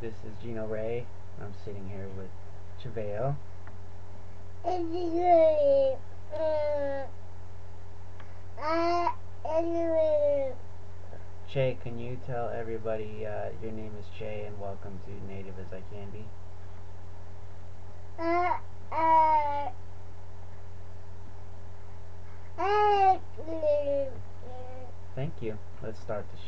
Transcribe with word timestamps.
This 0.00 0.14
is 0.24 0.32
Gino 0.42 0.66
Ray. 0.66 1.04
I'm 1.42 1.52
sitting 1.62 1.86
here 1.90 2.08
with 2.16 2.30
Chevelle. 2.82 3.36
Uh, 4.64 4.70
uh, 8.64 9.08
che, 11.46 11.76
can 11.82 11.98
you 11.98 12.18
tell 12.26 12.48
everybody 12.48 13.26
uh, 13.26 13.50
your 13.62 13.72
name 13.72 13.92
is 14.00 14.06
Che 14.18 14.46
and 14.46 14.58
welcome 14.58 14.98
to 15.04 15.10
Native 15.30 15.54
as 15.58 15.70
I 15.70 15.82
Can 15.92 16.08
Be? 16.10 16.24
Uh, 18.18 18.56
Thank 25.14 25.42
you. 25.42 25.58
Let's 25.82 26.00
start 26.00 26.24
the 26.32 26.38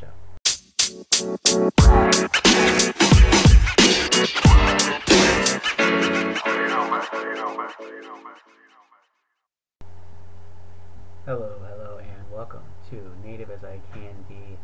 show. 2.88 3.01
Hello, 11.24 11.56
hello, 11.66 11.98
and 11.98 12.30
welcome 12.30 12.60
to 12.90 13.00
Native 13.24 13.50
as 13.50 13.64
I 13.64 13.80
Can 13.94 14.26
Be. 14.28 14.58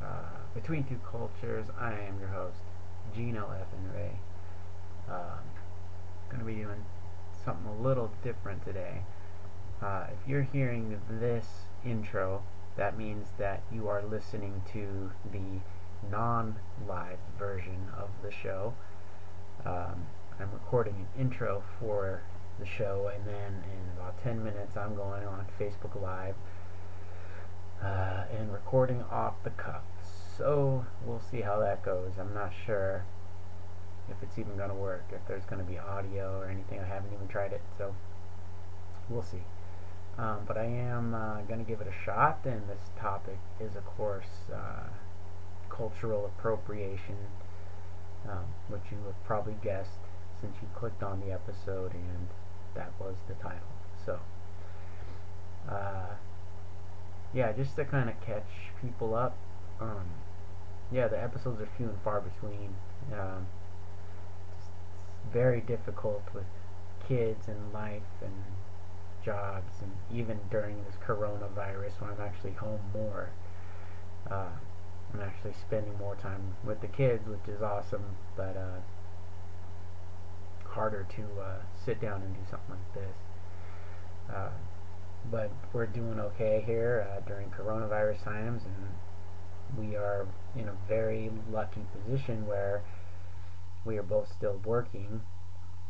Uh, 0.00 0.06
Between 0.54 0.84
Two 0.84 1.00
Cultures, 1.10 1.66
I 1.80 1.94
am 1.94 2.20
your 2.20 2.28
host, 2.28 2.60
Gino 3.12 3.50
F. 3.60 3.66
and 3.76 3.92
Ray. 3.92 4.12
Um, 5.08 5.40
gonna 6.30 6.44
be 6.44 6.54
doing 6.54 6.84
something 7.44 7.66
a 7.66 7.82
little 7.82 8.12
different 8.22 8.64
today. 8.64 9.02
Uh, 9.82 10.04
if 10.12 10.28
you're 10.28 10.42
hearing 10.42 11.00
this 11.10 11.64
intro, 11.84 12.44
that 12.76 12.96
means 12.96 13.30
that 13.38 13.64
you 13.72 13.88
are 13.88 14.02
listening 14.04 14.62
to 14.74 15.10
the 15.32 15.58
non-live 16.08 17.18
version 17.36 17.88
of 17.98 18.10
the 18.22 18.30
show. 18.30 18.74
Um, 19.66 20.06
I'm 20.38 20.52
recording 20.52 20.94
an 20.94 21.20
intro 21.20 21.64
for 21.80 22.22
the 22.58 22.66
show, 22.66 23.10
and 23.14 23.26
then 23.26 23.64
in 23.64 23.96
about 23.96 24.22
10 24.22 24.44
minutes, 24.44 24.76
I'm 24.76 24.94
going 24.94 25.26
on 25.26 25.46
Facebook 25.58 26.00
Live 26.00 26.34
uh, 27.82 28.24
and 28.36 28.52
recording 28.52 29.02
off 29.10 29.34
the 29.42 29.50
cuff. 29.50 29.84
So 30.36 30.84
we'll 31.06 31.22
see 31.30 31.40
how 31.40 31.60
that 31.60 31.82
goes. 31.82 32.12
I'm 32.18 32.34
not 32.34 32.52
sure 32.66 33.04
if 34.10 34.16
it's 34.22 34.38
even 34.38 34.54
going 34.56 34.68
to 34.68 34.74
work, 34.74 35.04
if 35.12 35.26
there's 35.26 35.46
going 35.46 35.64
to 35.64 35.70
be 35.70 35.78
audio 35.78 36.40
or 36.40 36.50
anything. 36.50 36.80
I 36.80 36.84
haven't 36.84 37.14
even 37.14 37.26
tried 37.28 37.54
it, 37.54 37.62
so 37.78 37.94
we'll 39.08 39.22
see. 39.22 39.44
Um, 40.18 40.40
but 40.46 40.58
I 40.58 40.64
am 40.64 41.14
uh, 41.14 41.40
going 41.42 41.64
to 41.64 41.68
give 41.68 41.80
it 41.80 41.86
a 41.86 42.04
shot, 42.04 42.40
and 42.44 42.68
this 42.68 42.90
topic 43.00 43.38
is, 43.58 43.76
of 43.76 43.86
course, 43.86 44.50
uh, 44.54 44.88
cultural 45.70 46.26
appropriation, 46.26 47.16
um, 48.28 48.44
which 48.68 48.82
you 48.90 48.98
have 49.06 49.24
probably 49.24 49.56
guessed 49.62 50.00
since 50.40 50.56
you 50.60 50.68
clicked 50.74 51.02
on 51.02 51.20
the 51.20 51.32
episode, 51.32 51.92
and 51.92 52.28
that 52.74 52.92
was 52.98 53.14
the 53.28 53.34
title. 53.34 53.60
So, 54.04 54.18
uh, 55.70 56.14
yeah, 57.32 57.52
just 57.52 57.76
to 57.76 57.84
kind 57.84 58.08
of 58.08 58.20
catch 58.20 58.48
people 58.80 59.14
up. 59.14 59.36
Um, 59.80 60.06
yeah, 60.92 61.08
the 61.08 61.20
episodes 61.20 61.60
are 61.60 61.68
few 61.76 61.86
and 61.86 61.98
far 62.02 62.20
between. 62.20 62.74
Um, 63.12 63.46
it's 64.56 64.68
very 65.32 65.60
difficult 65.60 66.22
with 66.34 66.44
kids 67.08 67.48
and 67.48 67.72
life 67.72 68.02
and 68.22 68.32
jobs, 69.24 69.72
and 69.80 69.92
even 70.16 70.38
during 70.50 70.84
this 70.84 70.94
coronavirus, 71.06 72.00
when 72.00 72.10
I'm 72.10 72.20
actually 72.20 72.52
home 72.52 72.80
more. 72.92 73.30
Uh, 74.30 74.56
I'm 75.14 75.22
actually 75.22 75.54
spending 75.66 75.96
more 75.98 76.16
time 76.16 76.56
with 76.64 76.80
the 76.80 76.88
kids, 76.88 77.26
which 77.28 77.46
is 77.48 77.62
awesome, 77.62 78.16
but 78.36 78.56
uh, 78.56 78.80
harder 80.68 81.06
to 81.16 81.22
uh, 81.40 81.60
sit 81.84 82.00
down 82.00 82.22
and 82.22 82.34
do 82.34 82.40
something 82.50 82.70
like 82.70 82.94
this. 82.94 83.16
Uh, 84.34 84.50
but 85.30 85.50
we're 85.72 85.86
doing 85.86 86.18
okay 86.18 86.62
here 86.66 87.06
uh, 87.08 87.20
during 87.28 87.48
coronavirus 87.50 88.24
times, 88.24 88.62
and 88.64 89.88
we 89.88 89.96
are 89.96 90.26
in 90.56 90.68
a 90.68 90.76
very 90.88 91.30
lucky 91.50 91.82
position 91.92 92.46
where 92.46 92.82
we 93.84 93.96
are 93.96 94.02
both 94.02 94.28
still 94.36 94.60
working 94.64 95.22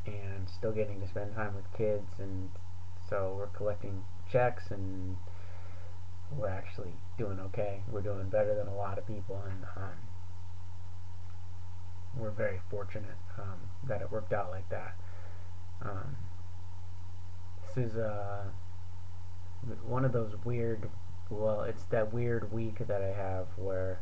and 0.06 0.48
still 0.48 0.72
getting 0.72 1.00
to 1.00 1.08
spend 1.08 1.34
time 1.34 1.54
with 1.54 1.64
kids, 1.76 2.12
and 2.18 2.50
so 3.08 3.34
we're 3.38 3.46
collecting 3.46 4.04
checks 4.30 4.64
and 4.70 5.16
we're 6.30 6.48
actually 6.48 6.94
doing 7.18 7.38
okay. 7.40 7.82
We're 7.90 8.02
doing 8.02 8.28
better 8.28 8.54
than 8.54 8.66
a 8.66 8.74
lot 8.74 8.98
of 8.98 9.06
people, 9.06 9.42
and 9.46 9.64
um, 9.76 9.98
we're 12.16 12.30
very 12.30 12.60
fortunate 12.70 13.18
um, 13.38 13.60
that 13.88 14.00
it 14.00 14.10
worked 14.10 14.32
out 14.32 14.50
like 14.50 14.68
that. 14.70 14.96
Um, 15.82 16.16
this 17.74 17.90
is 17.90 17.96
uh, 17.96 18.44
one 19.84 20.04
of 20.04 20.12
those 20.12 20.34
weird, 20.44 20.88
well, 21.30 21.62
it's 21.62 21.84
that 21.84 22.12
weird 22.12 22.52
week 22.52 22.78
that 22.86 23.02
I 23.02 23.16
have 23.16 23.48
where, 23.56 24.00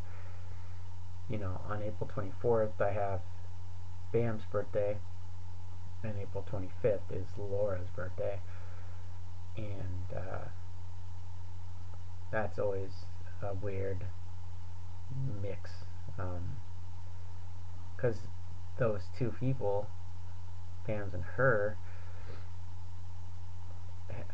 you 1.28 1.38
know, 1.38 1.60
on 1.68 1.82
April 1.82 2.10
24th 2.14 2.80
I 2.80 2.92
have 2.92 3.20
Bam's 4.12 4.42
birthday, 4.50 4.96
and 6.02 6.14
April 6.20 6.44
25th 6.50 7.12
is 7.12 7.26
Laura's 7.38 7.88
birthday, 7.94 8.40
and 9.56 10.16
uh, 10.16 10.48
that's 12.32 12.58
always 12.58 12.90
a 13.42 13.54
weird 13.54 14.06
mix. 15.42 15.70
Because 17.94 18.16
those 18.78 19.02
two 19.16 19.34
people, 19.38 19.86
Bams 20.88 21.14
and 21.14 21.22
her, 21.36 21.76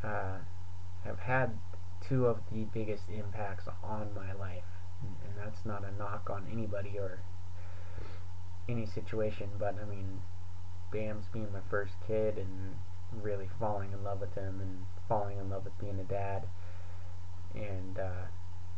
uh, 0.02 0.38
have 1.04 1.18
had 1.18 1.58
two 2.08 2.26
of 2.26 2.38
the 2.52 2.64
biggest 2.72 3.04
impacts 3.08 3.64
on 3.82 4.14
my 4.14 4.32
life. 4.32 4.64
And, 5.02 5.14
and 5.24 5.32
that's 5.36 5.66
not 5.66 5.84
a 5.84 5.92
knock 5.98 6.30
on 6.30 6.46
anybody 6.50 6.98
or 6.98 7.20
any 8.68 8.86
situation, 8.86 9.48
but 9.58 9.76
I 9.80 9.84
mean, 9.84 10.20
Bam's 10.92 11.26
being 11.32 11.52
my 11.52 11.60
first 11.70 11.94
kid 12.06 12.38
and 12.38 12.76
really 13.22 13.48
falling 13.58 13.92
in 13.92 14.04
love 14.04 14.20
with 14.20 14.34
him 14.34 14.60
and 14.60 14.84
falling 15.08 15.38
in 15.38 15.50
love 15.50 15.64
with 15.64 15.78
being 15.78 15.98
a 15.98 16.04
dad 16.04 16.44
and 17.54 17.98
uh, 17.98 18.26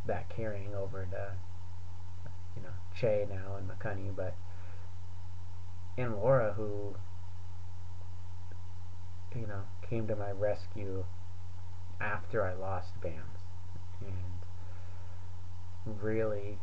that 0.07 0.29
carrying 0.29 0.75
over 0.75 1.07
to 1.11 1.33
you 2.57 2.63
know 2.63 2.75
Che 2.95 3.27
now 3.29 3.57
and 3.57 3.69
McCunny, 3.69 4.15
but 4.15 4.35
and 5.97 6.17
Laura 6.17 6.53
who 6.55 6.97
you 9.35 9.47
know 9.47 9.63
came 9.89 10.07
to 10.09 10.17
my 10.17 10.31
rescue 10.31 11.05
after 12.01 12.45
I 12.45 12.55
lost 12.55 13.01
Bams 13.01 13.41
and 14.01 14.41
really 16.03 16.59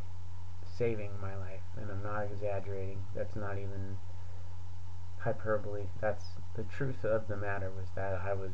saving 0.78 1.12
my 1.22 1.35
life 1.35 1.63
and 1.75 1.91
I'm 1.91 2.03
not 2.03 2.24
exaggerating 2.24 3.06
that's 3.16 3.35
not 3.35 3.57
even 3.57 3.97
hyperbole 5.19 5.88
that's 6.00 6.25
the 6.56 6.63
truth 6.63 7.03
of 7.03 7.28
the 7.28 7.35
matter 7.35 7.72
was 7.72 7.88
that 7.95 8.13
I 8.13 8.34
was 8.34 8.51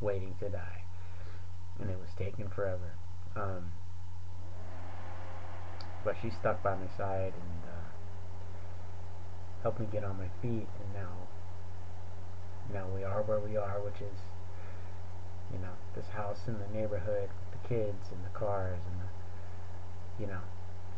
waiting 0.00 0.36
to 0.40 0.48
die 0.48 0.82
and 1.80 1.90
it 1.90 1.98
was 1.98 2.10
taking 2.16 2.48
forever. 2.48 2.94
Um, 3.36 3.72
but 6.04 6.16
she 6.20 6.30
stuck 6.30 6.62
by 6.62 6.74
my 6.74 6.86
side 6.96 7.32
and 7.34 7.62
uh, 7.64 7.90
helped 9.62 9.80
me 9.80 9.86
get 9.90 10.04
on 10.04 10.18
my 10.18 10.28
feet, 10.42 10.68
and 10.80 10.94
now, 10.94 11.12
now 12.72 12.86
we 12.94 13.04
are 13.04 13.22
where 13.22 13.38
we 13.40 13.56
are, 13.56 13.80
which 13.80 14.00
is, 14.00 14.18
you 15.52 15.58
know, 15.58 15.72
this 15.94 16.08
house 16.08 16.40
in 16.46 16.58
the 16.58 16.78
neighborhood 16.78 17.28
with 17.28 17.62
the 17.62 17.68
kids 17.68 18.08
and 18.12 18.24
the 18.24 18.38
cars 18.38 18.80
and 18.90 19.00
the, 19.00 20.22
you 20.22 20.26
know, 20.26 20.40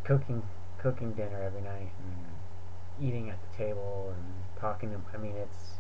cooking, 0.05 0.43
cooking 0.79 1.13
dinner 1.13 1.43
every 1.43 1.63
night 1.63 1.93
and 1.99 3.07
eating 3.07 3.31
at 3.31 3.39
the 3.51 3.57
table 3.57 4.13
and 4.15 4.25
talking 4.61 4.91
to. 4.91 5.01
I 5.15 5.17
mean, 5.17 5.35
it's, 5.37 5.79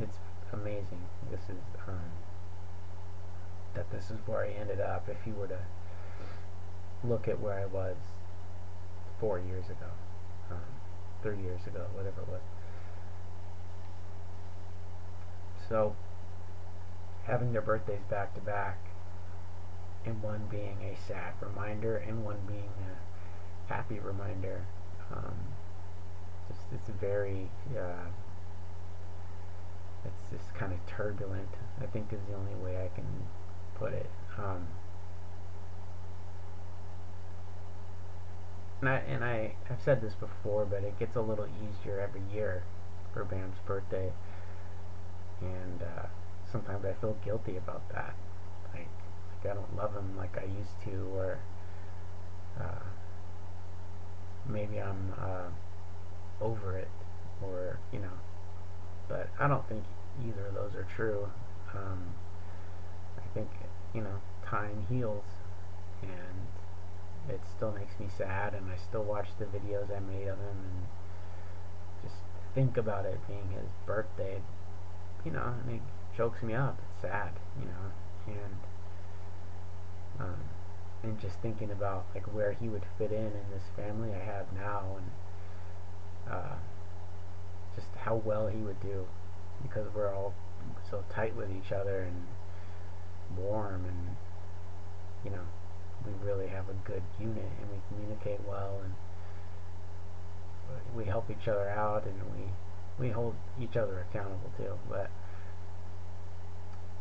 it's 0.00 0.18
amazing. 0.52 1.06
This 1.30 1.42
is. 1.48 1.62
Um, 1.86 2.27
that 3.74 3.90
this 3.90 4.10
is 4.10 4.18
where 4.26 4.44
I 4.44 4.50
ended 4.50 4.80
up 4.80 5.08
if 5.08 5.26
you 5.26 5.34
were 5.34 5.48
to 5.48 5.60
look 7.04 7.28
at 7.28 7.40
where 7.40 7.58
I 7.58 7.66
was 7.66 7.96
four 9.20 9.38
years 9.38 9.66
ago, 9.66 9.90
um, 10.50 10.58
three 11.22 11.40
years 11.40 11.66
ago, 11.66 11.86
whatever 11.94 12.22
it 12.22 12.28
was. 12.28 12.40
So, 15.68 15.94
having 17.24 17.52
their 17.52 17.62
birthdays 17.62 18.00
back 18.08 18.34
to 18.34 18.40
back, 18.40 18.78
and 20.06 20.22
one 20.22 20.46
being 20.50 20.78
a 20.82 20.96
sad 21.06 21.34
reminder 21.40 21.96
and 21.96 22.24
one 22.24 22.38
being 22.46 22.72
a 22.80 23.72
happy 23.72 23.98
reminder, 23.98 24.64
um, 25.12 25.34
it's 26.72 26.88
very, 27.00 27.50
uh, 27.76 28.08
it's 30.04 30.22
just 30.30 30.54
kind 30.54 30.72
of 30.72 30.78
turbulent. 30.86 31.48
I 31.80 31.86
think 31.86 32.12
is 32.12 32.20
the 32.28 32.34
only 32.34 32.54
way 32.54 32.76
I 32.82 32.94
can 32.94 33.06
put 33.78 33.92
it. 33.92 34.10
Um, 34.38 34.66
and 38.80 38.88
I 38.88 38.96
and 39.08 39.24
I 39.24 39.54
have 39.64 39.78
said 39.84 40.00
this 40.00 40.14
before, 40.14 40.64
but 40.64 40.84
it 40.84 40.98
gets 40.98 41.16
a 41.16 41.20
little 41.20 41.46
easier 41.46 42.00
every 42.00 42.22
year 42.32 42.62
for 43.12 43.24
Bam's 43.24 43.58
birthday, 43.66 44.12
and 45.40 45.82
uh, 45.82 46.06
sometimes 46.50 46.84
I 46.84 46.92
feel 47.00 47.16
guilty 47.24 47.56
about 47.56 47.88
that. 47.92 48.14
Like, 48.72 48.88
like 49.42 49.52
I 49.52 49.54
don't 49.54 49.76
love 49.76 49.94
him 49.94 50.16
like 50.16 50.36
I 50.38 50.44
used 50.44 50.80
to, 50.84 51.08
or 51.14 51.38
uh, 52.60 52.84
maybe 54.48 54.80
I'm 54.80 55.12
uh, 55.20 55.50
over 56.40 56.78
it, 56.78 56.88
or 57.42 57.78
you 57.92 57.98
know. 57.98 58.18
But 59.08 59.28
I 59.40 59.48
don't 59.48 59.66
think 59.68 59.84
either 60.24 60.46
of 60.46 60.54
those 60.54 60.74
are 60.74 60.86
true. 60.94 61.28
Um, 61.74 62.14
I 63.16 63.34
think 63.34 63.48
you 63.94 64.00
know 64.00 64.20
time 64.44 64.86
heals, 64.88 65.24
and 66.02 66.48
it 67.28 67.40
still 67.56 67.72
makes 67.72 67.98
me 67.98 68.06
sad, 68.16 68.54
and 68.54 68.70
I 68.70 68.76
still 68.76 69.02
watch 69.02 69.28
the 69.38 69.44
videos 69.44 69.94
I 69.94 70.00
made 70.00 70.28
of 70.28 70.38
him, 70.38 70.64
and 70.64 70.86
just 72.02 72.16
think 72.54 72.76
about 72.76 73.04
it 73.04 73.18
being 73.26 73.50
his 73.52 73.70
birthday. 73.86 74.40
You 75.24 75.32
know, 75.32 75.54
and 75.66 75.76
it 75.76 75.82
chokes 76.16 76.42
me 76.42 76.54
up. 76.54 76.78
It's 76.92 77.02
sad, 77.02 77.32
you 77.58 77.66
know, 77.66 77.92
and 78.28 78.58
um, 80.20 80.40
and 81.02 81.20
just 81.20 81.40
thinking 81.40 81.70
about 81.70 82.06
like 82.14 82.32
where 82.34 82.52
he 82.52 82.68
would 82.68 82.84
fit 82.96 83.12
in 83.12 83.26
in 83.26 83.50
this 83.52 83.64
family 83.76 84.10
I 84.14 84.24
have 84.24 84.52
now, 84.54 84.96
and 84.96 86.32
uh, 86.34 86.56
just 87.74 87.88
how 88.04 88.16
well 88.16 88.48
he 88.48 88.58
would 88.58 88.80
do 88.80 89.06
because 89.62 89.86
we're 89.94 90.12
all 90.14 90.34
so 90.90 91.04
tight 91.10 91.34
with 91.36 91.48
each 91.50 91.72
other 91.72 92.00
and 92.00 92.26
warm 93.36 93.84
and 93.84 94.16
you 95.24 95.30
know 95.30 95.44
we 96.06 96.12
really 96.26 96.46
have 96.46 96.68
a 96.68 96.74
good 96.84 97.02
unit 97.20 97.50
and 97.60 97.70
we 97.70 97.78
communicate 97.88 98.40
well 98.46 98.80
and 98.82 98.94
we 100.94 101.04
help 101.04 101.30
each 101.30 101.48
other 101.48 101.68
out 101.68 102.04
and 102.04 102.20
we 102.36 102.44
we 102.98 103.10
hold 103.10 103.34
each 103.60 103.76
other 103.76 104.04
accountable 104.10 104.50
too 104.56 104.78
but 104.88 105.10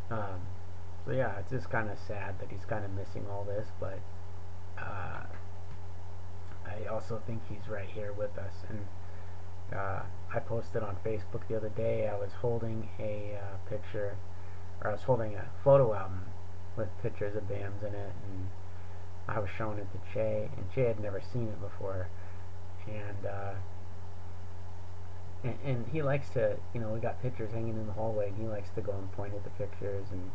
um, 0.10 0.42
so 1.06 1.12
yeah 1.12 1.38
it's 1.40 1.52
just 1.52 1.70
kind 1.70 1.90
of 1.90 1.98
sad 2.08 2.40
that 2.40 2.50
he's 2.50 2.66
kind 2.66 2.86
of 2.86 2.92
missing 2.92 3.26
all 3.30 3.44
this 3.44 3.68
but 3.80 4.00
uh, 4.80 5.24
I 6.66 6.86
also 6.92 7.22
think 7.26 7.42
he's 7.50 7.68
right 7.70 7.90
here 7.90 8.14
with 8.14 8.38
us 8.38 8.54
and 8.70 8.86
uh, 9.74 10.02
I 10.34 10.40
posted 10.40 10.82
on 10.84 10.96
Facebook 11.06 11.48
the 11.50 11.56
other 11.56 11.70
day 11.70 12.08
I 12.08 12.16
was 12.16 12.32
holding 12.42 12.90
a 13.00 13.38
uh, 13.42 13.70
picture 13.70 14.16
or 14.82 14.90
I 14.90 14.94
was 14.94 15.04
holding 15.04 15.36
a 15.36 15.46
photo 15.64 15.94
album 15.94 16.26
with 16.76 16.90
pictures 17.02 17.36
of 17.36 17.44
Bams 17.44 17.82
in 17.82 17.94
it 17.96 18.14
and 18.24 18.50
I 19.28 19.40
was 19.40 19.50
showing 19.58 19.78
it 19.78 19.88
to 19.92 20.00
Che, 20.14 20.50
and 20.56 20.72
Che 20.74 20.86
had 20.86 21.00
never 21.00 21.22
seen 21.22 21.48
it 21.48 21.62
before, 21.62 22.08
and, 22.88 23.26
uh, 23.26 23.54
and 25.44 25.58
and 25.66 25.88
he 25.90 26.02
likes 26.02 26.30
to, 26.30 26.58
you 26.74 26.80
know, 26.80 26.90
we 26.90 27.00
got 27.00 27.22
pictures 27.22 27.52
hanging 27.52 27.76
in 27.76 27.88
the 27.88 27.94
hallway, 27.94 28.30
and 28.30 28.38
he 28.38 28.48
likes 28.48 28.70
to 28.72 28.82
go 28.82 28.94
and 28.94 29.12
point 29.12 29.34
at 29.34 29.44
the 29.44 29.50
pictures 29.52 30.08
and 30.12 30.32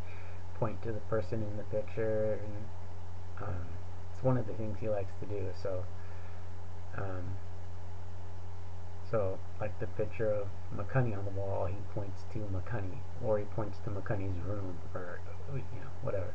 point 0.59 0.83
to 0.83 0.93
the 0.93 1.01
person 1.01 1.43
in 1.43 1.57
the 1.57 1.65
picture, 1.65 2.39
and 2.45 3.49
um, 3.49 3.67
it's 4.13 4.23
one 4.23 4.37
of 4.37 4.47
the 4.47 4.53
things 4.55 4.77
he 4.79 4.89
likes 4.89 5.15
to 5.21 5.27
do. 5.27 5.49
So, 5.63 5.85
um, 6.99 7.39
so 9.13 9.39
like 9.61 9.79
the 9.79 9.87
picture 9.89 10.33
of 10.33 10.49
McCunny 10.75 11.17
on 11.17 11.25
the 11.27 11.31
wall, 11.33 11.67
he 11.67 11.77
points 11.95 12.23
to 12.33 12.39
McCunny, 12.39 12.99
or 13.23 13.39
he 13.39 13.45
points 13.45 13.79
to 13.85 13.91
McCunny's 13.91 14.43
room, 14.45 14.79
or 14.95 15.21
you 15.53 15.61
know, 15.61 15.91
whatever. 16.01 16.33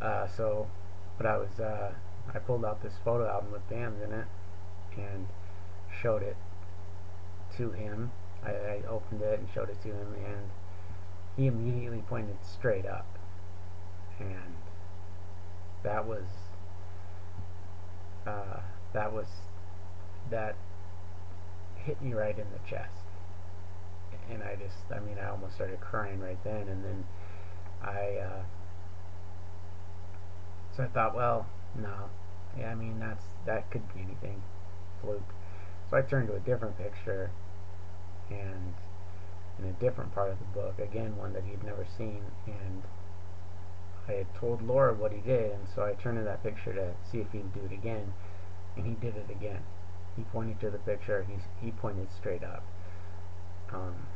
Uh, 0.00 0.26
so 0.26 0.68
but 1.16 1.26
I 1.26 1.38
was 1.38 1.58
uh, 1.58 1.92
I 2.34 2.38
pulled 2.38 2.64
out 2.64 2.82
this 2.82 2.94
photo 3.02 3.26
album 3.26 3.52
with 3.52 3.68
Bams 3.70 4.04
in 4.04 4.12
it 4.12 4.26
and 4.96 5.28
showed 6.02 6.22
it 6.22 6.36
to 7.56 7.70
him. 7.70 8.12
I, 8.44 8.50
I 8.50 8.82
opened 8.88 9.22
it 9.22 9.38
and 9.38 9.48
showed 9.52 9.70
it 9.70 9.80
to 9.82 9.88
him, 9.88 10.14
and 10.14 10.50
he 11.36 11.46
immediately 11.46 12.02
pointed 12.06 12.36
straight 12.44 12.84
up, 12.84 13.06
and 14.20 14.56
that 15.82 16.06
was 16.06 16.26
uh, 18.26 18.60
that 18.92 19.12
was 19.12 19.26
that 20.30 20.54
hit 21.84 22.00
me 22.02 22.14
right 22.14 22.38
in 22.38 22.46
the 22.52 22.68
chest, 22.68 23.04
and 24.30 24.42
I 24.42 24.56
just 24.56 24.76
I 24.94 25.00
mean 25.00 25.18
I 25.18 25.28
almost 25.28 25.54
started 25.54 25.80
crying 25.80 26.20
right 26.20 26.42
then, 26.44 26.68
and 26.68 26.84
then 26.84 27.04
I. 27.82 28.16
Uh, 28.16 28.42
so 30.76 30.84
I 30.84 30.86
thought, 30.86 31.14
well, 31.14 31.46
no. 31.76 32.08
Yeah, 32.58 32.70
I 32.70 32.74
mean, 32.74 32.98
that's 32.98 33.24
that 33.46 33.70
could 33.70 33.92
be 33.94 34.00
anything. 34.00 34.42
Fluke. 35.00 35.34
So 35.90 35.96
I 35.96 36.02
turned 36.02 36.28
to 36.28 36.34
a 36.34 36.40
different 36.40 36.78
picture, 36.78 37.30
and 38.30 38.74
in 39.58 39.66
a 39.66 39.72
different 39.72 40.14
part 40.14 40.30
of 40.30 40.38
the 40.38 40.44
book, 40.46 40.78
again, 40.78 41.16
one 41.16 41.32
that 41.34 41.44
he'd 41.44 41.62
never 41.62 41.86
seen, 41.98 42.22
and 42.46 42.82
I 44.08 44.12
had 44.12 44.34
told 44.34 44.62
Laura 44.62 44.94
what 44.94 45.12
he 45.12 45.20
did, 45.20 45.52
and 45.52 45.68
so 45.74 45.84
I 45.84 45.92
turned 45.94 46.18
to 46.18 46.24
that 46.24 46.42
picture 46.42 46.72
to 46.72 46.94
see 47.10 47.18
if 47.18 47.30
he'd 47.32 47.52
do 47.52 47.60
it 47.64 47.72
again, 47.72 48.12
and 48.76 48.86
he 48.86 48.92
did 48.92 49.16
it 49.16 49.30
again. 49.30 49.62
He 50.16 50.22
pointed 50.24 50.60
to 50.60 50.70
the 50.70 50.78
picture, 50.78 51.26
he, 51.28 51.64
he 51.64 51.72
pointed 51.72 52.08
straight 52.12 52.44
up. 52.44 52.64
Um, 53.72 54.06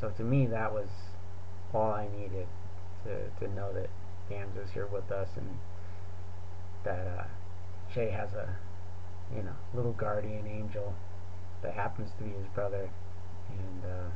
so 0.00 0.10
to 0.10 0.22
me, 0.22 0.46
that 0.46 0.72
was 0.72 0.88
all 1.72 1.92
I 1.92 2.08
needed 2.08 2.46
to, 3.04 3.30
to 3.40 3.54
know 3.54 3.72
that 3.72 3.88
Bam's 4.28 4.56
is 4.56 4.70
here 4.72 4.86
with 4.86 5.10
us, 5.10 5.28
and 5.36 5.58
that 6.84 7.06
uh, 7.06 7.24
has 7.94 8.32
a 8.32 8.56
you 9.34 9.42
know 9.42 9.56
little 9.74 9.92
guardian 9.92 10.46
angel 10.46 10.94
that 11.62 11.74
happens 11.74 12.10
to 12.18 12.24
be 12.24 12.30
his 12.30 12.46
brother, 12.54 12.90
and 13.50 13.84
uh, 13.84 14.10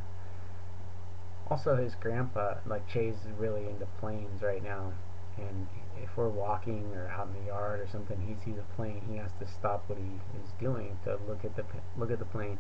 also 1.51 1.77
his 1.77 1.95
grandpa. 1.95 2.55
Like 2.67 2.89
Che's 2.89 3.17
really 3.39 3.67
into 3.67 3.87
planes 3.99 4.43
right 4.43 4.62
now, 4.62 4.93
and 5.37 5.67
if 6.02 6.17
we're 6.17 6.29
walking 6.29 6.93
or 6.94 7.08
out 7.08 7.29
in 7.29 7.41
the 7.44 7.49
yard 7.49 7.81
or 7.81 7.87
something, 7.91 8.20
he 8.26 8.35
sees 8.44 8.58
a 8.58 8.75
plane, 8.75 9.02
he 9.11 9.17
has 9.17 9.31
to 9.41 9.46
stop 9.46 9.85
what 9.88 9.99
he 9.99 10.20
is 10.43 10.52
doing 10.61 10.99
to 11.05 11.19
look 11.29 11.44
at 11.44 11.56
the 11.56 11.64
look 11.96 12.11
at 12.11 12.19
the 12.19 12.25
plane, 12.25 12.58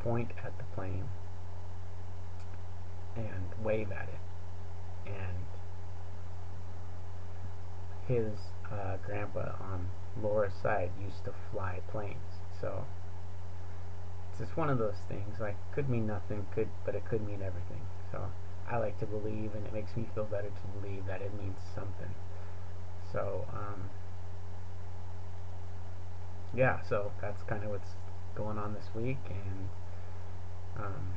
point 0.00 0.30
at 0.44 0.56
the 0.58 0.64
plane, 0.74 1.04
and 3.16 3.52
wave 3.62 3.90
at 3.92 4.08
it, 4.08 5.10
and 5.10 5.44
his 8.06 8.38
uh, 8.70 8.96
grandpa 9.04 9.52
on 9.60 9.88
Laura's 10.20 10.54
side 10.62 10.90
used 11.02 11.24
to 11.24 11.32
fly 11.50 11.80
planes. 11.88 12.40
So 12.60 12.84
it's 14.30 14.40
just 14.40 14.56
one 14.56 14.68
of 14.68 14.78
those 14.78 14.98
things. 15.08 15.40
Like 15.40 15.56
could 15.72 15.88
mean 15.88 16.06
nothing, 16.06 16.46
could 16.54 16.68
but 16.84 16.94
it 16.94 17.04
could 17.04 17.26
mean 17.26 17.42
everything. 17.42 17.82
So 18.12 18.30
I 18.70 18.78
like 18.78 18.98
to 19.00 19.06
believe, 19.06 19.54
and 19.54 19.66
it 19.66 19.72
makes 19.72 19.96
me 19.96 20.06
feel 20.14 20.24
better 20.24 20.48
to 20.48 20.80
believe 20.80 21.06
that 21.06 21.20
it 21.20 21.32
means 21.34 21.58
something. 21.74 22.14
So 23.12 23.46
um, 23.52 23.90
yeah, 26.54 26.80
so 26.88 27.12
that's 27.20 27.42
kind 27.42 27.64
of 27.64 27.70
what's 27.70 27.90
going 28.34 28.58
on 28.58 28.74
this 28.74 28.88
week, 28.94 29.18
and 29.28 29.68
um, 30.84 31.12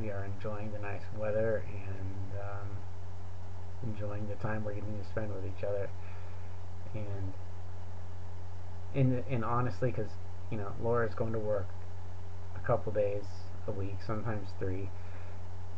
we 0.00 0.10
are 0.10 0.24
enjoying 0.24 0.72
the 0.72 0.78
nice 0.78 1.04
weather 1.16 1.64
and. 1.68 2.40
Um, 2.40 2.68
enjoying 3.82 4.28
the 4.28 4.34
time 4.36 4.64
we're 4.64 4.74
getting 4.74 4.98
to 4.98 5.04
spend 5.04 5.32
with 5.34 5.44
each 5.46 5.64
other. 5.64 5.88
And 6.94 7.32
and 8.94 9.24
and 9.30 9.44
honestly, 9.44 9.90
because 9.90 10.12
you 10.50 10.58
know 10.58 10.72
Laura's 10.82 11.14
going 11.14 11.32
to 11.32 11.38
work 11.38 11.68
a 12.56 12.66
couple 12.66 12.92
days 12.92 13.24
a 13.66 13.72
week, 13.72 13.96
sometimes 14.06 14.48
three, 14.58 14.90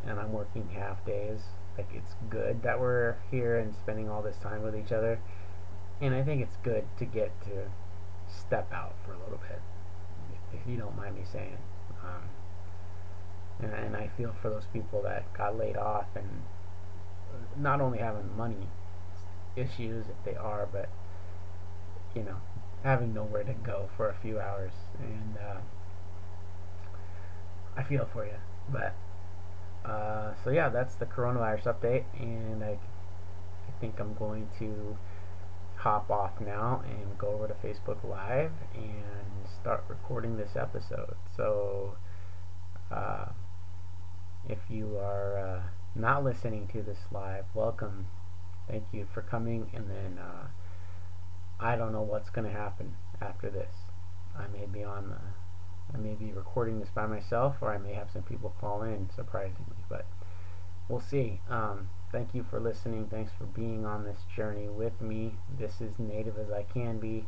and 0.06 0.18
I'm 0.18 0.32
working 0.32 0.68
half 0.74 1.04
days. 1.04 1.40
Like 1.76 1.88
it's 1.94 2.14
good 2.30 2.62
that 2.62 2.78
we're 2.78 3.16
here 3.30 3.58
and 3.58 3.74
spending 3.74 4.08
all 4.08 4.22
this 4.22 4.36
time 4.36 4.62
with 4.62 4.76
each 4.76 4.92
other, 4.92 5.18
and 6.00 6.14
I 6.14 6.22
think 6.22 6.40
it's 6.40 6.56
good 6.62 6.84
to 6.98 7.04
get 7.04 7.32
to 7.44 7.70
step 8.28 8.72
out 8.72 8.94
for 9.04 9.12
a 9.12 9.18
little 9.18 9.40
bit, 9.48 9.60
if 10.52 10.60
you 10.68 10.76
don't 10.76 10.96
mind 10.96 11.16
me 11.16 11.22
saying. 11.30 11.58
Um, 12.02 12.28
and, 13.60 13.72
and 13.72 13.96
I 13.96 14.10
feel 14.16 14.34
for 14.40 14.50
those 14.50 14.66
people 14.72 15.02
that 15.02 15.32
got 15.34 15.58
laid 15.58 15.76
off 15.76 16.06
and 16.14 16.42
not 17.56 17.80
only 17.80 17.98
having 17.98 18.36
money 18.36 18.68
issues 19.56 20.06
if 20.06 20.24
they 20.24 20.36
are, 20.36 20.68
but 20.70 20.88
you 22.14 22.22
know, 22.22 22.36
having 22.82 23.12
nowhere 23.12 23.42
to 23.44 23.52
go 23.52 23.88
for 23.96 24.08
a 24.08 24.14
few 24.14 24.38
hours, 24.38 24.72
and 25.00 25.36
uh, 25.38 25.60
I 27.76 27.82
feel 27.82 28.08
for 28.12 28.24
you. 28.24 28.36
But 28.70 28.94
uh, 29.84 30.32
so 30.42 30.50
yeah, 30.50 30.68
that's 30.68 30.94
the 30.94 31.06
coronavirus 31.06 31.74
update, 31.74 32.04
and 32.18 32.64
I, 32.64 32.78
I 33.68 33.80
think 33.80 34.00
I'm 34.00 34.14
going 34.14 34.48
to 34.58 34.96
hop 35.76 36.10
off 36.10 36.40
now 36.40 36.82
and 36.88 37.18
go 37.18 37.28
over 37.28 37.48
to 37.48 37.54
Facebook 37.54 38.02
Live 38.08 38.52
and 38.74 39.46
start 39.60 39.84
recording 39.88 40.38
this 40.38 40.56
episode. 40.56 41.16
So 41.36 41.96
uh, 42.90 43.26
if 44.48 44.58
you 44.70 44.96
are 44.96 45.38
uh, 45.38 45.62
not 45.94 46.24
listening 46.24 46.68
to 46.72 46.82
this 46.82 46.98
live, 47.12 47.44
welcome. 47.52 48.06
Thank 48.68 48.84
you 48.92 49.06
for 49.12 49.20
coming. 49.20 49.70
And 49.74 49.90
then 49.90 50.18
uh, 50.18 50.46
I 51.60 51.76
don't 51.76 51.92
know 51.92 52.02
what's 52.02 52.30
going 52.30 52.50
to 52.50 52.56
happen 52.56 52.96
after 53.20 53.50
this. 53.50 53.74
I 54.38 54.46
may 54.48 54.66
be 54.66 54.82
on 54.82 55.10
the 55.10 55.43
I 55.92 55.98
may 55.98 56.14
be 56.14 56.32
recording 56.32 56.80
this 56.80 56.90
by 56.90 57.06
myself, 57.06 57.56
or 57.60 57.72
I 57.72 57.78
may 57.78 57.94
have 57.94 58.10
some 58.10 58.22
people 58.22 58.54
call 58.60 58.82
in, 58.82 59.10
surprisingly. 59.14 59.76
But 59.88 60.06
we'll 60.88 61.00
see. 61.00 61.40
Um, 61.48 61.90
thank 62.12 62.34
you 62.34 62.44
for 62.48 62.60
listening. 62.60 63.06
Thanks 63.06 63.32
for 63.36 63.44
being 63.44 63.84
on 63.84 64.04
this 64.04 64.20
journey 64.34 64.68
with 64.68 65.00
me. 65.00 65.34
This 65.58 65.80
is 65.80 65.98
Native 65.98 66.38
as 66.38 66.50
I 66.50 66.62
Can 66.62 66.98
Be. 66.98 67.26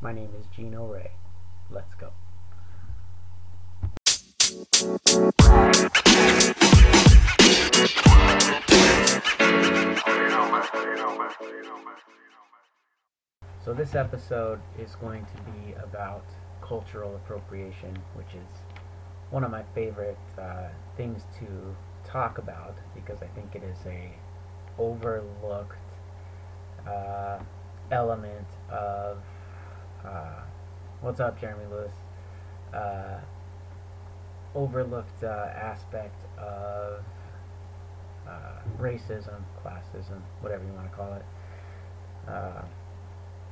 My 0.00 0.12
name 0.12 0.30
is 0.38 0.46
Gino 0.54 0.86
Ray. 0.86 1.10
Let's 1.70 1.94
go. 1.94 2.12
So, 13.62 13.74
this 13.74 13.94
episode 13.94 14.60
is 14.78 14.96
going 14.96 15.26
to 15.26 15.42
be 15.42 15.74
about 15.74 16.24
cultural 16.70 17.16
appropriation, 17.16 17.92
which 18.14 18.28
is 18.28 18.62
one 19.30 19.42
of 19.42 19.50
my 19.50 19.64
favorite 19.74 20.16
uh, 20.38 20.68
things 20.96 21.24
to 21.36 21.46
talk 22.04 22.38
about 22.38 22.76
because 22.94 23.18
I 23.22 23.26
think 23.34 23.56
it 23.56 23.64
is 23.64 23.78
a 23.86 24.12
overlooked 24.78 25.76
uh, 26.86 27.40
element 27.90 28.46
of 28.70 29.18
uh, 30.04 30.42
what's 31.00 31.18
up, 31.18 31.40
Jeremy 31.40 31.64
Lewis? 31.72 31.92
Uh, 32.72 33.18
overlooked 34.54 35.24
uh, 35.24 35.26
aspect 35.26 36.24
of 36.38 37.02
uh, 38.28 38.30
racism, 38.78 39.42
classism, 39.64 40.20
whatever 40.40 40.62
you 40.64 40.72
want 40.74 40.88
to 40.88 40.96
call 40.96 41.14
it. 41.14 41.24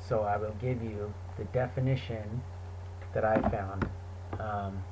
so 0.08 0.20
I 0.20 0.36
will 0.36 0.54
give 0.60 0.80
you 0.84 1.12
the 1.36 1.44
definition 1.46 2.42
that 3.14 3.24
I 3.24 3.40
found 3.50 3.88
um, 4.38 4.82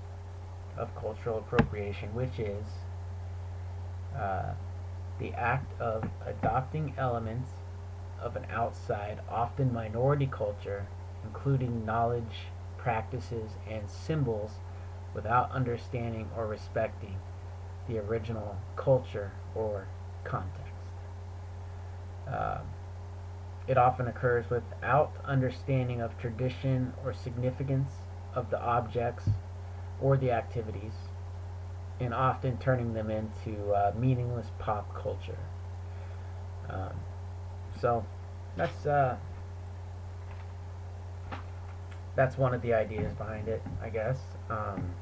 of 0.77 0.95
cultural 0.97 1.39
appropriation, 1.39 2.15
which 2.15 2.39
is 2.39 2.65
uh, 4.17 4.53
the 5.19 5.33
act 5.35 5.79
of 5.81 6.09
adopting 6.25 6.95
elements 6.99 7.51
of 8.21 8.37
an 8.37 8.47
outside, 8.51 9.21
often 9.29 9.73
minority 9.73 10.27
culture, 10.27 10.87
including 11.25 11.85
knowledge, 11.85 12.49
practices, 12.79 13.53
and 13.69 13.91
symbols, 13.91 14.53
without 15.15 15.51
understanding 15.51 16.29
or 16.37 16.47
respecting 16.47 17.17
the 17.89 17.99
original 17.99 18.59
culture 18.75 19.33
or 19.55 19.87
context. 20.25 20.63
Um, 22.27 22.67
it 23.69 23.79
often 23.79 24.07
occurs 24.07 24.49
without 24.51 25.13
understanding 25.25 26.01
of 26.01 26.19
tradition 26.19 26.93
or 27.05 27.13
significance 27.13 27.91
of 28.37 28.51
the 28.51 28.61
objects 28.61 29.29
or 30.01 30.17
the 30.17 30.31
activities 30.31 30.93
and 31.99 32.13
often 32.13 32.59
turning 32.59 32.93
them 32.93 33.11
into 33.11 33.73
uh, 33.73 33.93
meaningless 33.99 34.49
pop 34.59 34.95
culture. 34.95 35.39
Um, 36.69 36.93
so 37.81 38.05
that's 38.57 38.87
uh, 38.87 39.17
that's 42.15 42.37
one 42.37 42.53
of 42.55 42.61
the 42.63 42.75
ideas 42.75 43.13
behind 43.15 43.49
it, 43.49 43.63
I 43.83 43.89
guess. 43.89 44.19
Um, 44.51 44.95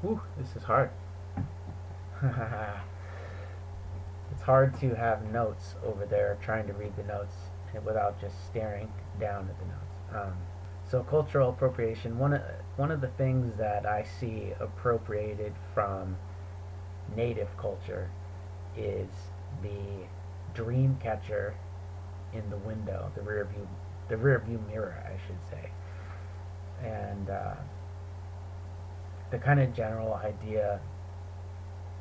whew, 0.00 0.20
this 0.36 0.56
is 0.56 0.64
hard. 0.64 0.90
it's 4.32 4.42
hard 4.42 4.78
to 4.80 4.94
have 4.94 5.30
notes 5.30 5.76
over 5.84 6.04
there 6.06 6.36
trying 6.42 6.66
to 6.66 6.72
read 6.72 6.96
the 6.96 7.04
notes 7.04 7.34
without 7.84 8.20
just 8.20 8.34
staring 8.46 8.90
down 9.20 9.48
at 9.48 9.58
the 9.58 9.64
notes. 9.66 10.26
Um, 10.26 10.34
so 10.90 11.02
cultural 11.02 11.50
appropriation. 11.50 12.18
One 12.18 12.34
of 12.34 12.42
one 12.76 12.90
of 12.90 13.00
the 13.00 13.08
things 13.08 13.56
that 13.56 13.86
I 13.86 14.04
see 14.20 14.52
appropriated 14.60 15.54
from 15.72 16.16
native 17.16 17.48
culture 17.56 18.10
is 18.76 19.08
the 19.62 20.06
dream 20.54 20.98
catcher 21.02 21.54
in 22.32 22.48
the 22.50 22.56
window, 22.58 23.10
the 23.14 23.22
rear 23.22 23.44
view, 23.44 23.68
the 24.08 24.16
rear 24.16 24.40
view 24.40 24.62
mirror, 24.68 25.02
I 25.06 25.16
should 25.26 25.38
say, 25.50 25.70
and 26.82 27.30
uh, 27.30 27.54
the 29.30 29.38
kind 29.38 29.60
of 29.60 29.72
general 29.72 30.14
idea 30.14 30.80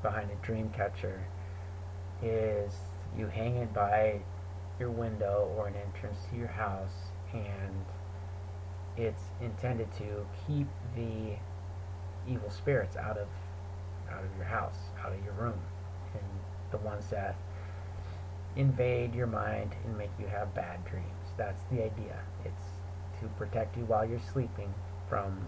behind 0.01 0.29
a 0.31 0.45
dream 0.45 0.69
catcher 0.75 1.23
is 2.21 2.73
you 3.17 3.27
hang 3.27 3.55
it 3.57 3.73
by 3.73 4.19
your 4.79 4.89
window 4.89 5.53
or 5.57 5.67
an 5.67 5.75
entrance 5.75 6.17
to 6.31 6.37
your 6.37 6.47
house 6.47 7.11
and 7.33 7.85
it's 8.97 9.23
intended 9.41 9.91
to 9.93 10.25
keep 10.45 10.67
the 10.95 11.35
evil 12.27 12.49
spirits 12.49 12.95
out 12.95 13.17
of 13.17 13.27
out 14.11 14.23
of 14.23 14.35
your 14.37 14.45
house, 14.45 14.77
out 15.03 15.11
of 15.11 15.23
your 15.23 15.33
room, 15.33 15.59
and 16.13 16.23
the 16.71 16.77
ones 16.77 17.05
that 17.09 17.35
invade 18.55 19.15
your 19.15 19.25
mind 19.25 19.75
and 19.85 19.97
make 19.97 20.11
you 20.19 20.27
have 20.27 20.53
bad 20.53 20.85
dreams. 20.85 21.07
That's 21.37 21.63
the 21.71 21.83
idea. 21.83 22.19
It's 22.45 22.63
to 23.21 23.27
protect 23.29 23.75
you 23.77 23.85
while 23.85 24.07
you're 24.07 24.19
sleeping 24.31 24.71
from 25.09 25.39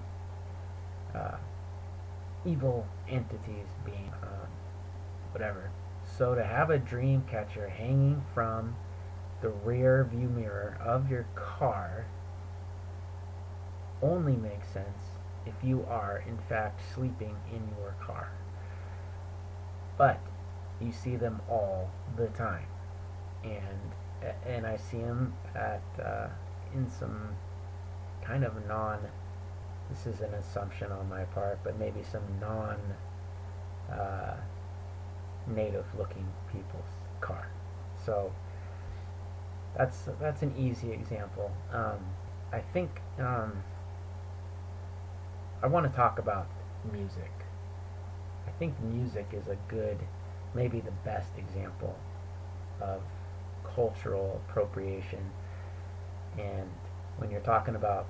uh, 1.14 1.38
evil 2.46 2.88
entities 3.08 3.68
being 3.86 4.12
um, 4.24 4.50
whatever. 5.32 5.70
So 6.18 6.34
to 6.34 6.44
have 6.44 6.70
a 6.70 6.80
dream 6.80 7.24
catcher 7.30 7.70
hanging 7.70 8.24
from 8.34 8.76
the 9.42 9.50
rear 9.50 10.04
view 10.04 10.30
mirror 10.30 10.78
of 10.84 11.10
your 11.10 11.26
car 11.36 12.06
only 14.02 14.36
makes 14.36 14.70
sense 14.70 14.98
if 15.46 15.54
you 15.64 15.86
are 15.88 16.24
in 16.28 16.38
fact 16.50 16.82
sleeping 16.94 17.36
in 17.52 17.62
your 17.78 17.96
car. 18.02 18.32
But 19.98 20.20
you 20.82 20.92
see 20.92 21.16
them 21.16 21.42
all 21.50 21.90
the 22.18 22.28
time, 22.28 22.68
and 23.44 24.34
and 24.46 24.66
I 24.66 24.78
see 24.78 24.98
them 24.98 25.34
at 25.56 25.82
uh, 26.04 26.28
in 26.74 26.90
some 26.90 27.36
kind 28.22 28.44
of 28.44 28.54
non. 28.68 29.00
This 29.90 30.08
is 30.08 30.22
an 30.22 30.34
assumption 30.34 30.92
on 30.92 31.08
my 31.10 31.26
part, 31.26 31.60
but 31.64 31.80
maybe 31.80 32.02
some 32.04 32.24
non 32.42 32.78
uh, 33.92 34.36
native 35.48 35.86
looking 35.98 36.28
people's 36.52 36.90
car. 37.22 37.48
So 38.06 38.32
that's 39.78 40.10
that's 40.20 40.42
an 40.42 40.54
easy 40.58 40.92
example. 40.92 41.52
Um, 41.72 42.00
I 42.52 42.60
think 42.60 43.02
um, 43.20 43.64
I 45.62 45.68
want 45.68 45.90
to 45.90 45.96
talk 45.96 46.20
about 46.20 46.48
music. 46.92 47.32
I 48.48 48.52
think 48.60 48.80
music 48.82 49.28
is 49.34 49.48
a 49.48 49.58
good, 49.68 49.98
maybe 50.54 50.80
the 50.80 50.94
best 51.04 51.32
example 51.38 51.98
of 52.80 53.02
cultural 53.76 54.42
appropriation. 54.48 55.32
And 56.38 56.70
when 57.18 57.32
you're 57.32 57.42
talking 57.42 57.76
about 57.76 58.08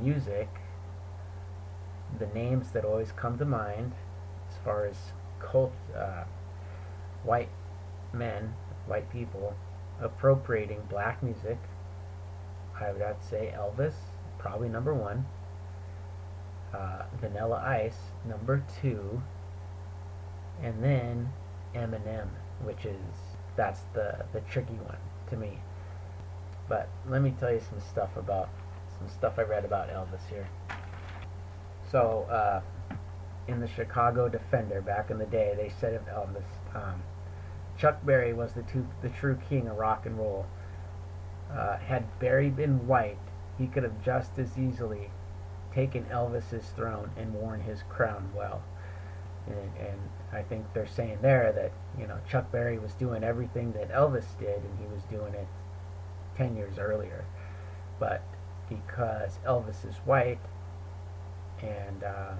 music, 0.00 0.48
the 2.18 2.26
names 2.26 2.70
that 2.72 2.84
always 2.84 3.12
come 3.12 3.38
to 3.38 3.44
mind, 3.44 3.92
as 4.50 4.56
far 4.64 4.86
as 4.86 4.96
cult, 5.40 5.72
uh, 5.96 6.24
white 7.22 7.50
men, 8.12 8.54
white 8.86 9.10
people, 9.10 9.54
appropriating 10.00 10.82
black 10.88 11.22
music, 11.22 11.58
I 12.80 12.92
would 12.92 13.02
have 13.02 13.20
to 13.20 13.26
say 13.26 13.54
Elvis, 13.56 13.94
probably 14.38 14.68
number 14.68 14.94
one. 14.94 15.26
Uh, 16.72 17.04
Vanilla 17.20 17.62
Ice, 17.66 17.98
number 18.26 18.62
two. 18.80 19.22
And 20.62 20.82
then 20.82 21.32
Eminem, 21.74 22.28
which 22.62 22.84
is, 22.84 23.00
that's 23.56 23.80
the, 23.94 24.24
the 24.32 24.40
tricky 24.42 24.74
one 24.74 24.98
to 25.30 25.36
me. 25.36 25.58
But 26.68 26.88
let 27.08 27.22
me 27.22 27.34
tell 27.38 27.52
you 27.52 27.60
some 27.60 27.80
stuff 27.80 28.10
about, 28.16 28.48
some 28.98 29.08
stuff 29.08 29.34
I 29.38 29.42
read 29.42 29.64
about 29.64 29.88
Elvis 29.88 30.28
here. 30.28 30.48
So, 31.90 32.26
uh, 32.30 32.60
in 33.48 33.60
the 33.60 33.68
Chicago 33.68 34.28
Defender 34.28 34.82
back 34.82 35.10
in 35.10 35.18
the 35.18 35.26
day, 35.26 35.54
they 35.56 35.72
said 35.80 35.94
of 35.94 36.04
Elvis, 36.06 36.44
um, 36.74 37.02
Chuck 37.78 38.04
Berry 38.04 38.32
was 38.32 38.52
the, 38.54 38.62
two, 38.62 38.86
the 39.02 39.08
true 39.08 39.38
king 39.48 39.68
of 39.68 39.76
rock 39.76 40.04
and 40.04 40.18
roll. 40.18 40.46
Uh, 41.50 41.76
had 41.78 42.18
Berry 42.18 42.50
been 42.50 42.86
white, 42.86 43.18
he 43.56 43.66
could 43.66 43.84
have 43.84 44.04
just 44.04 44.38
as 44.38 44.58
easily 44.58 45.10
taken 45.72 46.04
Elvis's 46.06 46.70
throne 46.70 47.10
and 47.16 47.32
worn 47.34 47.60
his 47.60 47.82
crown 47.88 48.30
well. 48.34 48.62
And, 49.46 49.70
and 49.86 49.98
I 50.32 50.42
think 50.42 50.66
they're 50.74 50.86
saying 50.86 51.18
there 51.22 51.52
that 51.52 51.72
you 51.98 52.06
know 52.06 52.18
Chuck 52.28 52.52
Berry 52.52 52.78
was 52.78 52.92
doing 52.94 53.24
everything 53.24 53.72
that 53.72 53.90
Elvis 53.90 54.38
did, 54.38 54.56
and 54.62 54.78
he 54.78 54.86
was 54.92 55.02
doing 55.04 55.32
it 55.34 55.46
ten 56.36 56.54
years 56.54 56.78
earlier. 56.78 57.24
But 57.98 58.22
because 58.68 59.38
Elvis 59.46 59.88
is 59.88 59.96
white, 60.04 60.40
and 61.62 62.04
uh, 62.04 62.32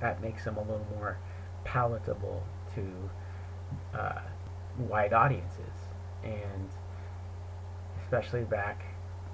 that 0.00 0.22
makes 0.22 0.44
him 0.44 0.56
a 0.56 0.60
little 0.60 0.86
more 0.96 1.18
palatable 1.64 2.42
to 2.74 3.10
uh, 3.98 4.20
white 4.78 5.12
audiences, 5.12 5.74
and 6.24 6.68
especially 8.02 8.44
back 8.44 8.84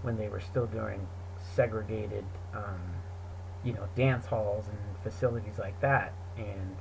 when 0.02 0.16
they 0.16 0.28
were 0.28 0.40
still 0.40 0.66
doing 0.66 1.06
segregated, 1.54 2.25
um, 2.54 2.80
you 3.64 3.72
know, 3.72 3.88
dance 3.96 4.26
halls 4.26 4.66
and 4.68 4.78
facilities 5.02 5.58
like 5.58 5.80
that, 5.80 6.12
and 6.37 6.76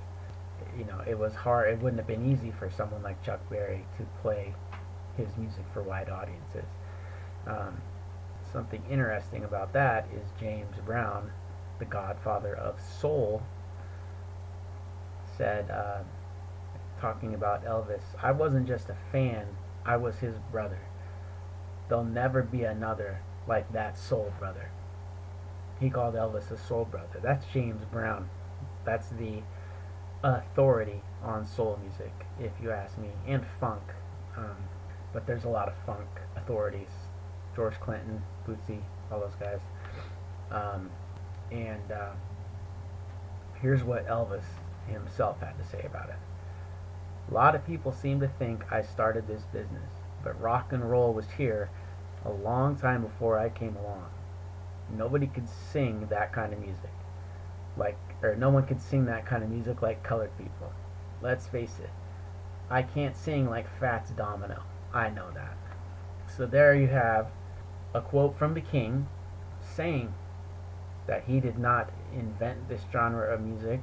you 0.77 0.85
know, 0.85 1.01
it 1.07 1.17
was 1.17 1.33
hard. 1.33 1.73
It 1.73 1.81
wouldn't 1.81 1.99
have 1.99 2.07
been 2.07 2.31
easy 2.31 2.51
for 2.51 2.69
someone 2.69 3.03
like 3.03 3.21
Chuck 3.23 3.39
Berry 3.49 3.85
to 3.97 4.05
play 4.21 4.53
his 5.17 5.27
music 5.37 5.63
for 5.73 5.81
wide 5.81 6.09
audiences. 6.09 6.69
Um, 7.47 7.81
something 8.51 8.83
interesting 8.89 9.43
about 9.43 9.73
that 9.73 10.07
is 10.13 10.27
James 10.39 10.77
Brown, 10.85 11.31
the 11.79 11.85
godfather 11.85 12.55
of 12.55 12.79
soul, 12.79 13.41
said, 15.37 15.69
uh, 15.71 16.03
talking 17.01 17.33
about 17.33 17.65
Elvis, 17.65 18.03
I 18.21 18.31
wasn't 18.31 18.67
just 18.67 18.89
a 18.89 18.95
fan, 19.11 19.47
I 19.83 19.97
was 19.97 20.19
his 20.19 20.35
brother. 20.51 20.79
There'll 21.89 22.03
never 22.03 22.43
be 22.43 22.63
another 22.63 23.21
like 23.47 23.73
that 23.73 23.97
soul 23.97 24.31
brother. 24.39 24.69
He 25.79 25.89
called 25.89 26.13
Elvis 26.13 26.51
a 26.51 26.57
soul 26.57 26.85
brother. 26.85 27.19
That's 27.21 27.45
James 27.51 27.83
Brown. 27.91 28.29
That's 28.85 29.09
the 29.09 29.41
authority 30.23 31.01
on 31.23 31.45
soul 31.45 31.79
music, 31.81 32.13
if 32.39 32.51
you 32.61 32.71
ask 32.71 32.97
me, 32.99 33.09
and 33.27 33.43
funk. 33.59 33.81
Um, 34.37 34.55
but 35.11 35.25
there's 35.25 35.43
a 35.43 35.49
lot 35.49 35.67
of 35.67 35.73
funk 35.85 36.07
authorities. 36.35 36.91
George 37.55 37.79
Clinton, 37.79 38.21
Bootsy, 38.47 38.79
all 39.11 39.19
those 39.19 39.35
guys. 39.39 39.59
Um, 40.51 40.89
and 41.51 41.91
uh, 41.91 42.11
here's 43.59 43.83
what 43.83 44.07
Elvis 44.07 44.43
himself 44.87 45.39
had 45.39 45.57
to 45.57 45.65
say 45.65 45.83
about 45.85 46.09
it. 46.09 46.15
A 47.29 47.33
lot 47.33 47.55
of 47.55 47.65
people 47.65 47.91
seem 47.91 48.19
to 48.19 48.27
think 48.27 48.71
I 48.71 48.81
started 48.81 49.27
this 49.27 49.43
business, 49.53 49.91
but 50.23 50.39
rock 50.41 50.73
and 50.73 50.89
roll 50.89 51.13
was 51.13 51.31
here 51.37 51.69
a 52.25 52.31
long 52.31 52.75
time 52.75 53.03
before 53.03 53.39
I 53.39 53.49
came 53.49 53.75
along. 53.75 54.09
Nobody 54.89 55.27
could 55.27 55.47
sing 55.47 56.07
that 56.09 56.33
kind 56.33 56.53
of 56.53 56.59
music. 56.59 56.91
Like 57.77 57.97
or 58.21 58.35
no 58.35 58.49
one 58.49 58.65
could 58.65 58.81
sing 58.81 59.05
that 59.05 59.25
kind 59.25 59.43
of 59.43 59.49
music 59.49 59.81
like 59.81 60.03
colored 60.03 60.37
people. 60.37 60.73
Let's 61.21 61.47
face 61.47 61.79
it. 61.79 61.89
I 62.69 62.83
can't 62.83 63.15
sing 63.15 63.49
like 63.49 63.67
Fats 63.79 64.11
Domino. 64.11 64.63
I 64.93 65.09
know 65.09 65.31
that. 65.33 65.57
So 66.27 66.45
there 66.45 66.75
you 66.75 66.87
have 66.87 67.27
a 67.93 68.01
quote 68.01 68.37
from 68.37 68.53
the 68.53 68.61
king 68.61 69.07
saying 69.59 70.13
that 71.07 71.25
he 71.25 71.39
did 71.39 71.57
not 71.57 71.91
invent 72.13 72.69
this 72.69 72.81
genre 72.91 73.33
of 73.33 73.41
music 73.41 73.81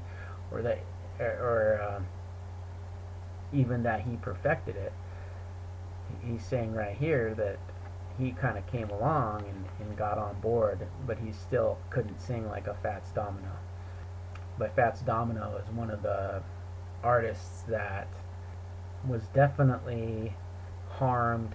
or 0.51 0.63
that 0.63 0.81
or 1.21 1.81
uh, 1.83 2.01
even 3.53 3.83
that 3.85 4.03
he 4.03 4.17
perfected 4.17 4.77
it. 4.77 4.93
He's 6.23 6.45
saying 6.45 6.73
right 6.75 6.97
here 6.97 7.35
that 7.35 7.59
he 8.19 8.33
kind 8.33 8.59
of 8.59 8.67
came 8.67 8.91
along 8.91 9.45
and, 9.45 9.67
and 9.81 9.97
got 9.97 10.19
on 10.19 10.41
board, 10.41 10.87
but 11.07 11.19
he 11.19 11.33
still 11.33 11.79
couldn't 11.91 12.21
sing 12.21 12.49
like 12.49 12.67
a 12.67 12.75
Fats 12.83 13.11
Domino 13.13 13.53
But 14.59 14.75
Fats 14.75 15.01
Domino 15.03 15.61
is 15.63 15.71
one 15.71 15.91
of 15.91 16.03
the 16.03 16.43
artists 17.03 17.63
that 17.69 18.09
was 19.07 19.23
definitely 19.29 20.35
harmed 20.91 21.55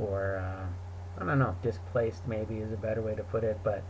or 0.00 0.36
uh, 0.36 0.66
I 1.20 1.24
don't 1.26 1.38
know, 1.38 1.56
displaced 1.62 2.26
maybe 2.26 2.56
is 2.56 2.72
a 2.72 2.76
better 2.76 3.02
way 3.02 3.14
to 3.14 3.22
put 3.24 3.44
it, 3.44 3.58
but 3.64 3.82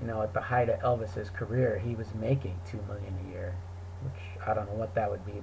you 0.00 0.06
know, 0.06 0.22
at 0.22 0.34
the 0.34 0.40
height 0.40 0.68
of 0.68 0.80
Elvis's 0.80 1.30
career, 1.30 1.78
he 1.78 1.94
was 1.94 2.14
making 2.14 2.58
two 2.70 2.80
million 2.88 3.14
a 3.26 3.32
year, 3.32 3.54
which 4.04 4.46
I 4.46 4.54
don't 4.54 4.66
know 4.66 4.78
what 4.78 4.94
that 4.94 5.10
would 5.10 5.24
be 5.24 5.40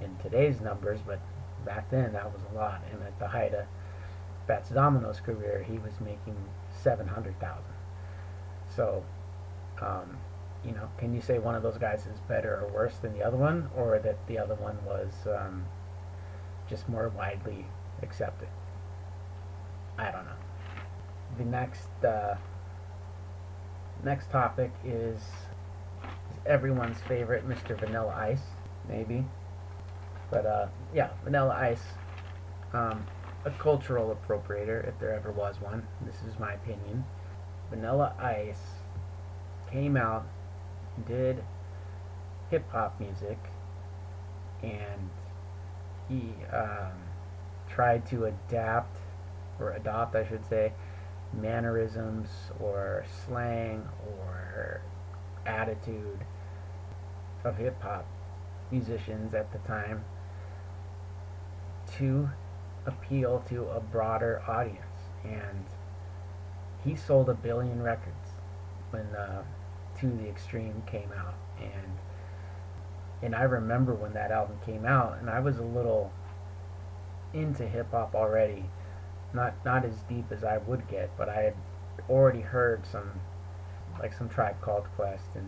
in 0.00 0.16
today's 0.18 0.60
numbers, 0.60 1.00
but 1.06 1.20
back 1.64 1.90
then 1.90 2.12
that 2.12 2.32
was 2.32 2.42
a 2.52 2.54
lot. 2.54 2.82
And 2.92 3.02
at 3.02 3.18
the 3.18 3.28
height 3.28 3.54
of 3.54 3.64
Fats 4.46 4.70
Domino's 4.70 5.20
career, 5.20 5.64
he 5.68 5.78
was 5.78 5.92
making 6.00 6.36
seven 6.82 7.06
hundred 7.06 7.38
thousand. 7.40 7.74
So, 8.74 9.04
um, 9.80 10.18
you 10.64 10.72
know, 10.72 10.88
can 10.98 11.14
you 11.14 11.20
say 11.20 11.38
one 11.38 11.54
of 11.54 11.62
those 11.62 11.78
guys 11.78 12.06
is 12.06 12.20
better 12.28 12.64
or 12.64 12.72
worse 12.72 12.96
than 12.96 13.12
the 13.12 13.22
other 13.22 13.36
one, 13.36 13.70
or 13.76 13.98
that 14.00 14.26
the 14.26 14.38
other 14.38 14.54
one 14.56 14.78
was 14.84 15.12
um, 15.26 15.64
just 16.68 16.88
more 16.88 17.08
widely 17.10 17.66
accepted? 18.02 18.48
I 19.98 20.10
don't 20.10 20.24
know. 20.24 20.32
The 21.38 21.44
next 21.44 22.04
uh, 22.04 22.36
next 24.04 24.30
topic 24.30 24.72
is 24.84 25.20
everyone's 26.46 27.00
favorite, 27.08 27.48
Mr. 27.48 27.78
Vanilla 27.78 28.14
Ice, 28.14 28.42
maybe. 28.88 29.24
But 30.30 30.46
uh, 30.46 30.66
yeah, 30.94 31.10
Vanilla 31.24 31.54
Ice, 31.54 31.82
um, 32.72 33.04
a 33.44 33.50
cultural 33.50 34.16
appropriator, 34.16 34.86
if 34.88 34.98
there 34.98 35.14
ever 35.14 35.30
was 35.30 35.60
one. 35.60 35.86
This 36.04 36.16
is 36.26 36.38
my 36.38 36.54
opinion. 36.54 37.04
Vanilla 37.70 38.14
Ice 38.18 38.60
came 39.70 39.96
out, 39.96 40.26
did 41.06 41.42
hip 42.50 42.68
hop 42.70 42.98
music, 43.00 43.38
and 44.62 45.10
he 46.08 46.34
um, 46.52 46.92
tried 47.68 48.06
to 48.06 48.26
adapt 48.26 48.98
or 49.58 49.72
adopt, 49.72 50.14
I 50.14 50.26
should 50.28 50.46
say, 50.48 50.72
mannerisms 51.32 52.28
or 52.60 53.04
slang 53.24 53.88
or 54.06 54.82
attitude 55.46 56.24
of 57.44 57.56
hip 57.56 57.80
hop 57.82 58.06
musicians 58.70 59.34
at 59.34 59.52
the 59.52 59.58
time 59.58 60.04
to 61.98 62.30
appeal 62.86 63.44
to 63.48 63.68
a 63.68 63.80
broader 63.80 64.42
audience. 64.48 64.78
And 65.24 65.64
he 66.84 66.96
sold 66.96 67.28
a 67.28 67.34
billion 67.34 67.82
records 67.82 68.30
when 68.90 69.06
uh, 69.14 69.42
To 70.00 70.06
the 70.06 70.28
Extreme 70.28 70.82
came 70.86 71.10
out, 71.16 71.34
and 71.60 71.98
and 73.22 73.36
I 73.36 73.42
remember 73.42 73.94
when 73.94 74.14
that 74.14 74.32
album 74.32 74.58
came 74.66 74.84
out, 74.84 75.18
and 75.18 75.30
I 75.30 75.38
was 75.38 75.58
a 75.58 75.62
little 75.62 76.12
into 77.32 77.66
hip 77.66 77.92
hop 77.92 78.14
already, 78.14 78.64
not 79.32 79.54
not 79.64 79.84
as 79.84 80.02
deep 80.08 80.32
as 80.32 80.42
I 80.42 80.58
would 80.58 80.88
get, 80.88 81.16
but 81.16 81.28
I 81.28 81.42
had 81.42 81.54
already 82.10 82.40
heard 82.40 82.84
some 82.84 83.20
like 84.00 84.12
some 84.12 84.28
Tribe 84.28 84.60
Called 84.60 84.86
Quest 84.96 85.28
and 85.34 85.46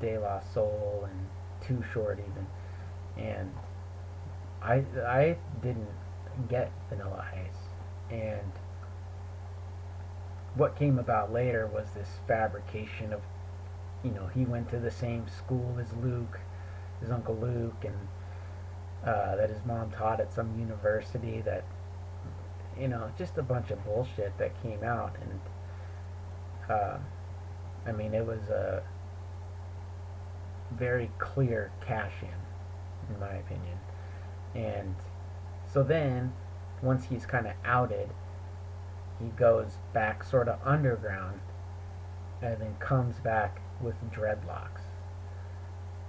De 0.00 0.18
La 0.18 0.40
Soul 0.40 1.08
and 1.10 1.28
Too 1.66 1.84
Short 1.92 2.18
even, 2.18 2.46
and 3.24 3.52
I 4.62 4.84
I 5.06 5.36
didn't 5.62 5.88
get 6.48 6.72
Vanilla 6.88 7.26
Ice, 7.34 7.68
and 8.10 8.52
what 10.54 10.76
came 10.76 10.98
about 10.98 11.32
later 11.32 11.66
was 11.66 11.90
this 11.94 12.08
fabrication 12.26 13.12
of, 13.12 13.20
you 14.02 14.10
know, 14.10 14.26
he 14.26 14.44
went 14.44 14.68
to 14.70 14.78
the 14.78 14.90
same 14.90 15.26
school 15.28 15.76
as 15.80 15.92
Luke, 16.02 16.40
his 17.00 17.10
uncle 17.10 17.36
Luke, 17.36 17.84
and 17.84 18.08
uh, 19.04 19.36
that 19.36 19.48
his 19.48 19.64
mom 19.64 19.90
taught 19.90 20.20
at 20.20 20.32
some 20.32 20.58
university. 20.58 21.40
That, 21.40 21.64
you 22.78 22.88
know, 22.88 23.10
just 23.16 23.38
a 23.38 23.42
bunch 23.42 23.70
of 23.70 23.84
bullshit 23.84 24.36
that 24.38 24.60
came 24.62 24.82
out, 24.82 25.14
and 25.20 25.40
uh, 26.68 26.98
I 27.86 27.92
mean, 27.92 28.12
it 28.14 28.26
was 28.26 28.48
a 28.48 28.82
very 30.76 31.10
clear 31.18 31.70
cash 31.86 32.12
in, 32.22 33.14
in 33.14 33.20
my 33.20 33.34
opinion, 33.34 33.78
and 34.54 34.94
so 35.72 35.82
then 35.82 36.32
once 36.82 37.04
he's 37.04 37.26
kind 37.26 37.46
of 37.46 37.52
outed 37.64 38.10
he 39.20 39.28
goes 39.30 39.78
back 39.92 40.24
sort 40.24 40.48
of 40.48 40.58
underground 40.64 41.40
and 42.42 42.58
then 42.60 42.74
comes 42.78 43.16
back 43.20 43.60
with 43.82 43.94
dreadlocks. 44.10 44.80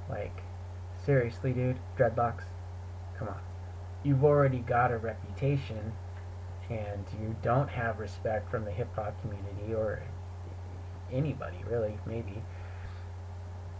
Like, 0.09 0.43
seriously, 1.05 1.51
dude, 1.51 1.77
dreadlocks? 1.97 2.43
Come 3.17 3.27
on. 3.27 3.41
You've 4.03 4.23
already 4.23 4.59
got 4.59 4.91
a 4.91 4.97
reputation 4.97 5.91
and 6.69 7.05
you 7.21 7.35
don't 7.41 7.69
have 7.69 7.99
respect 7.99 8.49
from 8.49 8.63
the 8.63 8.71
hip 8.71 8.95
hop 8.95 9.19
community 9.21 9.73
or 9.73 10.01
anybody 11.11 11.57
really, 11.69 11.97
maybe. 12.05 12.41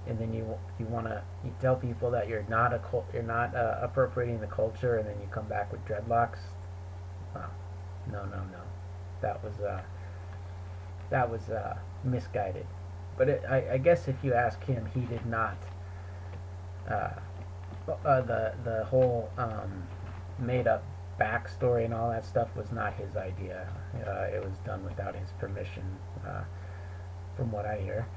And 0.08 0.18
then 0.18 0.34
you 0.34 0.58
you 0.80 0.88
want 0.88 1.06
to 1.06 1.22
you 1.46 1.54
tell 1.62 1.76
people 1.76 2.10
that 2.12 2.28
you're 2.28 2.46
not 2.50 2.74
a 2.74 2.82
you're 3.14 3.24
not 3.24 3.56
uh, 3.56 3.80
appropriating 3.82 4.40
the 4.40 4.48
culture, 4.48 4.98
and 4.98 5.08
then 5.08 5.16
you 5.22 5.28
come 5.32 5.48
back 5.48 5.72
with 5.72 5.86
dreadlocks. 5.86 6.40
Wow, 7.36 7.50
no, 8.12 8.26
no, 8.26 8.38
no 8.52 8.62
that 9.22 9.44
was 9.44 9.60
uh, 9.60 9.82
that 11.10 11.30
was 11.30 11.50
uh, 11.50 11.78
misguided. 12.04 12.66
But 13.18 13.30
it, 13.30 13.44
I, 13.48 13.74
I, 13.74 13.78
guess 13.78 14.08
if 14.08 14.16
you 14.24 14.34
ask 14.34 14.64
him, 14.64 14.88
he 14.94 15.02
did 15.02 15.26
not. 15.26 15.58
Uh, 16.90 17.10
uh, 18.06 18.22
the 18.22 18.54
the 18.64 18.84
whole 18.86 19.30
um, 19.38 19.88
made 20.40 20.68
up 20.68 20.84
backstory 21.20 21.86
and 21.86 21.94
all 21.94 22.10
that 22.10 22.26
stuff 22.26 22.50
was 22.56 22.72
not 22.72 22.94
his 22.96 23.16
idea. 23.16 23.68
Uh, 24.08 24.36
it 24.36 24.44
was 24.44 24.58
done 24.66 24.84
without 24.84 25.16
his 25.16 25.30
permission, 25.40 25.84
from 27.36 27.52
what 27.52 27.66
I 27.66 27.78
hear 27.78 28.08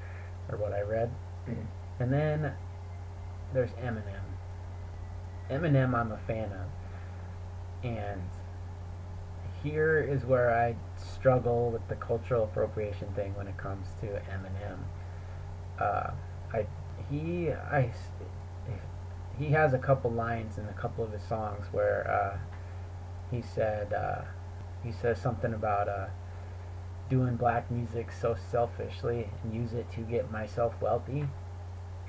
or 0.49 0.57
what 0.57 0.73
I 0.73 0.81
read. 0.81 1.11
And 1.47 2.13
then 2.13 2.53
there's 3.53 3.71
Eminem. 3.71 4.21
Eminem, 5.49 5.93
I'm 5.93 6.11
a 6.11 6.17
fan 6.25 6.51
of, 6.51 7.85
and 7.85 8.21
here 9.63 9.99
is 9.99 10.25
where 10.25 10.53
I 10.55 10.75
struggle 10.97 11.71
with 11.71 11.87
the 11.87 11.95
cultural 11.95 12.43
appropriation 12.43 13.07
thing 13.15 13.35
when 13.35 13.47
it 13.47 13.57
comes 13.57 13.87
to 14.01 14.07
Eminem. 14.07 14.79
Uh, 15.79 16.11
I 16.53 16.67
he 17.09 17.51
I 17.51 17.91
he 19.37 19.47
has 19.47 19.73
a 19.73 19.77
couple 19.77 20.11
lines 20.11 20.57
in 20.57 20.65
a 20.65 20.73
couple 20.73 21.03
of 21.03 21.11
his 21.11 21.23
songs 21.23 21.65
where 21.71 22.09
uh, 22.09 22.37
he 23.35 23.41
said 23.41 23.93
uh, 23.93 24.21
he 24.83 24.91
says 24.91 25.19
something 25.19 25.53
about 25.53 25.89
uh, 25.89 26.07
doing 27.09 27.35
black 27.35 27.69
music 27.69 28.11
so 28.11 28.35
selfishly 28.51 29.29
and 29.43 29.53
use 29.53 29.73
it 29.73 29.91
to 29.93 30.01
get 30.01 30.31
myself 30.31 30.73
wealthy, 30.81 31.27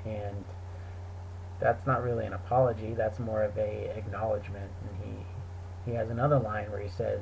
and 0.05 0.45
that's 1.59 1.85
not 1.85 2.03
really 2.03 2.25
an 2.25 2.33
apology. 2.33 2.93
That's 2.93 3.19
more 3.19 3.43
of 3.43 3.57
a 3.57 3.91
acknowledgement. 3.95 4.71
And 4.81 4.97
he 5.03 5.91
he 5.91 5.97
has 5.97 6.09
another 6.09 6.39
line 6.39 6.71
where 6.71 6.81
he 6.81 6.89
says 6.89 7.21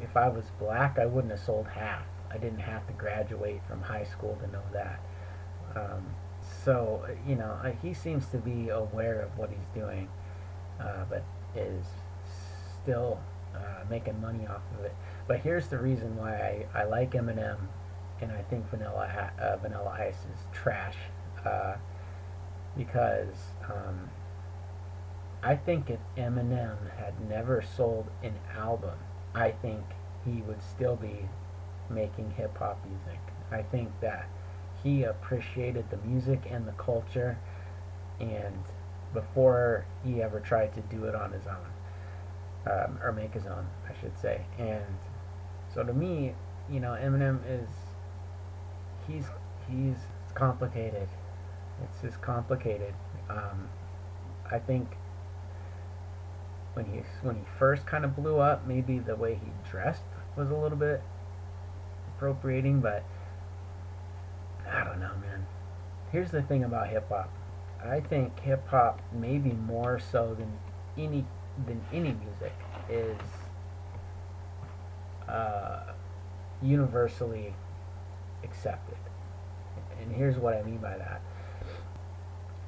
if 0.00 0.16
I 0.16 0.28
was 0.28 0.44
black, 0.58 0.98
I 0.98 1.06
wouldn't 1.06 1.30
have 1.30 1.40
sold 1.40 1.68
half. 1.68 2.04
I 2.30 2.38
didn't 2.38 2.60
have 2.60 2.86
to 2.86 2.92
graduate 2.94 3.60
from 3.68 3.82
high 3.82 4.04
school 4.04 4.38
to 4.40 4.50
know 4.50 4.62
that. 4.72 5.00
Um, 5.76 6.14
so, 6.64 7.06
you 7.26 7.36
know, 7.36 7.56
he 7.82 7.94
seems 7.94 8.26
to 8.28 8.38
be 8.38 8.68
aware 8.68 9.20
of 9.20 9.38
what 9.38 9.50
he's 9.50 9.68
doing, 9.74 10.08
uh, 10.80 11.04
but 11.08 11.24
is 11.54 11.84
still 12.82 13.20
uh, 13.54 13.84
making 13.88 14.20
money 14.20 14.46
off 14.46 14.62
of 14.78 14.84
it. 14.84 14.94
But 15.26 15.40
here's 15.40 15.68
the 15.68 15.78
reason 15.78 16.16
why 16.16 16.66
I, 16.74 16.80
I 16.80 16.84
like 16.84 17.12
Eminem, 17.12 17.58
and 18.20 18.32
I 18.32 18.42
think 18.42 18.68
Vanilla 18.70 19.30
uh, 19.40 19.56
Vanilla 19.56 19.96
Ice 19.98 20.14
is 20.34 20.46
trash, 20.52 20.96
uh, 21.44 21.74
because 22.76 23.36
um, 23.66 24.10
I 25.42 25.56
think 25.56 25.90
if 25.90 26.00
Eminem 26.16 26.96
had 26.98 27.14
never 27.28 27.62
sold 27.62 28.08
an 28.22 28.34
album 28.56 28.98
I 29.34 29.50
think 29.50 29.82
he 30.24 30.42
would 30.42 30.62
still 30.62 30.96
be 30.96 31.28
making 31.90 32.32
hip 32.32 32.56
hop 32.58 32.84
music. 32.86 33.20
I 33.50 33.62
think 33.62 33.88
that 34.00 34.28
he 34.82 35.04
appreciated 35.04 35.90
the 35.90 35.96
music 35.98 36.42
and 36.50 36.66
the 36.66 36.72
culture 36.72 37.38
and 38.20 38.62
before 39.12 39.86
he 40.04 40.22
ever 40.22 40.40
tried 40.40 40.74
to 40.74 40.80
do 40.82 41.04
it 41.04 41.14
on 41.14 41.32
his 41.32 41.46
own 41.46 42.72
um, 42.72 42.98
or 43.02 43.12
make 43.12 43.34
his 43.34 43.46
own 43.46 43.66
I 43.88 44.00
should 44.00 44.18
say 44.18 44.40
and 44.58 44.84
so 45.74 45.82
to 45.82 45.92
me 45.92 46.34
you 46.70 46.80
know 46.80 46.90
Eminem 46.90 47.38
is 47.48 47.68
he's 49.06 49.24
he's 49.68 49.96
complicated 50.34 51.08
it's 51.82 52.00
just 52.02 52.20
complicated 52.20 52.94
um, 53.28 53.68
I 54.50 54.58
think 54.58 54.96
when 56.74 56.86
he 56.86 57.02
when 57.22 57.36
he 57.36 57.42
first 57.58 57.86
kind 57.86 58.04
of 58.04 58.16
blew 58.16 58.38
up, 58.38 58.66
maybe 58.66 58.98
the 58.98 59.16
way 59.16 59.34
he 59.34 59.50
dressed 59.70 60.02
was 60.36 60.50
a 60.50 60.54
little 60.54 60.78
bit 60.78 61.02
appropriating, 62.16 62.80
but 62.80 63.04
I 64.70 64.84
don't 64.84 65.00
know, 65.00 65.12
man. 65.20 65.46
Here's 66.10 66.30
the 66.30 66.42
thing 66.42 66.64
about 66.64 66.88
hip 66.88 67.08
hop. 67.08 67.30
I 67.84 68.00
think 68.00 68.38
hip 68.40 68.66
hop, 68.68 69.00
maybe 69.12 69.50
more 69.52 69.98
so 69.98 70.34
than 70.34 70.52
any 70.96 71.24
than 71.66 71.80
any 71.92 72.12
music, 72.12 72.54
is 72.88 73.16
uh, 75.28 75.92
universally 76.62 77.54
accepted. 78.44 78.96
And 80.00 80.12
here's 80.12 80.36
what 80.36 80.54
I 80.54 80.62
mean 80.62 80.78
by 80.78 80.96
that. 80.96 81.20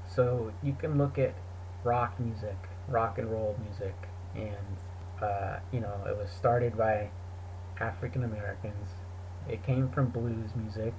So 0.09 0.53
you 0.63 0.77
can 0.79 0.99
look 0.99 1.19
at 1.19 1.35
rock 1.83 2.19
music 2.21 2.57
rock 2.89 3.19
and 3.19 3.31
roll 3.31 3.57
music, 3.65 3.95
and 4.35 4.77
uh, 5.23 5.59
you 5.73 5.81
know 5.81 5.95
it 6.07 6.17
was 6.17 6.31
started 6.31 6.77
by 6.77 7.11
African 7.81 8.25
Americans. 8.25 8.89
It 9.49 9.63
came 9.63 9.89
from 9.89 10.09
blues 10.09 10.51
music, 10.57 10.95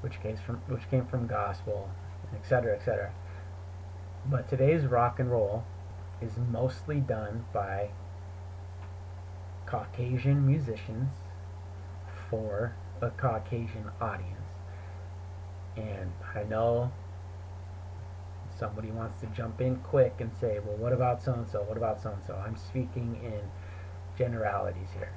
which 0.00 0.20
came 0.22 0.36
from 0.36 0.56
which 0.68 0.88
came 0.90 1.06
from 1.06 1.26
gospel, 1.26 1.90
etc., 2.34 2.76
etc. 2.76 3.12
But 4.26 4.48
today's 4.48 4.86
rock 4.86 5.18
and 5.18 5.30
roll 5.30 5.64
is 6.20 6.32
mostly 6.50 7.00
done 7.00 7.44
by 7.52 7.90
Caucasian 9.74 10.46
musicians 10.46 11.10
for 12.30 12.76
a 13.00 13.10
Caucasian 13.10 13.90
audience. 14.00 14.52
And 15.76 16.12
I 16.32 16.44
know 16.44 16.92
somebody 18.56 18.92
wants 18.92 19.20
to 19.22 19.26
jump 19.26 19.60
in 19.60 19.78
quick 19.78 20.14
and 20.20 20.30
say, 20.40 20.60
well, 20.64 20.76
what 20.76 20.92
about 20.92 21.24
so-and-so? 21.24 21.62
What 21.62 21.76
about 21.76 22.00
so-and-so? 22.00 22.36
I'm 22.46 22.56
speaking 22.56 23.18
in 23.24 23.40
generalities 24.16 24.90
here. 24.96 25.10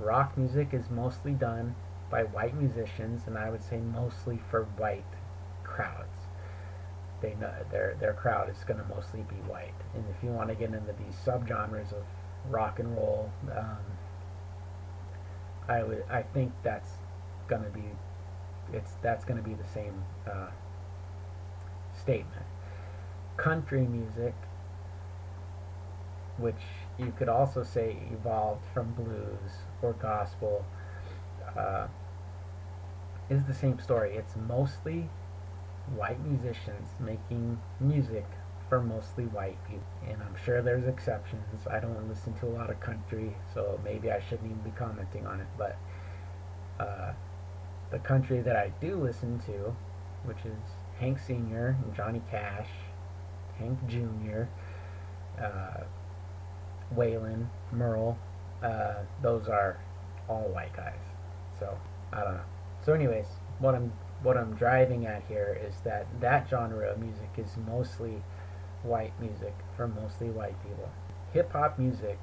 Rock 0.00 0.36
music 0.36 0.70
is 0.74 0.90
mostly 0.90 1.30
done 1.30 1.76
by 2.10 2.24
white 2.24 2.56
musicians, 2.56 3.22
and 3.28 3.38
I 3.38 3.50
would 3.50 3.62
say 3.62 3.76
mostly 3.76 4.40
for 4.50 4.64
white 4.64 5.04
crowds. 5.62 6.18
They 7.20 7.36
know 7.36 7.54
their 7.70 7.96
their 8.00 8.14
crowd 8.14 8.50
is 8.50 8.64
going 8.64 8.80
to 8.80 8.94
mostly 8.94 9.20
be 9.20 9.36
white. 9.48 9.80
And 9.94 10.04
if 10.10 10.24
you 10.24 10.30
want 10.30 10.48
to 10.48 10.56
get 10.56 10.74
into 10.74 10.92
these 10.92 11.14
subgenres 11.24 11.92
of 11.92 12.04
rock 12.50 12.78
and 12.78 12.96
roll, 12.96 13.30
um, 13.56 13.78
I 15.68 15.82
would 15.82 16.04
I 16.10 16.22
think 16.22 16.52
that's 16.62 16.90
to 17.62 17.70
be 17.70 17.84
it's 18.72 18.92
that's 19.02 19.24
to 19.42 19.48
be 19.48 19.54
the 19.54 19.68
same 19.72 20.04
uh, 20.26 20.48
statement 21.98 22.46
country 23.36 23.86
music, 23.86 24.34
which 26.38 26.62
you 26.98 27.12
could 27.16 27.28
also 27.28 27.62
say 27.62 27.96
evolved 28.12 28.64
from 28.72 28.92
blues 28.92 29.52
or 29.82 29.92
gospel, 29.94 30.64
uh, 31.56 31.86
is 33.28 33.44
the 33.44 33.54
same 33.54 33.78
story. 33.78 34.14
It's 34.16 34.34
mostly 34.48 35.08
white 35.94 36.20
musicians 36.24 36.88
making 36.98 37.60
music 37.80 38.26
for 38.68 38.82
mostly 38.82 39.24
white 39.24 39.58
people. 39.66 39.84
And 40.08 40.20
I'm 40.22 40.34
sure 40.44 40.62
there's 40.62 40.86
exceptions. 40.86 41.66
I 41.70 41.78
don't 41.78 42.08
listen 42.08 42.34
to 42.40 42.46
a 42.46 42.52
lot 42.56 42.70
of 42.70 42.80
country, 42.80 43.36
so 43.54 43.80
maybe 43.84 44.10
I 44.10 44.20
shouldn't 44.20 44.50
even 44.50 44.62
be 44.62 44.70
commenting 44.70 45.26
on 45.26 45.40
it. 45.40 45.46
But 45.56 45.78
uh, 46.80 47.12
the 47.90 47.98
country 47.98 48.40
that 48.40 48.56
I 48.56 48.72
do 48.80 48.96
listen 48.96 49.40
to, 49.46 49.74
which 50.24 50.44
is 50.44 50.58
Hank 50.98 51.18
Sr. 51.18 51.76
and 51.84 51.94
Johnny 51.94 52.22
Cash 52.30 52.68
Hank 53.58 53.78
Jr., 53.88 54.44
uh, 55.42 55.84
Waylon, 56.94 57.46
Merle, 57.72 58.18
uh, 58.62 58.94
those 59.22 59.48
are 59.48 59.78
all 60.28 60.48
white 60.48 60.74
guys. 60.76 60.98
So 61.58 61.76
I 62.12 62.22
don't 62.22 62.34
know. 62.34 62.44
So, 62.84 62.92
anyways, 62.92 63.26
what 63.58 63.74
I'm 63.74 63.92
what 64.22 64.36
I'm 64.36 64.54
driving 64.54 65.06
at 65.06 65.22
here 65.28 65.58
is 65.66 65.74
that 65.84 66.06
that 66.20 66.48
genre 66.48 66.90
of 66.90 66.98
music 66.98 67.30
is 67.36 67.56
mostly 67.66 68.22
white 68.82 69.18
music 69.20 69.54
for 69.76 69.88
mostly 69.88 70.30
white 70.30 70.60
people. 70.62 70.90
Hip 71.32 71.52
hop 71.52 71.78
music 71.78 72.18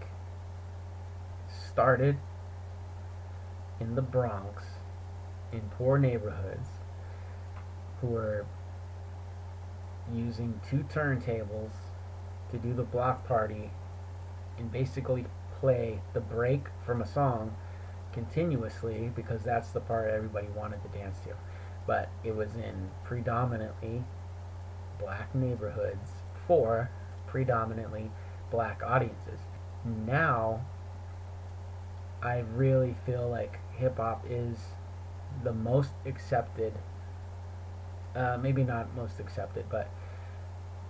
started 1.69 2.17
in 3.79 3.95
the 3.95 4.01
Bronx 4.01 4.63
in 5.51 5.61
poor 5.77 5.97
neighborhoods 5.97 6.69
who 8.01 8.07
were 8.07 8.45
using 10.13 10.59
two 10.69 10.85
turntables 10.93 11.71
to 12.51 12.57
do 12.57 12.73
the 12.73 12.83
block 12.83 13.27
party 13.27 13.71
and 14.57 14.71
basically 14.71 15.25
play 15.59 16.01
the 16.13 16.19
break 16.19 16.67
from 16.85 17.01
a 17.01 17.07
song 17.07 17.55
continuously 18.11 19.11
because 19.15 19.41
that's 19.43 19.71
the 19.71 19.79
part 19.79 20.09
everybody 20.09 20.47
wanted 20.55 20.81
to 20.83 20.89
dance 20.89 21.17
to. 21.21 21.33
But 21.87 22.09
it 22.23 22.35
was 22.35 22.55
in 22.55 22.91
predominantly 23.03 24.03
black 24.99 25.33
neighborhoods 25.33 26.11
for 26.47 26.89
predominantly 27.27 28.12
black 28.51 28.82
audiences. 28.86 29.39
Now, 29.84 30.65
I 32.21 32.39
really 32.39 32.95
feel 33.06 33.27
like 33.29 33.60
hip 33.75 33.97
hop 33.97 34.25
is 34.29 34.58
the 35.43 35.53
most 35.53 35.91
accepted 36.06 36.73
uh, 38.15 38.38
maybe 38.41 38.63
not 38.63 38.95
most 38.95 39.19
accepted, 39.19 39.65
but 39.69 39.89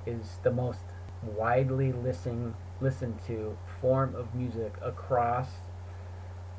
is 0.05 0.39
the 0.43 0.51
most 0.51 0.83
widely 1.23 1.91
listened 1.91 2.55
listened 2.81 3.17
to 3.25 3.57
form 3.79 4.13
of 4.15 4.35
music 4.35 4.73
across 4.81 5.47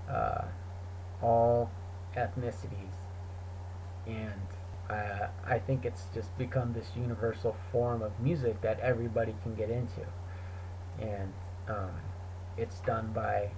uh, 0.08 0.44
all 1.22 1.70
ethnicities, 2.16 2.96
and 4.06 4.40
uh, 4.90 5.28
I 5.46 5.58
think 5.58 5.84
it's 5.84 6.04
just 6.14 6.36
become 6.36 6.72
this 6.72 6.90
universal 6.96 7.56
form 7.72 8.02
of 8.02 8.18
music 8.20 8.60
that 8.62 8.78
everybody 8.80 9.34
can 9.42 9.54
get 9.54 9.70
into, 9.70 10.06
and 11.00 11.32
um, 11.68 12.00
it's 12.56 12.80
done 12.80 13.12
by 13.14 13.50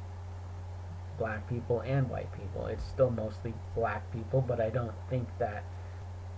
black 1.18 1.48
people 1.48 1.80
and 1.80 2.08
white 2.08 2.32
people. 2.32 2.66
It's 2.66 2.84
still 2.84 3.10
mostly 3.10 3.54
black 3.74 4.12
people, 4.12 4.40
but 4.40 4.60
I 4.60 4.70
don't 4.70 4.94
think 5.08 5.28
that 5.38 5.64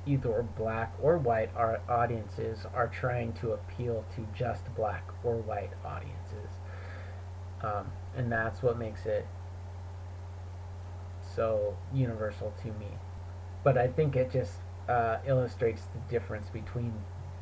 either 0.07 0.47
black 0.57 0.95
or 1.03 1.19
white 1.19 1.51
audiences 1.89 2.65
are 2.75 2.89
trying 2.89 3.33
to 3.35 3.53
appeal 3.53 4.05
to 4.17 4.27
just 4.35 4.75
black 4.75 5.05
or 5.23 5.37
white 5.37 5.73
audiences. 5.85 6.51
Um, 7.63 7.91
and 8.17 8.31
that's 8.31 8.63
what 8.63 8.79
makes 8.79 9.05
it 9.05 9.27
so 11.35 11.77
universal 11.93 12.55
to 12.63 12.69
me. 12.69 12.89
But 13.65 13.77
I 13.77 13.89
think 13.89 14.17
it 14.17 14.31
just 14.33 14.53
uh, 14.89 15.19
illustrates 15.27 15.83
the 15.95 16.01
difference 16.11 16.49
between 16.49 16.93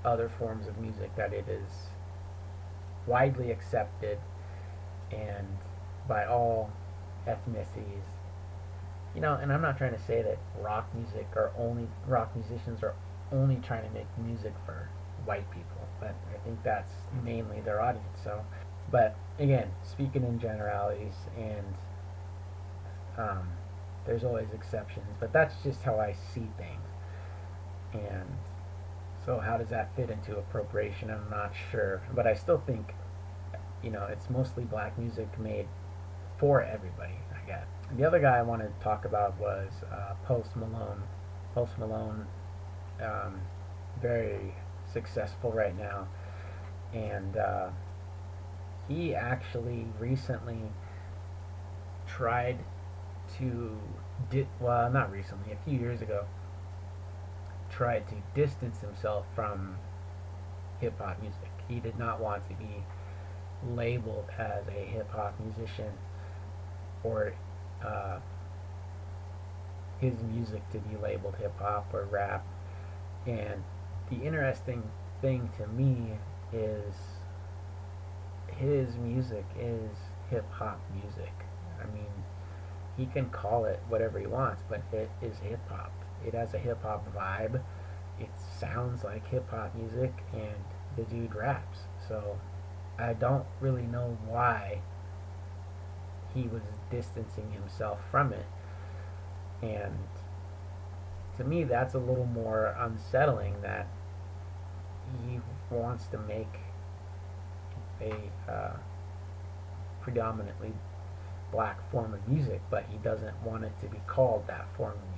other 0.05 0.29
forms 0.29 0.67
of 0.67 0.79
music 0.79 1.15
that 1.17 1.33
it 1.33 1.49
is 1.49 1.89
widely 3.07 3.51
accepted 3.51 4.19
and 5.13 5.47
by 6.09 6.25
all 6.25 6.71
ethnicities 7.27 8.03
you 9.17 9.23
know, 9.23 9.35
and 9.41 9.51
I'm 9.51 9.63
not 9.63 9.79
trying 9.79 9.95
to 9.95 10.03
say 10.07 10.21
that 10.23 10.39
rock 10.61 10.95
music 10.95 11.27
or 11.35 11.51
only 11.59 11.89
rock 12.07 12.37
musicians 12.37 12.83
are 12.83 12.95
only 13.33 13.57
trying 13.57 13.89
to 13.89 13.95
make 13.95 14.07
music 14.19 14.53
for 14.67 14.91
white 15.25 15.51
people, 15.51 15.89
but 15.99 16.15
I 16.35 16.39
think 16.45 16.63
that's 16.63 16.93
mainly 17.25 17.61
their 17.63 17.81
audience. 17.81 18.19
So, 18.23 18.45
but 18.91 19.17
again, 19.39 19.71
speaking 19.83 20.23
in 20.23 20.39
generalities, 20.39 21.15
and 21.37 21.75
um, 23.17 23.49
there's 24.05 24.23
always 24.23 24.49
exceptions, 24.53 25.17
but 25.19 25.33
that's 25.33 25.55
just 25.65 25.83
how 25.83 25.99
I 25.99 26.13
see 26.35 26.49
things. 26.59 26.86
And 27.93 28.29
so, 29.25 29.39
how 29.39 29.57
does 29.57 29.69
that 29.71 29.95
fit 29.97 30.11
into 30.11 30.37
appropriation? 30.37 31.11
I'm 31.11 31.29
not 31.31 31.53
sure, 31.71 32.03
but 32.15 32.27
I 32.27 32.35
still 32.35 32.63
think, 32.67 32.95
you 33.83 33.91
know, 33.91 34.07
it's 34.07 34.29
mostly 34.31 34.65
black 34.65 34.99
music 34.99 35.39
made 35.39 35.67
for 36.39 36.63
everybody, 36.63 37.15
I 37.33 37.47
guess 37.47 37.67
the 37.95 38.05
other 38.05 38.19
guy 38.19 38.39
I 38.39 38.43
wanted 38.43 38.77
to 38.77 38.85
talk 38.85 39.05
about 39.05 39.39
was 39.39 39.71
uh, 39.93 40.15
Post 40.25 40.57
Malone. 40.57 41.03
Post 41.55 41.79
Malone, 41.79 42.27
um, 43.01 43.41
very 44.03 44.55
successful 44.93 45.53
right 45.53 45.77
now, 45.77 46.07
and 46.93 47.37
uh, 47.37 47.69
he 48.89 49.15
actually 49.15 49.87
recently 49.99 50.61
tried 52.07 52.59
to, 53.39 53.81
di- 54.31 54.47
well, 54.61 54.91
not 54.91 55.11
recently, 55.11 55.53
a 55.53 55.57
few 55.65 55.79
years 55.79 56.03
ago, 56.03 56.27
tried 57.77 58.09
to 58.09 58.15
distance 58.35 58.81
himself 58.81 59.27
from 59.35 59.77
hip 60.81 60.99
hop 60.99 61.21
music. 61.21 61.51
He 61.69 61.81
did 61.81 61.99
not 61.99 62.21
want 62.21 62.49
to 62.49 62.55
be 62.55 62.85
labeled 63.75 64.27
as 64.39 64.67
a 64.69 64.85
hip 64.87 65.11
hop 65.11 65.35
musician 65.41 65.93
or 67.03 67.35
uh, 67.85 68.19
his 70.01 70.15
music 70.23 70.69
to 70.71 70.79
be 70.79 70.97
labeled 70.97 71.37
hip 71.37 71.59
hop 71.59 71.93
or 71.93 72.05
rap. 72.05 72.47
And 73.27 73.63
the 74.11 74.25
interesting 74.25 74.83
thing 75.21 75.51
to 75.59 75.67
me 75.67 76.13
is 76.53 76.95
his 78.57 78.97
music 78.97 79.45
is 79.59 79.91
hip 80.31 80.51
hop 80.51 80.81
music. 80.95 81.33
I 81.81 81.87
mean, 81.95 82.07
he 82.97 83.07
can 83.07 83.29
call 83.29 83.67
it 83.67 83.81
whatever 83.89 84.19
he 84.19 84.27
wants, 84.27 84.63
but 84.69 84.81
it 84.93 85.11
is 85.21 85.37
hip 85.39 85.61
hop. 85.69 85.93
It 86.25 86.35
has 86.35 86.55
a 86.55 86.59
hip 86.59 86.83
hop 86.83 87.07
vibe. 87.15 87.63
It 88.19 88.31
sounds 88.59 89.05
like 89.05 89.29
hip 89.29 89.51
hop 89.51 89.75
music, 89.75 90.13
and 90.33 90.65
the 90.97 91.03
dude 91.03 91.35
raps. 91.35 91.81
So 92.09 92.39
I 92.99 93.13
don't 93.13 93.47
really 93.61 93.87
know 93.87 94.17
why 94.27 94.81
he 96.35 96.43
was 96.43 96.63
distancing 96.91 97.51
himself 97.53 98.01
from 98.11 98.33
it. 98.33 98.47
And 99.63 99.97
to 101.37 101.45
me, 101.45 101.65
that's 101.65 101.95
a 101.95 101.99
little 101.99 102.27
more 102.27 102.77
unsettling 102.79 103.61
that 103.63 103.87
he 105.27 105.41
wants 105.71 106.07
to 106.09 106.19
make 106.19 106.61
a 108.01 108.51
uh, 108.51 108.77
predominantly 110.01 110.73
black 111.51 111.91
form 111.91 112.13
of 112.15 112.29
music, 112.29 112.61
but 112.71 112.85
he 112.91 112.99
doesn't 112.99 113.43
want 113.43 113.65
it 113.65 113.73
to 113.81 113.87
be 113.87 114.01
called 114.07 114.47
that 114.47 114.67
form 114.77 114.93
of 114.93 114.99
music. 114.99 115.16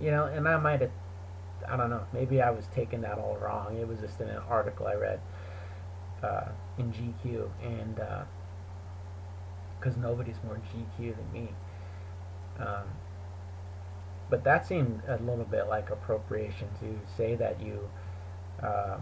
You 0.00 0.10
know, 0.10 0.24
and 0.26 0.46
I 0.46 0.56
might 0.58 0.80
have, 0.80 0.90
I 1.66 1.76
don't 1.76 1.90
know, 1.90 2.06
maybe 2.12 2.40
I 2.40 2.50
was 2.50 2.66
taking 2.74 3.00
that 3.02 3.18
all 3.18 3.36
wrong. 3.36 3.76
It 3.76 3.88
was 3.88 4.00
just 4.00 4.20
in 4.20 4.28
an 4.28 4.42
article 4.48 4.86
I 4.86 4.94
read 4.94 5.20
uh, 6.22 6.48
in 6.78 6.92
GQ, 6.92 7.48
and 7.62 8.00
uh, 8.00 8.22
because 9.78 9.96
nobody's 9.96 10.36
more 10.44 10.60
GQ 10.74 11.16
than 11.16 11.32
me. 11.32 11.48
Um, 12.58 12.84
but 14.30 14.44
that 14.44 14.66
seemed 14.66 15.02
a 15.08 15.16
little 15.16 15.44
bit 15.44 15.68
like 15.68 15.90
appropriation 15.90 16.68
to 16.80 16.98
say 17.16 17.34
that 17.36 17.60
you 17.60 17.88
uh, 18.62 18.98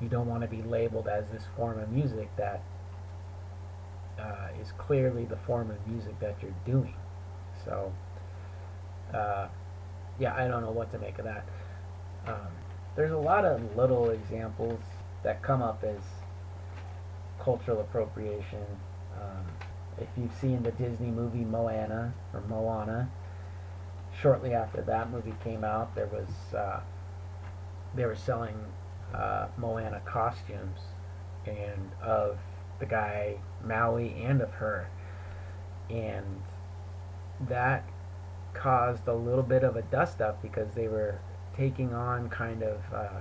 you 0.00 0.08
don't 0.08 0.28
want 0.28 0.42
to 0.42 0.48
be 0.48 0.62
labeled 0.62 1.08
as 1.08 1.24
this 1.32 1.44
form 1.56 1.78
of 1.78 1.90
music 1.90 2.28
that 2.36 2.62
uh, 4.18 4.48
is 4.60 4.72
clearly 4.72 5.24
the 5.24 5.36
form 5.36 5.70
of 5.70 5.86
music 5.86 6.18
that 6.20 6.36
you're 6.42 6.54
doing. 6.64 6.94
So, 7.64 7.92
uh, 9.12 9.48
yeah, 10.18 10.34
I 10.34 10.48
don't 10.48 10.62
know 10.62 10.70
what 10.70 10.90
to 10.92 10.98
make 10.98 11.18
of 11.18 11.24
that. 11.24 11.44
Um, 12.26 12.48
there's 12.96 13.12
a 13.12 13.18
lot 13.18 13.44
of 13.44 13.76
little 13.76 14.10
examples 14.10 14.80
that 15.22 15.42
come 15.42 15.62
up 15.62 15.82
as 15.84 16.00
cultural 17.42 17.80
appropriation. 17.80 18.64
Um, 19.20 19.46
if 19.98 20.08
you've 20.16 20.34
seen 20.40 20.62
the 20.62 20.72
Disney 20.72 21.08
movie 21.08 21.44
Moana 21.44 22.14
or 22.32 22.40
Moana, 22.42 23.10
shortly 24.20 24.54
after 24.54 24.82
that 24.82 25.10
movie 25.10 25.34
came 25.42 25.64
out, 25.64 25.94
there 25.94 26.06
was 26.06 26.54
uh, 26.54 26.80
they 27.94 28.04
were 28.04 28.16
selling 28.16 28.56
uh, 29.12 29.48
Moana 29.56 30.00
costumes 30.04 30.80
and 31.46 31.90
of 32.02 32.38
the 32.80 32.86
guy 32.86 33.36
Maui 33.64 34.22
and 34.22 34.40
of 34.40 34.50
her, 34.52 34.88
and 35.90 36.42
that 37.48 37.84
caused 38.54 39.06
a 39.08 39.14
little 39.14 39.42
bit 39.42 39.64
of 39.64 39.76
a 39.76 39.82
dust 39.82 40.20
up 40.20 40.40
because 40.40 40.74
they 40.74 40.88
were 40.88 41.18
taking 41.56 41.92
on 41.92 42.28
kind 42.28 42.62
of 42.62 42.80
uh, 42.92 43.20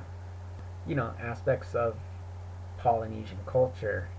you 0.87 0.95
know 0.95 1.13
aspects 1.19 1.75
of 1.75 1.97
Polynesian 2.77 3.39
culture, 3.45 4.09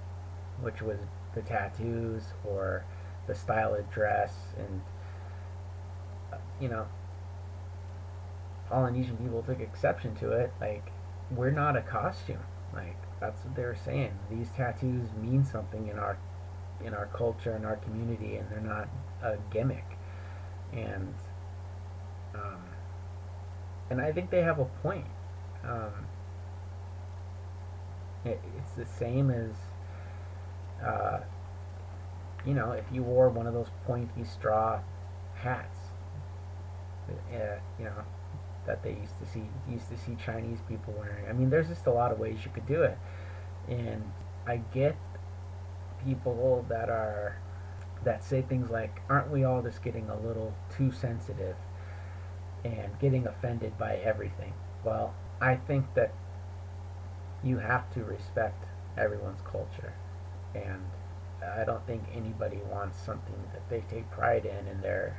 which 0.61 0.83
was 0.83 0.99
the 1.35 1.43
tattoos 1.43 2.33
or 2.45 2.85
the 3.27 3.35
style 3.35 3.75
of 3.75 3.91
dress 3.91 4.35
and 4.59 4.83
uh, 6.33 6.37
you 6.61 6.69
know 6.69 6.87
Polynesian 8.69 9.17
people 9.17 9.43
took 9.43 9.61
exception 9.61 10.15
to 10.17 10.33
it. 10.33 10.53
Like 10.61 10.93
we're 11.31 11.51
not 11.51 11.77
a 11.77 11.83
costume. 11.83 12.45
Like 12.73 12.97
that's 13.21 13.45
what 13.45 13.55
they 13.55 13.63
were 13.63 13.77
saying. 13.77 14.13
These 14.31 14.51
tattoos 14.51 15.09
mean 15.21 15.45
something 15.45 15.89
in 15.89 15.99
our 15.99 16.19
in 16.85 16.93
our 16.95 17.07
culture 17.07 17.53
and 17.53 17.65
our 17.65 17.77
community 17.77 18.37
and 18.37 18.51
they're 18.51 18.61
not 18.61 18.89
a 19.23 19.39
gimmick 19.53 19.94
and 20.75 21.15
um, 22.35 22.63
and 23.91 24.01
I 24.01 24.13
think 24.13 24.31
they 24.31 24.43
have 24.43 24.59
a 24.59 24.65
point 24.65 25.07
um, 25.65 25.93
it, 28.25 28.41
it's 28.59 28.73
the 28.73 28.87
same 28.87 29.31
as, 29.31 29.51
uh, 30.85 31.21
you 32.47 32.55
know, 32.55 32.73
if 32.73 32.85
you 32.93 33.03
wore 33.03 33.29
one 33.29 33.47
of 33.47 33.55
those 33.55 33.69
pointy 33.87 34.25
straw 34.25 34.81
hats, 35.35 35.79
uh, 37.09 37.59
you 37.79 37.85
know, 37.85 38.05
that 38.67 38.83
they 38.83 38.91
used 38.93 39.19
to 39.21 39.27
see 39.27 39.43
used 39.71 39.91
to 39.91 39.97
see 39.99 40.17
Chinese 40.25 40.59
people 40.69 40.95
wearing. 40.99 41.27
I 41.29 41.33
mean, 41.33 41.51
there's 41.51 41.69
just 41.69 41.87
a 41.87 41.93
lot 41.93 42.13
of 42.13 42.19
ways 42.19 42.39
you 42.45 42.51
could 42.51 42.67
do 42.67 42.83
it, 42.83 42.99
and 43.69 44.03
I 44.47 44.57
get 44.73 44.97
people 46.05 46.65
that 46.69 46.89
are 46.89 47.39
that 48.05 48.25
say 48.25 48.43
things 48.43 48.71
like, 48.71 49.03
"Aren't 49.09 49.31
we 49.31 49.45
all 49.45 49.63
just 49.63 49.83
getting 49.83 50.09
a 50.09 50.17
little 50.17 50.55
too 50.71 50.93
sensitive 50.93 51.57
and 52.65 52.99
getting 52.99 53.27
offended 53.27 53.79
by 53.79 53.97
everything?" 53.97 54.55
Well, 54.85 55.15
I 55.41 55.57
think 55.57 55.95
that 55.95 56.13
you 57.43 57.59
have 57.59 57.93
to 57.95 58.05
respect 58.05 58.65
everyone's 58.97 59.43
culture. 59.43 59.95
And 60.55 60.83
I 61.57 61.65
don't 61.65 61.87
think 61.87 62.05
anybody 62.15 62.61
wants 62.71 62.99
something 62.99 63.37
that 63.53 63.69
they 63.69 63.83
take 63.95 64.11
pride 64.11 64.47
in 64.47 64.67
in 64.67 64.81
their 64.81 65.17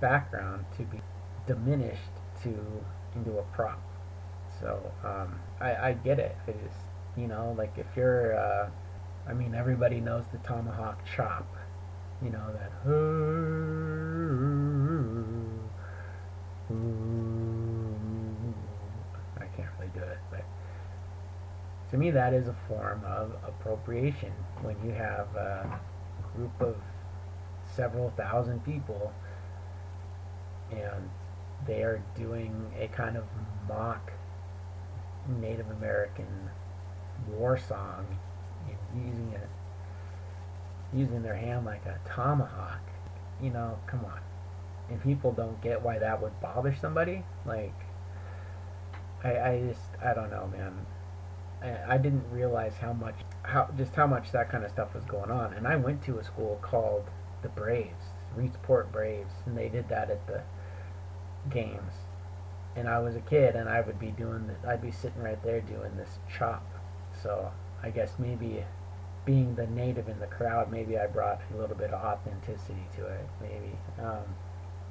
background 0.00 0.64
to 0.76 0.82
be 0.84 1.00
diminished 1.46 2.12
to 2.42 2.84
into 3.14 3.38
a 3.38 3.42
prop. 3.54 3.82
So 4.60 4.92
um, 5.04 5.40
I, 5.60 5.88
I 5.88 5.92
get 5.92 6.18
it. 6.18 6.36
I 6.46 6.52
just 6.52 6.80
you 7.16 7.26
know 7.26 7.54
like 7.56 7.76
if 7.76 7.86
you're 7.96 8.38
uh, 8.38 8.70
I 9.28 9.32
mean 9.34 9.54
everybody 9.54 10.00
knows 10.00 10.24
the 10.32 10.38
tomahawk 10.38 11.00
chop. 11.14 11.46
You 12.22 12.30
know 12.30 12.52
that. 12.52 12.72
I 19.38 19.44
can't 19.56 19.68
really 19.78 19.90
do 19.94 20.00
it, 20.00 20.18
but 20.30 20.44
to 21.90 21.96
me 21.96 22.10
that 22.10 22.32
is 22.32 22.48
a 22.48 22.56
form 22.68 23.02
of 23.04 23.32
appropriation 23.46 24.32
when 24.62 24.76
you 24.84 24.92
have 24.92 25.34
a 25.36 25.80
group 26.34 26.60
of 26.60 26.76
several 27.74 28.10
thousand 28.16 28.64
people 28.64 29.12
and 30.70 31.08
they 31.66 31.82
are 31.82 32.02
doing 32.16 32.72
a 32.78 32.88
kind 32.88 33.16
of 33.16 33.24
mock 33.68 34.12
Native 35.40 35.70
American 35.70 36.50
war 37.28 37.58
song 37.58 38.06
and 38.68 39.06
using 39.06 39.32
it 39.32 39.48
using 40.96 41.22
their 41.22 41.36
hand 41.36 41.66
like 41.66 41.84
a 41.86 41.98
tomahawk. 42.08 42.80
You 43.42 43.50
know, 43.50 43.78
come 43.86 44.04
on. 44.04 44.20
And 44.88 45.02
people 45.02 45.32
don't 45.32 45.60
get 45.60 45.82
why 45.82 45.98
that 45.98 46.22
would 46.22 46.40
bother 46.40 46.74
somebody. 46.80 47.24
Like, 47.44 47.74
I, 49.22 49.38
I 49.38 49.64
just, 49.68 49.80
I 50.02 50.14
don't 50.14 50.30
know, 50.30 50.48
man. 50.48 50.86
I, 51.62 51.94
I 51.94 51.98
didn't 51.98 52.24
realize 52.30 52.74
how 52.80 52.92
much, 52.92 53.16
how 53.42 53.68
just 53.76 53.94
how 53.94 54.06
much 54.06 54.32
that 54.32 54.50
kind 54.50 54.64
of 54.64 54.70
stuff 54.70 54.94
was 54.94 55.04
going 55.04 55.30
on. 55.30 55.54
And 55.54 55.66
I 55.66 55.76
went 55.76 56.02
to 56.04 56.18
a 56.18 56.24
school 56.24 56.58
called 56.62 57.04
the 57.42 57.48
Braves, 57.48 58.04
Reedsport 58.36 58.92
Braves, 58.92 59.32
and 59.44 59.56
they 59.56 59.68
did 59.68 59.88
that 59.88 60.10
at 60.10 60.26
the 60.26 60.42
games. 61.50 61.92
And 62.74 62.88
I 62.88 62.98
was 62.98 63.16
a 63.16 63.20
kid, 63.20 63.56
and 63.56 63.68
I 63.68 63.80
would 63.80 63.98
be 63.98 64.10
doing, 64.10 64.46
the, 64.46 64.68
I'd 64.68 64.82
be 64.82 64.90
sitting 64.90 65.22
right 65.22 65.42
there 65.42 65.60
doing 65.60 65.96
this 65.96 66.18
chop. 66.36 66.64
So 67.22 67.50
I 67.82 67.90
guess 67.90 68.12
maybe 68.18 68.64
being 69.26 69.54
the 69.56 69.66
native 69.66 70.08
in 70.08 70.18
the 70.20 70.26
crowd, 70.26 70.70
maybe 70.70 70.96
I 70.96 71.06
brought 71.06 71.42
a 71.52 71.56
little 71.60 71.76
bit 71.76 71.90
of 71.92 72.02
authenticity 72.02 72.86
to 72.96 73.06
it. 73.06 73.26
Maybe. 73.42 73.76
Um, 74.00 74.22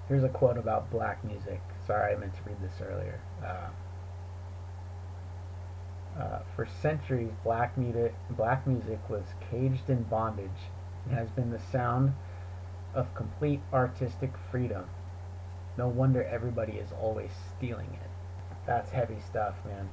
here's 0.08 0.24
a 0.24 0.30
quote 0.30 0.58
about 0.58 0.92
black 0.92 1.24
music. 1.24 1.62
Sorry, 1.88 2.14
I 2.14 2.18
meant 2.18 2.36
to 2.36 2.42
read 2.46 2.58
this 2.62 2.82
earlier. 2.82 3.22
Uh, 3.44 3.70
uh, 6.20 6.40
for 6.56 6.68
centuries, 6.82 7.32
black 7.44 7.78
music, 7.78 8.14
black 8.30 8.68
music 8.68 9.00
was 9.10 9.24
caged 9.50 9.90
in 9.90 10.04
bondage 10.04 10.70
and 11.06 11.18
has 11.18 11.30
been 11.30 11.52
the 11.52 11.60
sound 11.72 12.14
of 12.94 13.14
complete 13.16 13.62
artistic 13.74 14.34
freedom. 14.52 14.86
No 15.78 15.88
wonder 15.88 16.24
everybody 16.24 16.74
is 16.74 16.92
always 17.02 17.32
stealing 17.58 17.90
it. 17.94 18.10
That's 18.66 18.92
heavy 18.92 19.18
stuff, 19.26 19.56
man. 19.66 19.90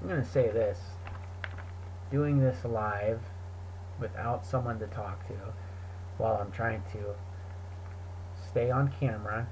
I'm 0.00 0.08
going 0.08 0.22
to 0.22 0.28
say 0.28 0.50
this. 0.50 0.78
Doing 2.10 2.40
this 2.40 2.64
live 2.64 3.20
without 4.00 4.44
someone 4.44 4.78
to 4.80 4.86
talk 4.86 5.26
to 5.28 5.34
while 6.18 6.36
I'm 6.36 6.50
trying 6.50 6.82
to 6.92 7.14
stay 8.50 8.70
on 8.70 8.92
camera 8.98 9.46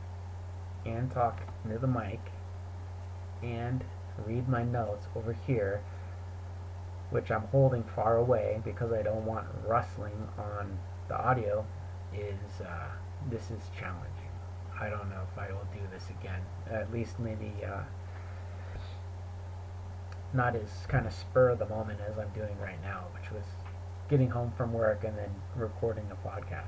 and 0.84 1.10
talk 1.10 1.40
into 1.64 1.78
the 1.78 1.86
mic 1.86 2.20
and 3.42 3.84
read 4.26 4.48
my 4.48 4.64
notes 4.64 5.06
over 5.14 5.32
here 5.46 5.82
which 7.10 7.30
I'm 7.30 7.42
holding 7.52 7.84
far 7.84 8.16
away 8.16 8.60
because 8.64 8.92
I 8.92 9.02
don't 9.02 9.24
want 9.24 9.46
rustling 9.66 10.28
on 10.36 10.78
the 11.08 11.16
audio 11.16 11.64
is 12.12 12.60
uh, 12.60 12.88
this 13.30 13.50
is 13.50 13.62
challenging. 13.78 14.12
I 14.78 14.90
don't 14.90 15.08
know 15.08 15.22
if 15.32 15.38
I 15.38 15.50
will 15.50 15.66
do 15.72 15.80
this 15.92 16.04
again. 16.20 16.40
At 16.70 16.92
least 16.92 17.18
maybe 17.18 17.52
uh, 17.64 17.82
not 20.32 20.54
as 20.54 20.70
kind 20.88 21.06
of 21.06 21.12
spur 21.12 21.50
of 21.50 21.58
the 21.58 21.66
moment 21.66 22.00
as 22.08 22.18
I'm 22.18 22.28
doing 22.30 22.58
right 22.60 22.80
now, 22.82 23.06
which 23.14 23.30
was 23.30 23.44
getting 24.08 24.30
home 24.30 24.52
from 24.56 24.72
work 24.72 25.04
and 25.04 25.16
then 25.16 25.30
recording 25.56 26.04
a 26.10 26.28
podcast. 26.28 26.64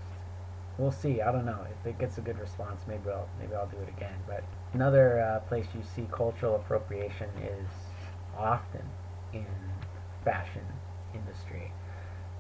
We'll 0.79 0.93
see. 0.93 1.21
I 1.21 1.31
don't 1.31 1.45
know 1.45 1.67
if 1.71 1.87
it 1.87 1.99
gets 1.99 2.17
a 2.19 2.21
good 2.21 2.39
response. 2.39 2.83
Maybe 2.89 3.11
I'll 3.11 3.29
maybe 3.39 3.55
I'll 3.55 3.67
do 3.69 3.77
it 3.79 3.89
again. 3.89 4.17
But 4.27 4.45
another 4.73 5.21
uh, 5.21 5.41
place 5.49 5.67
you 5.75 5.83
see 5.95 6.09
cultural 6.11 6.57
appropriation 6.57 7.29
is 7.43 7.69
often 8.37 8.83
in 9.33 9.47
fashion 10.25 10.65
industry. 11.15 11.71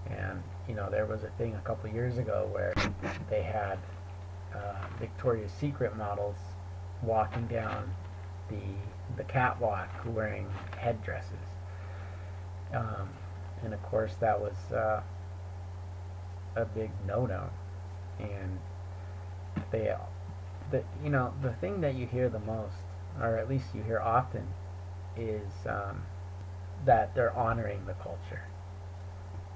And 0.09 0.42
you 0.68 0.74
know 0.74 0.88
there 0.90 1.04
was 1.06 1.22
a 1.22 1.30
thing 1.37 1.54
a 1.54 1.61
couple 1.61 1.90
years 1.90 2.16
ago 2.16 2.48
where 2.50 2.72
they 3.28 3.42
had 3.42 3.78
uh, 4.54 4.87
Victoria's 4.98 5.52
Secret 5.52 5.96
models 5.96 6.37
walking 7.02 7.46
down 7.46 7.94
the 8.48 8.56
the 9.16 9.24
catwalk 9.24 9.88
wearing 10.06 10.46
headdresses. 10.78 11.32
Um, 12.74 13.08
and 13.64 13.74
of 13.74 13.82
course, 13.82 14.14
that 14.20 14.40
was 14.40 14.54
uh, 14.72 15.02
a 16.56 16.64
big 16.64 16.90
no-no. 17.06 17.50
And 18.18 18.58
they, 19.70 19.94
the 20.70 20.82
you 21.02 21.10
know, 21.10 21.32
the 21.42 21.52
thing 21.54 21.80
that 21.80 21.94
you 21.94 22.06
hear 22.06 22.28
the 22.28 22.38
most, 22.40 22.76
or 23.20 23.36
at 23.36 23.48
least 23.48 23.66
you 23.74 23.82
hear 23.82 24.00
often, 24.00 24.46
is 25.16 25.50
um, 25.66 26.02
that 26.84 27.14
they're 27.14 27.36
honoring 27.36 27.84
the 27.86 27.94
culture 27.94 28.42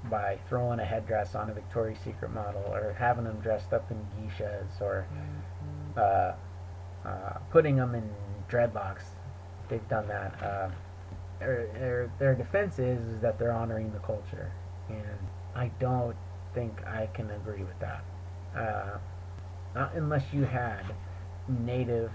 by 0.09 0.37
throwing 0.47 0.79
a 0.79 0.85
headdress 0.85 1.33
on 1.33 1.49
a 1.49 1.53
Victoria's 1.53 1.99
Secret 2.03 2.31
model, 2.31 2.61
or 2.71 2.95
having 2.99 3.23
them 3.23 3.39
dressed 3.41 3.73
up 3.73 3.89
in 3.89 3.97
geishas, 4.17 4.79
or 4.81 5.07
uh, 5.97 6.33
uh, 7.07 7.37
putting 7.49 7.77
them 7.77 7.95
in 7.95 8.07
dreadlocks 8.49 9.14
they've 9.69 9.87
done 9.89 10.07
that. 10.07 10.41
Uh, 10.41 10.69
their, 11.39 11.67
their, 11.73 12.11
their 12.19 12.35
defense 12.35 12.79
is, 12.79 13.05
is 13.07 13.21
that 13.21 13.37
they're 13.37 13.51
honoring 13.51 13.91
the 13.91 13.99
culture, 13.99 14.51
and 14.89 15.19
I 15.55 15.69
don't 15.79 16.15
think 16.53 16.85
I 16.85 17.07
can 17.13 17.29
agree 17.31 17.63
with 17.63 17.79
that. 17.79 18.03
Uh, 18.55 18.97
not 19.73 19.93
unless 19.95 20.23
you 20.33 20.43
had 20.43 20.83
native 21.47 22.11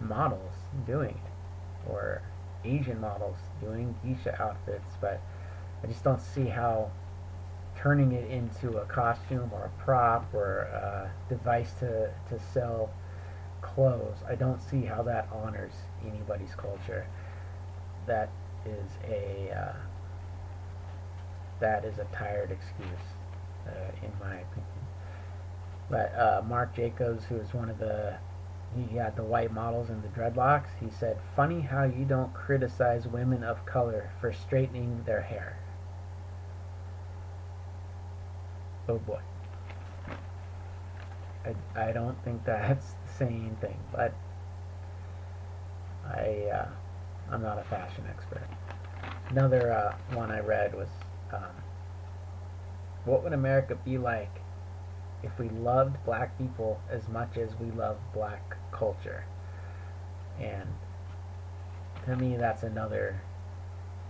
models 0.00 0.52
doing 0.86 1.10
it, 1.10 1.90
or 1.90 2.22
Asian 2.64 3.00
models 3.00 3.36
doing 3.60 3.94
geisha 4.04 4.40
outfits, 4.40 4.90
but 5.00 5.20
I 5.82 5.88
just 5.88 6.04
don't 6.04 6.20
see 6.20 6.46
how 6.46 6.92
turning 7.76 8.12
it 8.12 8.30
into 8.30 8.78
a 8.78 8.84
costume 8.84 9.50
or 9.52 9.64
a 9.64 9.82
prop 9.82 10.32
or 10.32 10.60
a 10.60 11.10
device 11.28 11.72
to, 11.80 12.12
to 12.28 12.38
sell 12.52 12.90
clothes, 13.60 14.18
I 14.28 14.34
don't 14.34 14.60
see 14.60 14.82
how 14.82 15.02
that 15.02 15.28
honors 15.32 15.72
anybody's 16.08 16.54
culture. 16.54 17.06
That 18.06 18.30
is 18.66 18.90
a 19.08 19.52
uh, 19.52 19.76
that 21.60 21.84
is 21.84 21.98
a 21.98 22.04
tired 22.12 22.50
excuse, 22.50 23.04
uh, 23.66 24.04
in 24.04 24.12
my 24.20 24.34
opinion. 24.34 24.66
But 25.88 26.14
uh, 26.16 26.42
Marc 26.48 26.74
Jacobs, 26.74 27.24
who 27.24 27.36
is 27.36 27.52
one 27.54 27.70
of 27.70 27.78
the 27.78 28.16
he 28.74 28.96
had 28.96 29.16
the 29.16 29.22
white 29.22 29.52
models 29.52 29.90
and 29.90 30.02
the 30.02 30.08
dreadlocks. 30.08 30.68
He 30.80 30.88
said, 30.90 31.18
"Funny 31.36 31.60
how 31.60 31.84
you 31.84 32.04
don't 32.04 32.32
criticize 32.32 33.06
women 33.06 33.44
of 33.44 33.64
color 33.66 34.10
for 34.20 34.32
straightening 34.32 35.02
their 35.04 35.20
hair." 35.20 35.58
Oh 38.88 38.98
boy. 38.98 39.20
I, 41.44 41.54
I 41.88 41.92
don't 41.92 42.22
think 42.24 42.44
that's 42.44 42.92
the 42.92 43.12
same 43.12 43.56
thing, 43.60 43.78
but 43.92 44.14
I, 46.06 46.48
uh, 46.52 46.68
I'm 47.30 47.42
not 47.42 47.58
a 47.58 47.64
fashion 47.64 48.04
expert. 48.08 48.46
Another 49.30 49.72
uh, 49.72 50.14
one 50.14 50.30
I 50.30 50.40
read 50.40 50.74
was, 50.74 50.88
um, 51.32 51.54
what 53.04 53.22
would 53.22 53.32
America 53.32 53.76
be 53.84 53.98
like 53.98 54.30
if 55.22 55.38
we 55.38 55.48
loved 55.48 55.96
black 56.04 56.36
people 56.38 56.80
as 56.90 57.08
much 57.08 57.36
as 57.36 57.54
we 57.58 57.70
love 57.70 57.96
black 58.12 58.56
culture? 58.70 59.24
And 60.40 60.68
to 62.06 62.16
me, 62.16 62.36
that's 62.36 62.62
another 62.62 63.20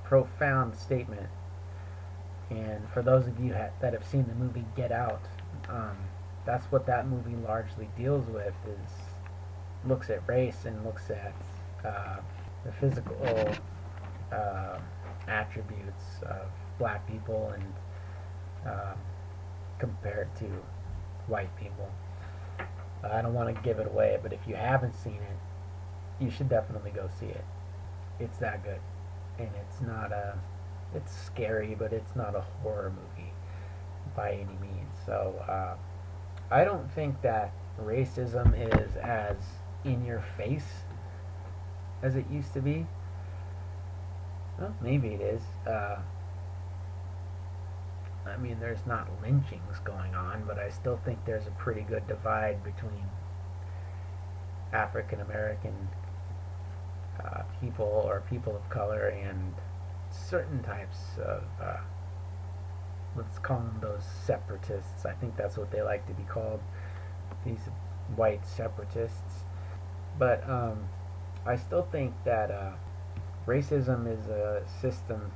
profound 0.04 0.76
statement. 0.76 1.28
And 2.50 2.88
for 2.92 3.02
those 3.02 3.26
of 3.26 3.40
you 3.40 3.52
that 3.52 3.92
have 3.92 4.04
seen 4.04 4.26
the 4.26 4.34
movie 4.34 4.64
Get 4.76 4.92
Out, 4.92 5.22
um, 5.68 5.96
that's 6.44 6.66
what 6.66 6.86
that 6.86 7.08
movie 7.08 7.36
largely 7.36 7.88
deals 7.96 8.26
with 8.26 8.54
is 8.66 8.90
looks 9.86 10.10
at 10.10 10.26
race 10.28 10.64
and 10.64 10.84
looks 10.84 11.10
at 11.10 11.32
uh, 11.84 12.16
the 12.64 12.72
physical 12.72 13.48
uh, 14.32 14.78
attributes 15.28 16.04
of 16.22 16.48
black 16.78 17.06
people 17.08 17.52
and 17.54 17.64
um, 18.66 18.98
compared 19.78 20.34
to 20.36 20.46
white 21.26 21.54
people. 21.56 21.90
I 23.02 23.20
don't 23.20 23.34
want 23.34 23.54
to 23.54 23.62
give 23.62 23.78
it 23.78 23.86
away, 23.86 24.18
but 24.22 24.32
if 24.32 24.40
you 24.46 24.54
haven't 24.54 24.94
seen 24.94 25.14
it, 25.16 26.24
you 26.24 26.30
should 26.30 26.48
definitely 26.48 26.92
go 26.92 27.08
see 27.18 27.26
it. 27.26 27.44
It's 28.20 28.38
that 28.38 28.62
good, 28.62 28.80
and 29.38 29.50
it's 29.60 29.80
not 29.80 30.12
a. 30.12 30.38
It's 30.94 31.12
scary, 31.12 31.74
but 31.76 31.92
it's 31.92 32.14
not 32.14 32.36
a 32.36 32.42
horror 32.62 32.92
movie 32.94 33.32
by 34.14 34.32
any 34.32 34.56
means. 34.60 34.94
So 35.06 35.42
uh, 35.48 35.76
I 36.54 36.64
don't 36.64 36.88
think 36.92 37.20
that 37.22 37.52
racism 37.80 38.54
is 38.54 38.94
as 38.96 39.36
in 39.84 40.04
your 40.04 40.22
face 40.36 40.84
as 42.02 42.16
it 42.16 42.26
used 42.30 42.52
to 42.54 42.60
be. 42.60 42.86
Well, 44.58 44.74
maybe 44.80 45.08
it 45.08 45.20
is. 45.20 45.42
Uh, 45.66 46.00
I 48.26 48.36
mean, 48.36 48.58
there's 48.60 48.86
not 48.86 49.08
lynchings 49.22 49.78
going 49.84 50.14
on, 50.14 50.44
but 50.46 50.58
I 50.58 50.70
still 50.70 50.98
think 51.04 51.24
there's 51.24 51.46
a 51.46 51.50
pretty 51.52 51.82
good 51.82 52.06
divide 52.06 52.62
between 52.62 53.04
African 54.72 55.20
American 55.20 55.74
uh, 57.22 57.42
people 57.60 58.02
or 58.06 58.22
people 58.30 58.56
of 58.56 58.68
color 58.70 59.08
and 59.08 59.54
certain 60.10 60.62
types 60.62 61.18
of, 61.18 61.42
uh, 61.60 61.80
let's 63.16 63.38
call 63.38 63.58
them 63.58 63.78
those 63.80 64.04
separatists. 64.24 65.04
I 65.04 65.12
think 65.12 65.36
that's 65.36 65.56
what 65.56 65.70
they 65.70 65.82
like 65.82 66.06
to 66.06 66.14
be 66.14 66.22
called, 66.24 66.60
these 67.44 67.68
white 68.16 68.46
separatists. 68.46 69.44
But 70.18 70.48
um, 70.48 70.88
I 71.44 71.56
still 71.56 71.86
think 71.90 72.14
that 72.24 72.50
uh, 72.50 72.72
racism 73.46 74.06
is 74.06 74.28
a 74.28 74.62
system 74.80 75.32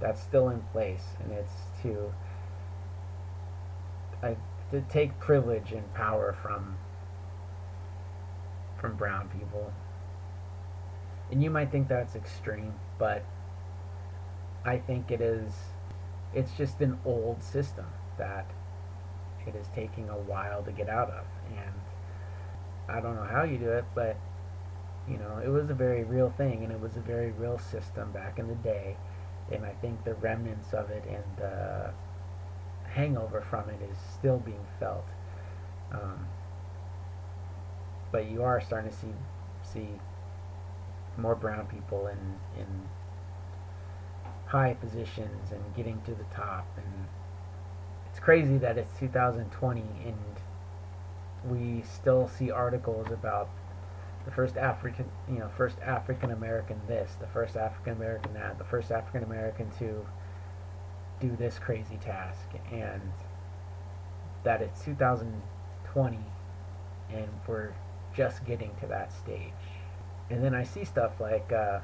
that's 0.00 0.20
still 0.20 0.50
in 0.50 0.60
place, 0.72 1.04
and 1.22 1.32
it's 1.32 1.52
to 1.82 2.12
I, 4.22 4.36
to 4.70 4.80
take 4.82 5.18
privilege 5.18 5.72
and 5.72 5.92
power 5.94 6.36
from 6.42 6.76
from 8.80 8.96
brown 8.96 9.28
people. 9.28 9.72
And 11.30 11.42
you 11.42 11.50
might 11.50 11.70
think 11.70 11.88
that's 11.88 12.14
extreme, 12.14 12.74
but 12.98 13.24
I 14.64 14.78
think 14.78 15.10
it 15.10 15.20
is 15.20 15.52
it's 16.34 16.52
just 16.56 16.80
an 16.80 16.98
old 17.04 17.42
system 17.42 17.86
that 18.18 18.46
it 19.46 19.56
is 19.56 19.66
taking 19.74 20.08
a 20.08 20.16
while 20.16 20.62
to 20.62 20.70
get 20.70 20.88
out 20.88 21.10
of 21.10 21.24
and 21.48 21.74
I 22.88 23.00
don't 23.00 23.16
know 23.16 23.24
how 23.24 23.42
you 23.42 23.58
do 23.58 23.70
it, 23.70 23.84
but 23.94 24.16
you 25.08 25.18
know, 25.18 25.40
it 25.44 25.48
was 25.48 25.70
a 25.70 25.74
very 25.74 26.04
real 26.04 26.30
thing 26.36 26.62
and 26.62 26.72
it 26.72 26.80
was 26.80 26.96
a 26.96 27.00
very 27.00 27.32
real 27.32 27.58
system 27.58 28.12
back 28.12 28.38
in 28.38 28.48
the 28.48 28.54
day 28.56 28.96
and 29.50 29.64
I 29.64 29.72
think 29.80 30.04
the 30.04 30.14
remnants 30.14 30.72
of 30.72 30.90
it 30.90 31.04
and 31.06 31.24
the 31.36 31.92
hangover 32.88 33.44
from 33.48 33.68
it 33.70 33.80
is 33.90 33.96
still 34.18 34.38
being 34.38 34.64
felt. 34.78 35.06
Um, 35.92 36.26
but 38.10 38.30
you 38.30 38.42
are 38.42 38.60
starting 38.60 38.90
to 38.90 38.96
see 38.96 39.12
see 39.62 39.88
more 41.16 41.34
brown 41.34 41.66
people 41.66 42.06
in 42.06 42.38
in 42.60 42.66
high 44.46 44.74
positions 44.74 45.50
and 45.50 45.74
getting 45.74 46.00
to 46.02 46.14
the 46.14 46.24
top 46.24 46.66
and 46.76 47.06
it's 48.10 48.20
crazy 48.20 48.58
that 48.58 48.76
it's 48.76 48.98
2020 48.98 49.80
and 50.04 50.16
we 51.50 51.82
still 51.82 52.28
see 52.28 52.50
articles 52.50 53.10
about 53.10 53.48
the 54.24 54.30
first 54.30 54.56
African, 54.56 55.10
you 55.28 55.38
know, 55.38 55.50
first 55.56 55.78
African 55.80 56.30
American 56.30 56.80
this, 56.86 57.12
the 57.20 57.26
first 57.28 57.56
African 57.56 57.94
American 57.94 58.34
that, 58.34 58.58
the 58.58 58.64
first 58.64 58.90
African 58.90 59.24
American 59.24 59.70
to 59.78 60.06
do 61.20 61.36
this 61.36 61.58
crazy 61.58 61.96
task, 61.96 62.48
and 62.70 63.00
that 64.44 64.60
it's 64.60 64.84
2020 64.84 66.18
and 67.12 67.28
we're 67.46 67.72
just 68.14 68.44
getting 68.44 68.74
to 68.80 68.86
that 68.86 69.12
stage. 69.12 69.52
And 70.30 70.42
then 70.42 70.54
I 70.54 70.64
see 70.64 70.84
stuff 70.84 71.20
like, 71.20 71.52
uh, 71.52 71.80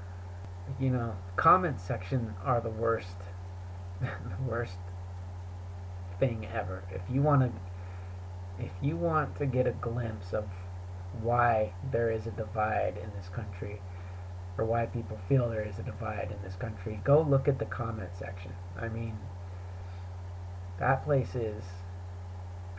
you 0.80 0.90
know, 0.90 1.16
comment 1.36 1.80
section 1.80 2.34
are 2.44 2.60
the 2.60 2.70
worst, 2.70 3.16
the 4.00 4.08
worst 4.46 4.78
thing 6.18 6.46
ever. 6.52 6.82
If 6.90 7.02
you 7.12 7.22
want 7.22 7.42
to, 7.42 8.64
if 8.64 8.72
you 8.82 8.96
want 8.96 9.36
to 9.36 9.46
get 9.46 9.66
a 9.66 9.72
glimpse 9.72 10.32
of 10.32 10.48
why 11.22 11.72
there 11.90 12.10
is 12.10 12.26
a 12.26 12.30
divide 12.30 12.96
in 12.96 13.10
this 13.16 13.28
country, 13.28 13.80
or 14.56 14.64
why 14.64 14.86
people 14.86 15.18
feel 15.28 15.48
there 15.48 15.66
is 15.66 15.78
a 15.78 15.82
divide 15.82 16.30
in 16.30 16.42
this 16.42 16.56
country, 16.56 17.00
go 17.04 17.20
look 17.22 17.48
at 17.48 17.58
the 17.58 17.64
comment 17.64 18.10
section. 18.18 18.52
I 18.80 18.88
mean, 18.88 19.16
that 20.78 21.04
place 21.04 21.34
is 21.34 21.64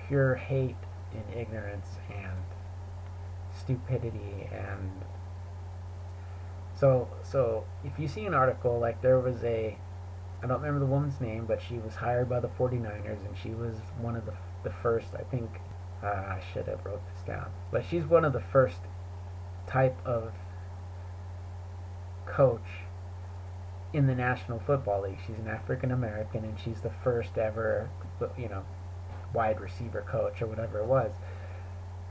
pure 0.07 0.36
hate 0.36 0.75
and 1.13 1.23
ignorance 1.38 1.88
and 2.09 2.38
stupidity 3.57 4.49
and 4.51 4.91
so 6.75 7.07
so 7.23 7.65
if 7.84 7.99
you 7.99 8.07
see 8.07 8.25
an 8.25 8.34
article 8.34 8.80
like 8.80 9.01
there 9.01 9.19
was 9.19 9.43
a 9.43 9.77
I 10.41 10.47
don't 10.47 10.61
remember 10.61 10.80
the 10.80 10.91
woman's 10.91 11.19
name 11.19 11.45
but 11.45 11.61
she 11.61 11.77
was 11.77 11.95
hired 11.95 12.30
by 12.30 12.39
the 12.39 12.47
49ers 12.47 13.25
and 13.25 13.38
she 13.41 13.49
was 13.49 13.75
one 13.99 14.15
of 14.15 14.25
the 14.25 14.34
the 14.63 14.71
first 14.82 15.07
I 15.13 15.23
think 15.23 15.49
uh, 16.04 16.08
I 16.08 16.41
should 16.54 16.68
have 16.68 16.86
wrote 16.86 17.02
this 17.14 17.24
down 17.26 17.52
but 17.72 17.84
she's 17.89 18.06
one 18.06 18.26
of 18.26 18.34
the 18.34 18.39
first 18.39 18.78
type 19.68 19.97
of 20.06 20.34
coach 22.26 22.62
in 23.93 24.08
the 24.08 24.16
National 24.16 24.60
Football 24.60 25.04
League. 25.04 25.18
She's 25.26 25.38
an 25.39 25.47
African 25.47 25.91
American 25.91 26.43
and 26.43 26.58
she's 26.60 26.82
the 26.82 26.91
first 27.04 27.38
ever, 27.38 27.89
you 28.38 28.50
know, 28.50 28.64
wide 29.34 29.60
receiver 29.60 30.06
coach 30.08 30.41
or 30.41 30.47
whatever 30.47 30.80
it 30.80 30.86
was. 30.86 31.12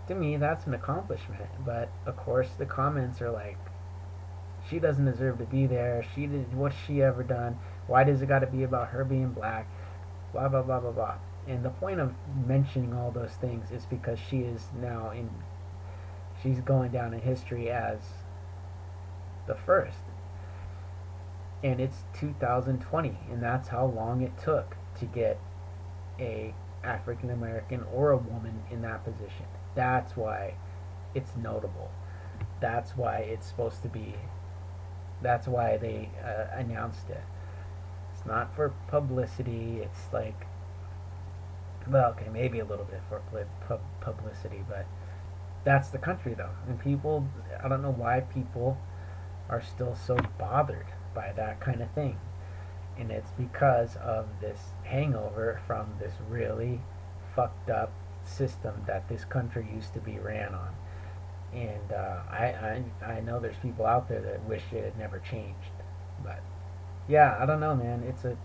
To 0.09 0.14
me, 0.14 0.36
that's 0.36 0.66
an 0.66 0.74
accomplishment. 0.74 1.49
But 1.64 1.91
of 2.07 2.16
course, 2.16 2.49
the 2.59 2.66
comments 2.66 3.20
are 3.20 3.30
like, 3.30 3.59
she 4.68 4.78
doesn't 4.78 5.05
deserve 5.05 5.39
to 5.39 5.45
be 5.45 5.66
there. 5.66 6.05
She 6.14 6.26
did 6.26 6.55
what's 6.55 6.76
she 6.86 7.03
ever 7.03 7.22
done? 7.22 7.59
Why 7.86 8.05
does 8.05 8.20
it 8.22 8.26
got 8.26 8.41
to 8.41 8.47
be 8.47 8.64
about 8.64 8.89
her 8.89 9.05
being 9.05 9.30
black? 9.30 9.66
Blah 10.32 10.49
blah 10.49 10.62
blah 10.62 10.80
blah 10.80 10.93
blah. 10.93 11.14
And 11.49 11.64
the 11.64 11.70
point 11.70 11.99
of 11.99 12.14
mentioning 12.46 12.92
all 12.92 13.11
those 13.11 13.32
things 13.40 13.70
is 13.70 13.86
because 13.86 14.18
she 14.18 14.38
is 14.40 14.66
now 14.80 15.11
in. 15.11 15.30
She's 16.42 16.61
going 16.61 16.92
down 16.92 17.14
in 17.14 17.20
history 17.20 17.70
as 17.70 17.99
the 19.46 19.55
first 19.55 19.99
and 21.62 21.80
it's 21.80 22.05
2020 22.20 23.16
and 23.30 23.42
that's 23.42 23.68
how 23.68 23.86
long 23.86 24.22
it 24.22 24.32
took 24.38 24.76
to 24.99 25.05
get 25.07 25.40
a 26.20 26.55
African 26.84 27.30
American 27.30 27.84
or 27.92 28.11
a 28.11 28.16
woman 28.16 28.62
in 28.70 28.82
that 28.82 29.05
position. 29.05 29.46
That's 29.74 30.16
why 30.16 30.55
it's 31.14 31.32
notable. 31.36 31.90
That's 32.61 32.96
why 32.96 33.18
it's 33.18 33.46
supposed 33.46 33.82
to 33.82 33.88
be 33.88 34.14
that's 35.20 35.49
why 35.49 35.76
they 35.78 36.11
uh, 36.24 36.57
announced 36.57 37.11
it. 37.11 37.22
It's 38.14 38.24
not 38.24 38.55
for 38.55 38.72
publicity. 38.86 39.80
It's 39.82 40.12
like 40.12 40.46
well, 41.91 42.11
okay, 42.11 42.28
maybe 42.32 42.59
a 42.59 42.64
little 42.64 42.84
bit 42.84 43.01
for 43.09 43.22
pub 43.66 43.80
publicity, 44.01 44.64
but 44.68 44.86
that's 45.64 45.89
the 45.89 45.99
country 45.99 46.34
though. 46.34 46.51
And 46.66 46.80
people 46.80 47.28
I 47.62 47.68
don't 47.68 47.82
know 47.82 47.93
why 47.93 48.20
people 48.20 48.78
are 49.49 49.62
still 49.62 49.95
so 49.95 50.16
bothered 50.39 50.86
by 51.14 51.32
that 51.32 51.61
kind 51.61 51.82
of 51.82 51.91
thing. 51.93 52.18
And 52.99 53.11
it's 53.11 53.30
because 53.32 53.97
of 53.97 54.26
this 54.41 54.59
hangover 54.84 55.61
from 55.66 55.95
this 56.01 56.14
really 56.28 56.80
fucked 57.34 57.70
up 57.70 57.93
system 58.24 58.82
that 58.86 59.09
this 59.09 59.24
country 59.24 59.66
used 59.72 59.95
to 59.95 60.01
be 60.01 60.18
ran 60.18 60.55
on. 60.55 60.74
And 61.55 61.93
uh, 61.93 62.20
I, 62.30 62.82
I, 63.03 63.05
I 63.05 63.20
know 63.20 63.41
there's 63.41 63.57
people 63.57 63.86
out 63.86 64.09
there 64.09 64.20
that 64.20 64.45
wish 64.45 64.62
it 64.72 64.84
had 64.84 64.99
never 64.99 65.18
changed. 65.18 65.72
But 66.22 66.41
yeah, 67.09 67.39
I 67.41 67.47
don't 67.47 67.61
know, 67.61 67.74
man. 67.74 68.03
It's 68.07 68.24
a 68.24 68.36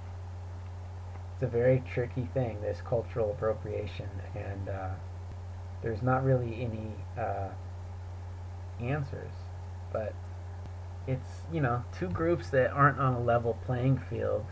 a 1.44 1.48
very 1.48 1.84
tricky 1.94 2.28
thing, 2.34 2.62
this 2.62 2.82
cultural 2.82 3.32
appropriation, 3.32 4.10
and 4.36 4.70
uh, 4.70 4.89
there's 5.82 6.02
not 6.02 6.24
really 6.24 6.62
any 6.62 6.91
uh, 7.18 7.50
answers. 8.82 9.32
But 9.91 10.14
it's 11.08 11.28
you 11.52 11.60
know 11.60 11.84
two 11.98 12.08
groups 12.08 12.50
that 12.50 12.72
aren't 12.72 13.00
on 13.00 13.14
a 13.14 13.20
level 13.20 13.58
playing 13.66 14.02
field 14.10 14.46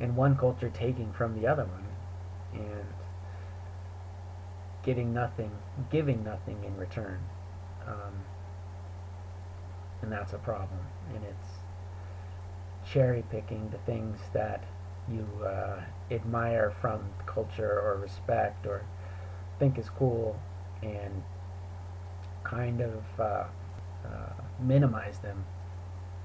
and 0.00 0.16
one 0.16 0.36
culture 0.36 0.70
taking 0.70 1.12
from 1.12 1.40
the 1.40 1.46
other 1.46 1.64
one 1.64 1.84
and 2.52 2.86
getting 4.84 5.12
nothing 5.12 5.50
giving 5.90 6.22
nothing 6.22 6.62
in 6.64 6.76
return 6.76 7.18
um, 7.86 8.14
and 10.02 10.12
that's 10.12 10.32
a 10.32 10.38
problem 10.38 10.80
and 11.14 11.24
it's 11.24 11.53
cherry 12.90 13.24
picking 13.30 13.70
the 13.70 13.78
things 13.78 14.18
that 14.32 14.64
you 15.10 15.26
uh, 15.44 15.80
admire 16.10 16.72
from 16.80 17.00
culture 17.26 17.80
or 17.80 17.98
respect 18.00 18.66
or 18.66 18.84
think 19.58 19.78
is 19.78 19.88
cool 19.90 20.38
and 20.82 21.22
kind 22.42 22.80
of 22.80 23.02
uh, 23.18 23.44
uh, 24.04 24.32
minimize 24.60 25.18
them 25.18 25.44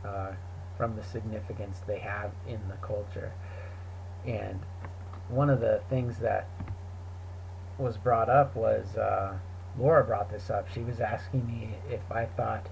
uh, 0.06 0.32
from 0.78 0.96
the 0.96 1.04
significance 1.04 1.82
they 1.88 2.00
have 2.00 2.32
in 2.48 2.60
the 2.70 2.76
culture. 2.86 3.32
And 4.26 4.60
one 5.30 5.50
of 5.50 5.60
the 5.60 5.82
things 5.90 6.18
that 6.20 6.48
was 7.78 7.98
brought 7.98 8.30
up 8.30 8.56
was 8.56 8.98
uh, 8.98 9.38
Laura 9.78 10.04
brought 10.04 10.30
this 10.30 10.50
up. 10.50 10.68
She 10.74 10.82
was 10.82 11.00
asking 11.00 11.48
me 11.48 11.76
if 11.90 12.02
I 12.12 12.26
thought 12.26 12.68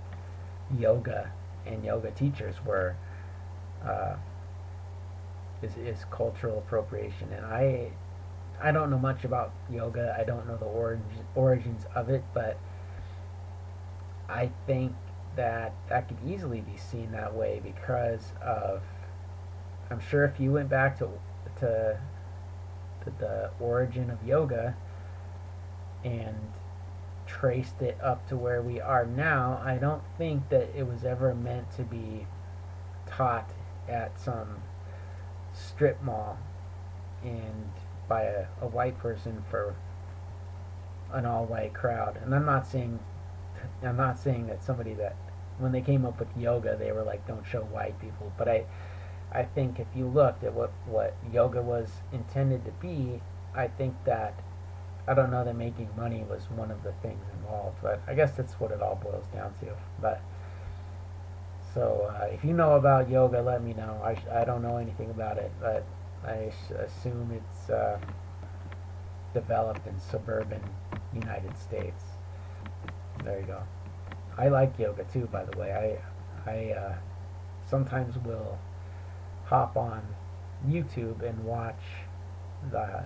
yoga 0.77 1.31
and 1.65 1.83
yoga 1.83 2.11
teachers 2.11 2.55
were 2.65 2.95
uh, 3.85 4.15
is, 5.61 5.75
is 5.77 6.05
cultural 6.11 6.59
appropriation, 6.59 7.31
and 7.33 7.45
I 7.45 7.91
I 8.61 8.71
don't 8.71 8.89
know 8.89 8.99
much 8.99 9.23
about 9.23 9.53
yoga. 9.69 10.15
I 10.19 10.23
don't 10.23 10.47
know 10.47 10.57
the 10.57 10.65
origin, 10.65 11.05
origins 11.35 11.85
of 11.95 12.09
it, 12.09 12.23
but 12.33 12.57
I 14.29 14.49
think 14.65 14.93
that 15.35 15.73
that 15.89 16.07
could 16.07 16.17
easily 16.27 16.61
be 16.61 16.77
seen 16.77 17.11
that 17.11 17.33
way 17.33 17.61
because 17.63 18.33
of 18.41 18.81
I'm 19.89 19.99
sure 19.99 20.25
if 20.25 20.39
you 20.39 20.53
went 20.53 20.69
back 20.69 20.97
to 20.99 21.09
to, 21.59 21.99
to 23.03 23.13
the 23.19 23.51
origin 23.59 24.09
of 24.09 24.23
yoga 24.25 24.75
and 26.03 26.35
traced 27.25 27.81
it 27.81 27.97
up 28.01 28.27
to 28.29 28.35
where 28.35 28.61
we 28.61 28.79
are 28.79 29.05
now, 29.05 29.61
I 29.63 29.77
don't 29.77 30.03
think 30.17 30.49
that 30.49 30.69
it 30.75 30.87
was 30.87 31.03
ever 31.03 31.33
meant 31.33 31.71
to 31.77 31.83
be 31.83 32.27
taught 33.05 33.51
at 33.87 34.19
some 34.19 34.61
strip 35.53 36.01
mall 36.01 36.37
and 37.23 37.71
by 38.07 38.23
a, 38.23 38.45
a 38.61 38.67
white 38.67 38.97
person 38.99 39.43
for 39.49 39.75
an 41.13 41.25
all-white 41.25 41.73
crowd, 41.73 42.19
and 42.23 42.33
I'm 42.35 42.45
not 42.45 42.67
saying 42.67 42.99
I'm 43.83 43.97
not 43.97 44.19
saying 44.19 44.47
that 44.47 44.63
somebody 44.63 44.93
that 44.95 45.15
when 45.57 45.71
they 45.71 45.81
came 45.81 46.05
up 46.05 46.19
with 46.19 46.27
yoga 46.37 46.75
they 46.77 46.91
were 46.91 47.03
like 47.03 47.27
don't 47.27 47.45
show 47.45 47.61
white 47.61 47.99
people, 47.99 48.31
but 48.37 48.47
I 48.47 48.65
I 49.31 49.43
think 49.43 49.79
if 49.79 49.87
you 49.95 50.07
looked 50.07 50.43
at 50.43 50.53
what 50.53 50.71
what 50.85 51.15
yoga 51.31 51.61
was 51.61 51.89
intended 52.11 52.65
to 52.65 52.71
be, 52.71 53.21
I 53.55 53.67
think 53.67 53.95
that 54.05 54.39
I 55.07 55.13
don't 55.13 55.31
know 55.31 55.43
that 55.45 55.55
making 55.55 55.89
money 55.95 56.23
was 56.29 56.43
one 56.51 56.69
of 56.69 56.83
the 56.83 56.91
things 57.01 57.23
involved, 57.39 57.77
but 57.81 58.01
I 58.07 58.13
guess 58.13 58.31
that's 58.31 58.53
what 58.53 58.71
it 58.71 58.81
all 58.81 58.95
boils 58.95 59.25
down 59.33 59.53
to. 59.61 59.67
But 60.01 60.21
so 61.73 62.13
uh, 62.19 62.25
if 62.25 62.43
you 62.43 62.53
know 62.53 62.73
about 62.75 63.09
yoga, 63.09 63.41
let 63.41 63.63
me 63.63 63.73
know. 63.73 64.01
I, 64.03 64.41
I 64.41 64.45
don't 64.45 64.61
know 64.61 64.77
anything 64.77 65.09
about 65.09 65.37
it, 65.37 65.51
but 65.59 65.85
I 66.25 66.51
assume 66.79 67.31
it's 67.31 67.69
uh, 67.69 67.99
developed 69.33 69.85
in 69.87 69.99
suburban 69.99 70.61
United 71.13 71.57
States. 71.57 72.03
There 73.23 73.39
you 73.39 73.45
go. 73.45 73.63
I 74.37 74.49
like 74.49 74.77
yoga 74.77 75.03
too, 75.05 75.27
by 75.31 75.45
the 75.45 75.57
way. 75.57 75.99
I 76.45 76.49
I 76.49 76.71
uh, 76.71 76.95
sometimes 77.69 78.17
will 78.23 78.57
hop 79.45 79.75
on 79.75 80.01
YouTube 80.67 81.21
and 81.27 81.43
watch 81.43 81.81
the 82.71 83.03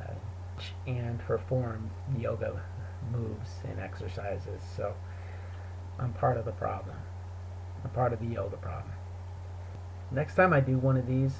and 0.85 1.19
perform 1.19 1.89
yoga 2.17 2.61
moves 3.11 3.49
and 3.67 3.79
exercises. 3.79 4.61
So 4.75 4.93
I'm 5.99 6.13
part 6.13 6.37
of 6.37 6.45
the 6.45 6.51
problem. 6.51 6.95
I'm 7.83 7.89
part 7.91 8.13
of 8.13 8.19
the 8.19 8.25
yoga 8.25 8.57
problem. 8.57 8.93
Next 10.11 10.35
time 10.35 10.53
I 10.53 10.59
do 10.59 10.77
one 10.77 10.97
of 10.97 11.07
these, 11.07 11.33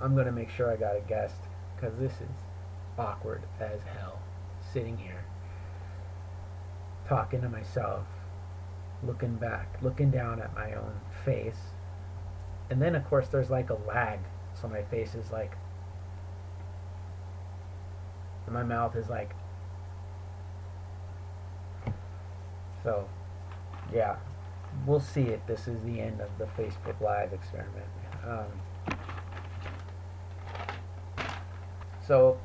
I'm 0.00 0.14
going 0.14 0.26
to 0.26 0.32
make 0.32 0.50
sure 0.50 0.70
I 0.70 0.76
got 0.76 0.96
a 0.96 1.00
guest 1.00 1.36
because 1.76 1.98
this 1.98 2.12
is 2.12 2.36
awkward 2.98 3.42
as 3.60 3.80
hell 3.98 4.20
sitting 4.72 4.98
here 4.98 5.24
talking 7.08 7.40
to 7.40 7.48
myself, 7.48 8.06
looking 9.04 9.34
back, 9.36 9.78
looking 9.82 10.10
down 10.10 10.40
at 10.40 10.54
my 10.54 10.74
own 10.74 11.00
face. 11.24 11.72
And 12.70 12.80
then, 12.80 12.94
of 12.94 13.04
course, 13.08 13.28
there's 13.28 13.50
like 13.50 13.70
a 13.70 13.78
lag. 13.88 14.20
So 14.60 14.68
my 14.68 14.82
face 14.82 15.14
is 15.14 15.30
like 15.32 15.52
and 18.50 18.54
my 18.54 18.64
mouth 18.64 18.96
is 18.96 19.08
like 19.08 19.30
so 22.82 23.08
yeah 23.94 24.16
we'll 24.86 25.00
see 25.00 25.22
if 25.22 25.46
this 25.46 25.68
is 25.68 25.82
the 25.84 26.00
end 26.00 26.20
of 26.20 26.30
the 26.38 26.46
Facebook 26.60 27.00
live 27.00 27.32
experiment. 27.32 27.86
Um, 28.26 28.46
so 32.06 32.38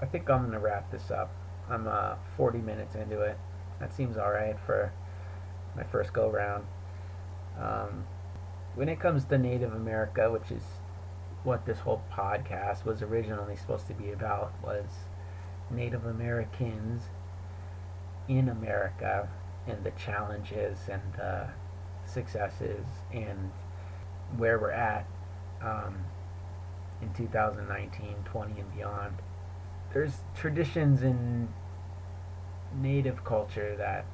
I 0.00 0.06
think 0.06 0.28
I'm 0.30 0.44
gonna 0.44 0.60
wrap 0.60 0.90
this 0.90 1.10
up. 1.10 1.34
I'm 1.68 1.86
uh, 1.86 2.16
40 2.36 2.58
minutes 2.58 2.94
into 2.94 3.20
it. 3.20 3.38
That 3.78 3.94
seems 3.94 4.16
alright 4.16 4.56
for 4.66 4.92
my 5.76 5.84
first 5.84 6.12
go 6.12 6.28
round. 6.28 6.66
Um, 7.58 8.04
when 8.74 8.88
it 8.88 9.00
comes 9.00 9.24
to 9.26 9.38
Native 9.38 9.74
America 9.74 10.30
which 10.30 10.50
is 10.50 10.62
what 11.42 11.64
this 11.66 11.78
whole 11.78 12.02
podcast 12.12 12.84
was 12.84 13.02
originally 13.02 13.56
supposed 13.56 13.86
to 13.86 13.94
be 13.94 14.10
about 14.10 14.52
was 14.62 14.86
Native 15.70 16.04
Americans 16.04 17.02
in 18.28 18.48
America 18.48 19.28
and 19.66 19.82
the 19.84 19.90
challenges 19.92 20.78
and 20.90 21.02
successes 22.10 22.84
and 23.12 23.50
where 24.36 24.58
we're 24.58 24.70
at 24.70 25.06
um, 25.62 25.96
in 27.02 27.12
2019, 27.14 28.14
20 28.24 28.60
and 28.60 28.76
beyond. 28.76 29.16
There's 29.92 30.18
traditions 30.34 31.02
in 31.02 31.48
native 32.80 33.24
culture 33.24 33.74
that 33.76 34.04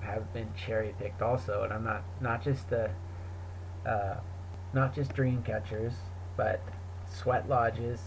have 0.00 0.32
been 0.32 0.52
cherry 0.54 0.94
picked 0.98 1.22
also, 1.22 1.62
and 1.62 1.72
I'm 1.72 1.84
not 1.84 2.02
not 2.20 2.42
just 2.42 2.68
the 2.68 2.90
uh, 3.86 4.16
not 4.72 4.94
just 4.94 5.14
dream 5.14 5.42
catchers, 5.42 5.92
but 6.36 6.60
sweat 7.06 7.48
lodges. 7.48 8.00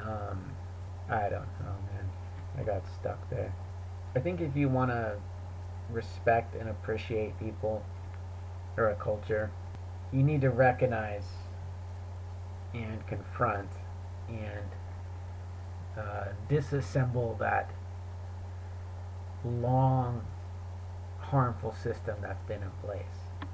Um, 0.00 0.52
I 1.08 1.22
don't 1.28 1.48
know, 1.60 1.76
man. 1.92 2.08
I 2.58 2.62
got 2.62 2.82
stuck 3.00 3.28
there. 3.30 3.52
I 4.14 4.20
think 4.20 4.40
if 4.40 4.56
you 4.56 4.68
want 4.68 4.90
to 4.90 5.16
respect 5.90 6.54
and 6.54 6.68
appreciate 6.68 7.38
people 7.38 7.84
or 8.78 8.88
a 8.88 8.94
culture, 8.94 9.50
you 10.12 10.22
need 10.22 10.40
to 10.40 10.50
recognize 10.50 11.24
and 12.74 13.06
confront 13.06 13.68
and 14.28 14.64
uh, 15.96 16.28
disassemble 16.48 17.38
that 17.38 17.70
long 19.44 20.24
harmful 21.20 21.74
system 21.74 22.16
that's 22.22 22.42
been 22.44 22.62
in 22.62 22.70
place. 22.82 23.04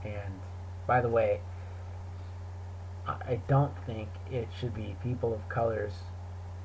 And 0.04 0.40
by 0.86 1.00
the 1.00 1.08
way, 1.08 1.40
I 3.06 3.40
don't 3.48 3.76
think 3.84 4.08
it 4.30 4.48
should 4.58 4.74
be 4.74 4.96
people 5.02 5.34
of 5.34 5.46
color's 5.48 5.92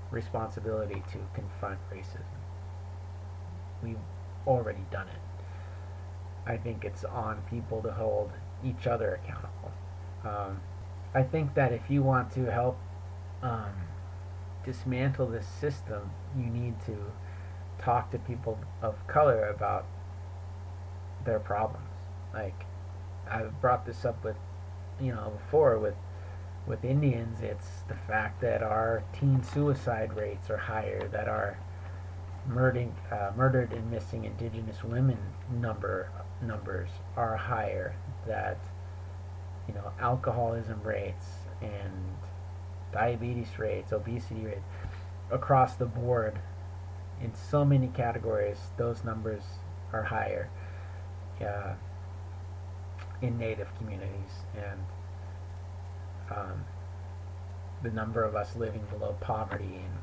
responsibility 0.09 1.03
to 1.11 1.17
confront 1.33 1.79
racism. 1.91 2.23
We've 3.83 3.97
already 4.47 4.85
done 4.89 5.07
it. 5.07 6.49
I 6.49 6.57
think 6.57 6.85
it's 6.85 7.03
on 7.03 7.41
people 7.49 7.81
to 7.81 7.91
hold 7.91 8.31
each 8.63 8.87
other 8.87 9.19
accountable. 9.23 9.71
Um, 10.23 10.61
I 11.13 11.23
think 11.23 11.55
that 11.55 11.71
if 11.73 11.89
you 11.89 12.03
want 12.03 12.31
to 12.33 12.51
help 12.51 12.77
um, 13.41 13.73
dismantle 14.63 15.27
this 15.27 15.47
system, 15.47 16.11
you 16.37 16.45
need 16.45 16.75
to 16.85 16.97
talk 17.79 18.11
to 18.11 18.19
people 18.19 18.59
of 18.81 19.07
color 19.07 19.47
about 19.49 19.85
their 21.25 21.39
problems. 21.39 21.85
Like 22.33 22.65
I've 23.29 23.59
brought 23.61 23.85
this 23.85 24.05
up 24.05 24.23
with, 24.23 24.35
you 25.01 25.13
know, 25.13 25.33
before 25.43 25.79
with 25.79 25.95
with 26.67 26.85
Indians, 26.85 27.41
it's 27.41 27.81
the 27.87 27.95
fact 27.95 28.41
that 28.41 28.61
our 28.61 29.03
teen 29.17 29.41
suicide 29.43 30.13
rates 30.13 30.51
are 30.51 30.57
higher, 30.57 31.07
that 31.07 31.27
our 31.27 31.57
murdered, 32.47 32.91
uh, 33.11 33.31
murdered 33.35 33.71
and 33.73 33.89
missing 33.91 34.25
indigenous 34.25 34.83
women 34.83 35.17
number 35.51 36.09
numbers 36.41 36.89
are 37.15 37.35
higher, 37.35 37.95
that 38.27 38.57
you 39.67 39.73
know 39.73 39.91
alcoholism 39.99 40.81
rates 40.83 41.25
and 41.61 42.15
diabetes 42.91 43.59
rates, 43.59 43.91
obesity 43.91 44.41
rates 44.41 44.63
across 45.31 45.75
the 45.75 45.85
board 45.85 46.39
in 47.21 47.33
so 47.33 47.65
many 47.65 47.87
categories, 47.87 48.57
those 48.77 49.03
numbers 49.03 49.43
are 49.91 50.03
higher 50.03 50.49
uh, 51.41 51.73
in 53.21 53.37
native 53.37 53.67
communities. 53.77 54.45
And 54.55 54.79
um, 56.31 56.65
the 57.83 57.91
number 57.91 58.23
of 58.23 58.35
us 58.35 58.55
living 58.55 58.85
below 58.89 59.15
poverty, 59.19 59.65
and 59.65 59.97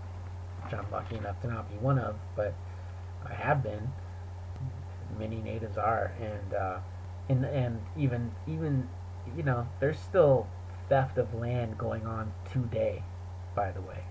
which 0.67 0.79
I'm 0.79 0.91
lucky 0.91 1.17
enough 1.17 1.41
to 1.43 1.49
not 1.49 1.71
be 1.71 1.77
one 1.77 1.99
of, 1.99 2.17
but 2.35 2.55
I 3.25 3.35
have 3.35 3.62
been. 3.62 3.93
Many 5.19 5.37
natives 5.37 5.79
are, 5.79 6.12
and 6.21 6.55
uh, 6.55 6.79
and 7.29 7.45
and 7.45 7.81
even 7.97 8.33
even 8.47 8.89
you 9.37 9.43
know 9.43 9.69
there's 9.81 9.99
still 9.99 10.47
theft 10.89 11.17
of 11.17 11.33
land 11.35 11.79
going 11.79 12.07
on 12.07 12.33
today. 12.53 13.03
By 13.55 13.71
the 13.73 13.81
way, 13.81 14.05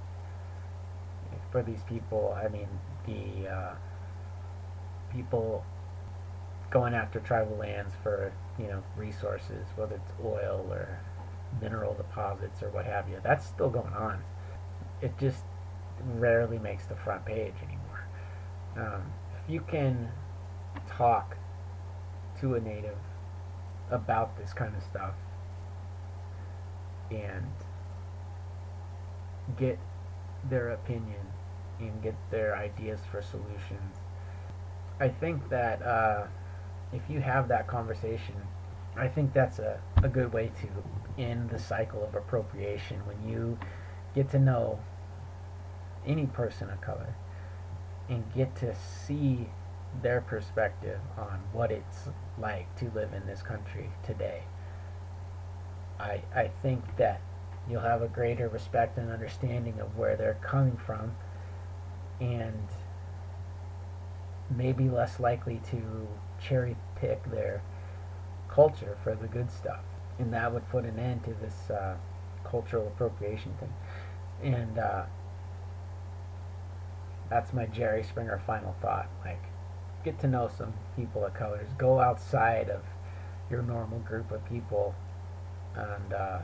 for 1.51 1.61
these 1.61 1.83
people, 1.83 2.35
I 2.41 2.47
mean 2.47 2.67
the 3.05 3.49
uh, 3.49 3.75
people 5.11 5.65
going 6.71 6.93
after 6.93 7.19
tribal 7.19 7.57
lands 7.57 7.93
for 8.01 8.31
you 8.57 8.67
know 8.67 8.83
resources, 8.95 9.67
whether 9.75 9.95
it's 9.95 10.11
oil 10.23 10.65
or 10.71 10.99
mineral 11.61 11.93
deposits 11.93 12.63
or 12.63 12.69
what 12.69 12.85
have 12.85 13.09
you. 13.09 13.19
That's 13.21 13.45
still 13.45 13.69
going 13.69 13.93
on. 13.93 14.23
It 15.01 15.17
just 15.19 15.43
rarely 16.03 16.59
makes 16.59 16.85
the 16.85 16.95
front 16.95 17.25
page 17.25 17.53
anymore. 17.63 18.07
Um, 18.77 19.13
if 19.43 19.49
you 19.49 19.61
can 19.61 20.11
talk 20.87 21.37
to 22.41 22.55
a 22.55 22.59
native 22.59 22.97
about 23.89 24.37
this 24.37 24.53
kind 24.53 24.75
of 24.75 24.83
stuff 24.83 25.13
and 27.11 27.45
get 29.57 29.77
their 30.49 30.69
opinion 30.69 31.21
and 31.79 32.01
get 32.01 32.15
their 32.31 32.55
ideas 32.55 32.99
for 33.11 33.21
solutions, 33.21 33.97
I 34.99 35.09
think 35.09 35.49
that 35.49 35.81
uh, 35.81 36.27
if 36.93 37.01
you 37.09 37.19
have 37.21 37.47
that 37.49 37.67
conversation, 37.67 38.35
I 38.97 39.07
think 39.07 39.33
that's 39.33 39.59
a, 39.59 39.79
a 40.03 40.07
good 40.07 40.31
way 40.31 40.51
to 40.61 41.21
end 41.21 41.49
the 41.49 41.59
cycle 41.59 42.03
of 42.03 42.15
appropriation 42.15 43.05
when 43.05 43.29
you 43.29 43.57
get 44.13 44.29
to 44.31 44.39
know 44.39 44.79
any 46.05 46.25
person 46.25 46.69
of 46.69 46.81
color 46.81 47.15
and 48.09 48.23
get 48.33 48.55
to 48.57 48.75
see 48.75 49.49
their 50.01 50.21
perspective 50.21 50.99
on 51.17 51.41
what 51.53 51.71
it's 51.71 52.09
like 52.37 52.73
to 52.77 52.91
live 52.93 53.13
in 53.13 53.25
this 53.25 53.41
country 53.41 53.89
today. 54.03 54.43
I, 55.99 56.21
I 56.35 56.47
think 56.61 56.97
that 56.97 57.21
you'll 57.69 57.81
have 57.81 58.01
a 58.01 58.07
greater 58.07 58.47
respect 58.49 58.97
and 58.97 59.11
understanding 59.11 59.79
of 59.79 59.97
where 59.97 60.15
they're 60.15 60.37
coming 60.41 60.77
from 60.77 61.15
and 62.19 62.67
maybe 64.55 64.89
less 64.89 65.19
likely 65.19 65.61
to 65.71 66.07
cherry 66.39 66.75
pick 66.95 67.23
their 67.31 67.61
culture 68.49 68.97
for 69.03 69.15
the 69.15 69.27
good 69.27 69.49
stuff. 69.49 69.81
And 70.19 70.31
that 70.33 70.53
would 70.53 70.69
put 70.69 70.85
an 70.85 70.99
end 70.99 71.23
to 71.25 71.33
this 71.33 71.69
uh, 71.69 71.95
cultural 72.43 72.87
appropriation 72.87 73.53
thing. 73.59 74.53
And 74.53 74.77
uh, 74.77 75.05
that's 77.29 77.53
my 77.53 77.65
Jerry 77.65 78.03
Springer 78.03 78.41
final 78.45 78.75
thought. 78.81 79.09
Like, 79.23 79.43
get 80.03 80.19
to 80.19 80.27
know 80.27 80.49
some 80.57 80.73
people 80.95 81.25
of 81.25 81.33
colors. 81.33 81.67
Go 81.77 81.99
outside 81.99 82.69
of 82.69 82.83
your 83.49 83.61
normal 83.61 83.99
group 83.99 84.31
of 84.31 84.47
people 84.47 84.95
and 85.75 86.13
uh, 86.13 86.39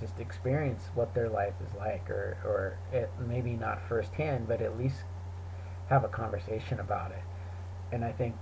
just 0.00 0.18
experience 0.18 0.88
what 0.94 1.14
their 1.14 1.28
life 1.28 1.54
is 1.66 1.74
like, 1.76 2.08
or 2.08 2.38
or 2.44 2.78
it, 2.92 3.10
maybe 3.28 3.52
not 3.52 3.80
firsthand, 3.88 4.48
but 4.48 4.62
at 4.62 4.78
least 4.78 5.04
have 5.88 6.04
a 6.04 6.08
conversation 6.08 6.80
about 6.80 7.10
it. 7.10 7.22
And 7.92 8.04
I 8.04 8.12
think 8.12 8.34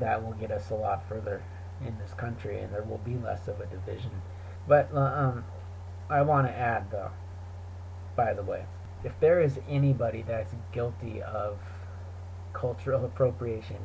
that 0.00 0.22
will 0.22 0.32
get 0.32 0.50
us 0.50 0.70
a 0.70 0.74
lot 0.74 1.08
further 1.08 1.42
in 1.80 1.96
this 1.98 2.12
country, 2.14 2.60
and 2.60 2.72
there 2.72 2.82
will 2.82 2.98
be 2.98 3.16
less 3.16 3.48
of 3.48 3.60
a 3.60 3.66
division. 3.66 4.10
But 4.68 4.90
uh, 4.92 4.98
um, 4.98 5.44
I 6.10 6.22
want 6.22 6.48
to 6.48 6.52
add, 6.52 6.90
though, 6.90 7.10
by 8.16 8.34
the 8.34 8.42
way, 8.42 8.64
if 9.06 9.12
there 9.20 9.40
is 9.40 9.60
anybody 9.68 10.24
that's 10.26 10.52
guilty 10.72 11.22
of 11.22 11.58
cultural 12.52 13.04
appropriation, 13.04 13.78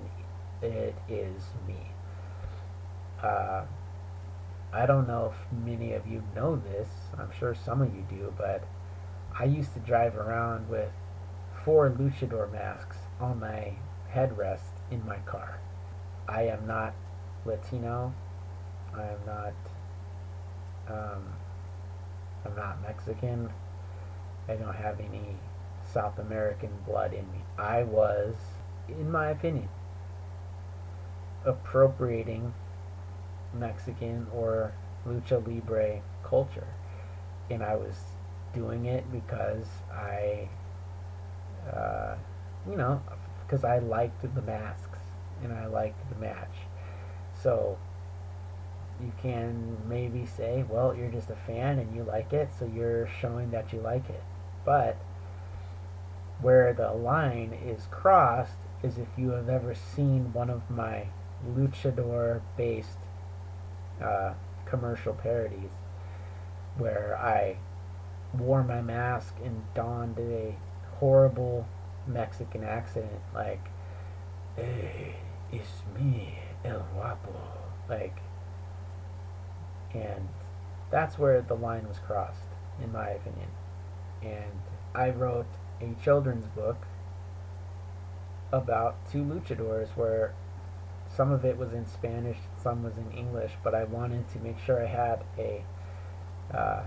it 0.63 0.95
is 1.07 1.43
me. 1.67 1.77
Uh, 3.21 3.63
I 4.73 4.87
don't 4.87 5.07
know 5.07 5.31
if 5.31 5.63
many 5.63 5.93
of 5.93 6.07
you 6.07 6.23
know 6.35 6.55
this. 6.55 6.89
I'm 7.19 7.29
sure 7.37 7.53
some 7.53 7.83
of 7.83 7.93
you 7.93 8.03
do, 8.09 8.33
but 8.35 8.63
I 9.37 9.43
used 9.43 9.75
to 9.75 9.79
drive 9.81 10.17
around 10.17 10.67
with 10.67 10.89
four 11.63 11.91
luchador 11.91 12.51
masks 12.51 12.97
on 13.19 13.39
my 13.39 13.73
headrest 14.11 14.73
in 14.89 15.05
my 15.05 15.17
car. 15.19 15.59
I 16.27 16.43
am 16.43 16.65
not 16.65 16.95
Latino. 17.45 18.11
I 18.95 19.03
am 19.03 19.19
not. 19.27 19.53
Um, 20.89 21.23
I'm 22.43 22.55
not 22.55 22.81
Mexican. 22.81 23.51
I 24.51 24.55
don't 24.55 24.75
have 24.75 24.99
any 24.99 25.37
South 25.93 26.19
American 26.19 26.71
blood 26.85 27.13
in 27.13 27.31
me. 27.31 27.39
I 27.57 27.83
was, 27.83 28.35
in 28.89 29.09
my 29.09 29.29
opinion, 29.29 29.69
appropriating 31.45 32.53
Mexican 33.53 34.27
or 34.33 34.73
lucha 35.07 35.45
libre 35.45 36.01
culture. 36.23 36.67
And 37.49 37.63
I 37.63 37.75
was 37.75 37.95
doing 38.53 38.85
it 38.85 39.09
because 39.11 39.67
I, 39.91 40.49
uh, 41.71 42.15
you 42.69 42.75
know, 42.75 43.01
because 43.45 43.63
I 43.63 43.79
liked 43.79 44.21
the 44.21 44.41
masks 44.41 44.99
and 45.43 45.53
I 45.53 45.67
liked 45.67 46.09
the 46.09 46.19
match. 46.19 46.55
So 47.41 47.77
you 49.01 49.11
can 49.21 49.77
maybe 49.87 50.25
say, 50.25 50.65
well, 50.69 50.95
you're 50.95 51.09
just 51.09 51.29
a 51.29 51.35
fan 51.47 51.79
and 51.79 51.95
you 51.95 52.03
like 52.03 52.33
it, 52.33 52.49
so 52.57 52.65
you're 52.65 53.07
showing 53.19 53.51
that 53.51 53.73
you 53.73 53.79
like 53.79 54.07
it. 54.09 54.23
But 54.65 54.97
where 56.41 56.73
the 56.73 56.91
line 56.91 57.53
is 57.53 57.87
crossed 57.91 58.57
is 58.83 58.97
if 58.97 59.07
you 59.17 59.31
have 59.31 59.49
ever 59.49 59.75
seen 59.75 60.33
one 60.33 60.49
of 60.49 60.69
my 60.69 61.07
luchador 61.47 62.41
based 62.57 62.97
uh, 64.01 64.33
commercial 64.65 65.13
parodies 65.13 65.71
where 66.77 67.17
I 67.17 67.57
wore 68.37 68.63
my 68.63 68.81
mask 68.81 69.35
and 69.43 69.61
donned 69.75 70.17
a 70.19 70.55
horrible 70.99 71.67
Mexican 72.07 72.63
accent 72.63 73.11
like, 73.33 73.67
hey, 74.55 75.15
it's 75.51 75.83
me, 75.97 76.39
El 76.63 76.85
Guapo. 76.93 77.33
Like, 77.89 78.17
and 79.93 80.29
that's 80.89 81.19
where 81.19 81.41
the 81.41 81.55
line 81.55 81.87
was 81.87 81.99
crossed, 81.99 82.39
in 82.81 82.91
my 82.91 83.09
opinion. 83.09 83.49
And 84.21 84.61
I 84.93 85.09
wrote 85.09 85.47
a 85.81 85.93
children's 86.03 86.45
book 86.47 86.85
about 88.51 88.95
two 89.11 89.23
luchadors 89.23 89.89
where 89.95 90.33
some 91.15 91.31
of 91.31 91.43
it 91.43 91.57
was 91.57 91.73
in 91.73 91.85
Spanish, 91.85 92.37
some 92.61 92.83
was 92.83 92.97
in 92.97 93.11
English, 93.11 93.51
but 93.63 93.75
I 93.75 93.83
wanted 93.83 94.29
to 94.29 94.39
make 94.39 94.59
sure 94.59 94.81
I 94.81 94.87
had 94.87 95.23
a 95.37 95.63
uh, 96.53 96.83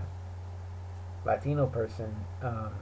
Latino 1.25 1.67
person. 1.67 2.15
Um, 2.41 2.73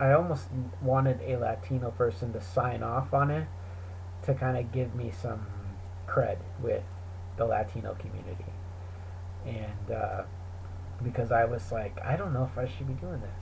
I 0.00 0.12
almost 0.12 0.48
wanted 0.82 1.20
a 1.22 1.36
Latino 1.36 1.90
person 1.90 2.32
to 2.32 2.40
sign 2.40 2.82
off 2.82 3.12
on 3.12 3.30
it 3.30 3.48
to 4.22 4.34
kind 4.34 4.56
of 4.56 4.72
give 4.72 4.94
me 4.94 5.10
some 5.10 5.46
cred 6.06 6.38
with 6.62 6.82
the 7.36 7.44
Latino 7.44 7.94
community. 7.94 8.52
And 9.46 9.90
uh, 9.94 10.22
because 11.02 11.30
I 11.32 11.44
was 11.44 11.70
like, 11.70 11.98
I 12.04 12.16
don't 12.16 12.32
know 12.32 12.48
if 12.50 12.58
I 12.58 12.66
should 12.66 12.88
be 12.88 12.94
doing 12.94 13.20
this. 13.20 13.40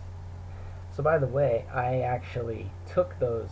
So, 0.94 1.02
by 1.02 1.18
the 1.18 1.26
way, 1.26 1.66
I 1.72 2.00
actually 2.00 2.70
took 2.86 3.18
those 3.18 3.50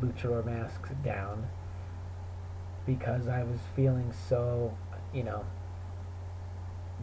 luchador 0.00 0.44
masks 0.44 0.90
down 1.04 1.48
because 2.86 3.28
I 3.28 3.42
was 3.42 3.60
feeling 3.74 4.12
so, 4.28 4.76
you 5.12 5.22
know, 5.22 5.44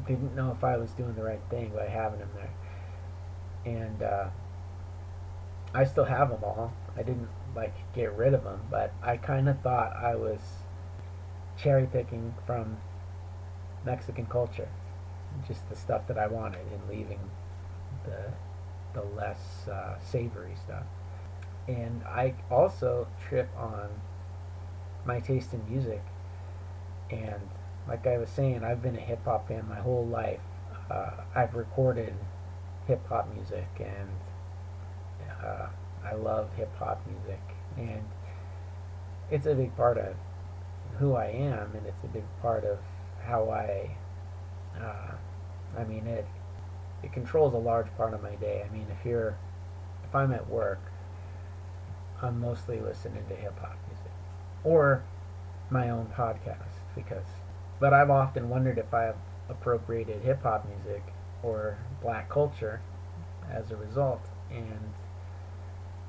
didn't 0.06 0.36
know 0.36 0.52
if 0.52 0.64
I 0.64 0.78
was 0.78 0.92
doing 0.92 1.16
the 1.16 1.24
right 1.24 1.42
thing 1.50 1.72
by 1.76 1.88
having 1.88 2.20
them 2.20 2.30
there. 2.36 2.54
And 3.66 4.04
uh, 4.04 4.30
I 5.74 5.84
still 5.86 6.06
have 6.06 6.30
them 6.30 6.44
all. 6.44 6.74
I 6.96 7.04
didn't 7.04 7.30
like 7.56 7.74
get 7.94 8.16
rid 8.16 8.34
of 8.34 8.44
them, 8.44 8.62
but 8.70 8.94
I 9.02 9.18
kind 9.18 9.50
of 9.50 9.60
thought 9.62 9.96
I 9.96 10.16
was 10.16 10.40
cherry 11.58 11.88
picking 11.88 12.34
from 12.46 12.78
Mexican 13.86 14.26
culture, 14.28 14.70
just 15.48 15.68
the 15.70 15.76
stuff 15.76 16.08
that 16.08 16.18
I 16.18 16.28
wanted, 16.28 16.66
and 16.72 16.90
leaving 16.90 17.20
the 18.06 18.32
the 18.94 19.04
less 19.16 19.68
uh, 19.68 20.00
savory 20.00 20.56
stuff. 20.64 20.84
And 21.68 22.02
I 22.04 22.34
also 22.50 23.08
trip 23.28 23.50
on 23.58 23.90
my 25.06 25.20
taste 25.20 25.54
in 25.54 25.62
music. 25.70 26.02
And 27.12 27.42
like 27.88 28.08
I 28.08 28.18
was 28.18 28.30
saying, 28.30 28.64
I've 28.64 28.82
been 28.82 28.96
a 28.96 29.02
hip 29.02 29.24
hop 29.26 29.48
fan 29.48 29.68
my 29.70 29.80
whole 29.80 30.06
life. 30.06 30.42
Uh, 30.90 31.12
I've 31.36 31.56
recorded 31.56 32.14
hip 32.88 33.06
hop 33.08 33.34
music, 33.34 33.68
and 33.80 34.10
uh, 35.44 35.68
I 36.04 36.16
love 36.16 36.50
hip 36.56 36.74
hop 36.78 37.06
music, 37.08 37.42
and 37.78 38.04
it's 39.30 39.46
a 39.46 39.54
big 39.54 39.76
part 39.76 39.98
of 39.98 40.16
who 41.00 41.16
I 41.16 41.26
am, 41.26 41.74
and 41.76 41.86
it's 41.86 42.04
a 42.04 42.08
big 42.08 42.24
part 42.42 42.64
of 42.64 42.80
how 43.26 43.50
I. 43.50 43.98
Uh, 44.82 45.16
I 45.78 45.84
mean, 45.84 46.08
it 46.08 46.28
it 47.04 47.14
controls 47.14 47.54
a 47.54 47.58
large 47.58 47.88
part 47.96 48.14
of 48.14 48.22
my 48.22 48.36
day. 48.36 48.66
I 48.68 48.74
mean, 48.74 48.88
if 48.90 49.06
you're 49.06 49.38
if 50.04 50.16
I'm 50.16 50.32
at 50.34 50.50
work, 50.50 50.80
I'm 52.22 52.40
mostly 52.40 52.80
listening 52.80 53.26
to 53.28 53.36
hip 53.36 53.60
hop 53.60 53.78
music 53.88 54.12
or 54.64 55.04
my 55.70 55.90
own 55.90 56.08
podcast 56.08 56.80
because 56.96 57.26
but 57.80 57.94
I've 57.94 58.10
often 58.10 58.50
wondered 58.50 58.78
if 58.78 58.94
I've 58.94 59.18
appropriated 59.50 60.24
hip 60.24 60.42
hop 60.44 60.68
music 60.68 61.04
or 61.44 61.78
black 62.02 62.30
culture 62.30 62.82
as 63.52 63.70
a 63.72 63.76
result 63.76 64.30
and 64.50 64.94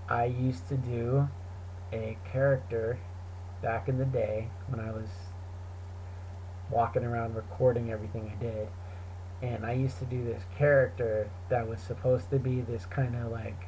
I 0.09 0.25
used 0.25 0.69
to 0.69 0.77
do 0.77 1.29
a 1.93 2.17
character 2.31 2.99
back 3.61 3.89
in 3.89 3.99
the 3.99 4.07
day 4.07 4.49
when 4.69 4.81
I 4.81 4.91
was 4.91 5.09
walking 6.71 7.05
around 7.05 7.35
recording 7.35 7.91
everything 7.91 8.33
I 8.35 8.43
did 8.43 8.69
and 9.41 9.65
I 9.65 9.73
used 9.73 9.99
to 9.99 10.05
do 10.05 10.25
this 10.25 10.43
character 10.57 11.31
that 11.49 11.69
was 11.69 11.81
supposed 11.81 12.31
to 12.31 12.39
be 12.39 12.61
this 12.61 12.87
kind 12.87 13.15
of 13.15 13.31
like 13.31 13.67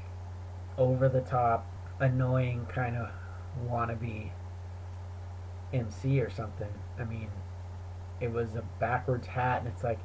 over 0.76 1.08
the 1.08 1.20
top 1.20 1.66
annoying 2.00 2.66
kind 2.66 2.96
of 2.96 3.10
wannabe 3.68 4.30
MC 5.72 6.20
or 6.20 6.30
something. 6.30 6.72
I 6.98 7.04
mean, 7.04 7.28
it 8.20 8.32
was 8.32 8.54
a 8.56 8.62
backwards 8.80 9.28
hat, 9.28 9.60
and 9.60 9.68
it's 9.68 9.84
like, 9.84 10.00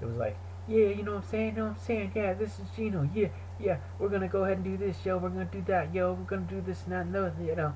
it 0.00 0.06
was 0.06 0.16
like, 0.16 0.36
yeah, 0.66 0.88
you 0.88 1.02
know 1.02 1.16
what 1.16 1.24
I'm 1.24 1.30
saying? 1.30 1.48
You 1.48 1.56
know 1.56 1.64
what 1.68 1.78
I'm 1.78 1.84
saying? 1.84 2.12
Yeah, 2.14 2.32
this 2.32 2.58
is 2.58 2.66
Gino. 2.74 3.08
Yeah, 3.14 3.28
yeah, 3.60 3.78
we're 3.98 4.08
gonna 4.08 4.28
go 4.28 4.44
ahead 4.44 4.58
and 4.58 4.64
do 4.64 4.76
this, 4.78 4.96
yo. 5.04 5.18
We're 5.18 5.28
gonna 5.28 5.44
do 5.44 5.62
that, 5.66 5.94
yo. 5.94 6.14
We're 6.14 6.24
gonna 6.24 6.42
do 6.42 6.62
this 6.62 6.84
and 6.84 6.92
that, 6.92 7.00
and 7.02 7.14
that, 7.14 7.34
you 7.44 7.54
know. 7.54 7.74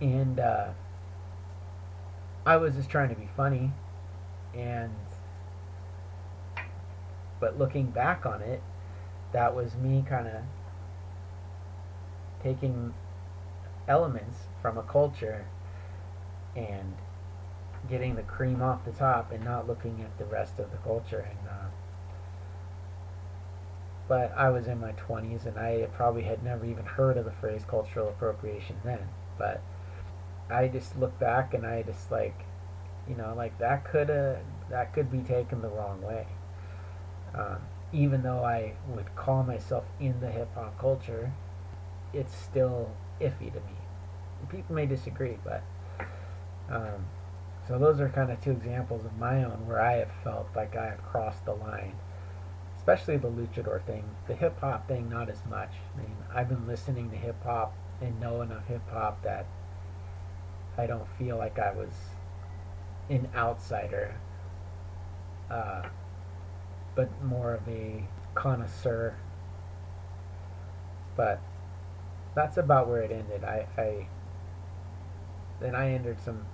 And 0.00 0.38
uh, 0.38 0.68
I 2.46 2.56
was 2.56 2.74
just 2.74 2.88
trying 2.88 3.08
to 3.08 3.16
be 3.16 3.28
funny, 3.36 3.72
and 4.54 4.94
but 7.40 7.58
looking 7.58 7.86
back 7.86 8.24
on 8.24 8.40
it, 8.40 8.62
that 9.32 9.54
was 9.54 9.74
me 9.74 10.04
kind 10.08 10.28
of 10.28 10.42
taking 12.42 12.94
elements 13.88 14.36
from 14.60 14.78
a 14.78 14.82
culture 14.82 15.46
and 16.54 16.94
getting 17.88 18.14
the 18.14 18.22
cream 18.22 18.62
off 18.62 18.84
the 18.84 18.92
top 18.92 19.32
and 19.32 19.44
not 19.44 19.66
looking 19.66 20.00
at 20.02 20.16
the 20.18 20.24
rest 20.24 20.58
of 20.58 20.70
the 20.70 20.76
culture 20.78 21.26
and 21.28 21.48
uh, 21.48 21.66
but 24.08 24.30
I 24.36 24.50
was 24.50 24.66
in 24.66 24.78
my 24.78 24.92
20s 24.92 25.46
and 25.46 25.58
I 25.58 25.88
probably 25.94 26.24
had 26.24 26.42
never 26.42 26.66
even 26.66 26.84
heard 26.84 27.16
of 27.16 27.24
the 27.24 27.30
phrase 27.30 27.64
cultural 27.66 28.08
appropriation 28.08 28.76
then. 28.84 29.08
But 29.38 29.62
I 30.50 30.68
just 30.68 30.98
look 30.98 31.18
back 31.18 31.54
and 31.54 31.64
I 31.64 31.82
just 31.82 32.10
like, 32.10 32.44
you 33.08 33.14
know, 33.16 33.34
like 33.36 33.58
that 33.58 33.84
could 33.84 34.10
uh, 34.10 34.36
that 34.70 34.92
could 34.92 35.10
be 35.10 35.20
taken 35.20 35.62
the 35.62 35.68
wrong 35.68 36.00
way. 36.02 36.26
Um, 37.34 37.58
even 37.92 38.22
though 38.22 38.44
I 38.44 38.74
would 38.88 39.14
call 39.16 39.42
myself 39.42 39.84
in 40.00 40.20
the 40.20 40.30
hip 40.30 40.54
hop 40.54 40.78
culture, 40.78 41.32
it's 42.12 42.34
still 42.34 42.90
iffy 43.20 43.52
to 43.52 43.60
me. 43.60 43.76
People 44.48 44.74
may 44.74 44.86
disagree, 44.86 45.38
but 45.44 45.62
um, 46.70 47.06
so 47.68 47.78
those 47.78 48.00
are 48.00 48.08
kind 48.08 48.30
of 48.30 48.40
two 48.40 48.50
examples 48.50 49.04
of 49.04 49.16
my 49.18 49.44
own 49.44 49.66
where 49.66 49.80
I 49.80 49.98
have 49.98 50.10
felt 50.24 50.48
like 50.54 50.76
I 50.76 50.86
have 50.86 51.02
crossed 51.02 51.44
the 51.44 51.54
line. 51.54 51.94
Especially 52.76 53.16
the 53.16 53.28
luchador 53.28 53.84
thing. 53.86 54.04
The 54.26 54.34
hip 54.34 54.58
hop 54.58 54.88
thing, 54.88 55.08
not 55.08 55.30
as 55.30 55.38
much. 55.48 55.70
I 55.94 55.98
mean, 55.98 56.16
I've 56.34 56.48
been 56.48 56.66
listening 56.66 57.10
to 57.10 57.16
hip 57.16 57.40
hop 57.44 57.76
and 58.00 58.18
know 58.20 58.42
enough 58.42 58.66
hip 58.66 58.82
hop 58.90 59.22
that 59.22 59.46
I 60.76 60.86
don't 60.86 61.06
feel 61.16 61.36
like 61.36 61.58
I 61.60 61.72
was 61.72 61.92
an 63.08 63.28
outsider, 63.34 64.16
uh, 65.50 65.82
but 66.94 67.22
more 67.22 67.54
of 67.54 67.68
a 67.68 68.04
connoisseur. 68.34 69.16
But 71.16 71.40
that's 72.34 72.56
about 72.56 72.88
where 72.88 73.02
it 73.02 73.10
ended. 73.10 73.44
I, 73.44 73.66
I 73.76 74.08
then 75.60 75.74
I 75.74 75.92
entered 75.92 76.20
some 76.20 76.46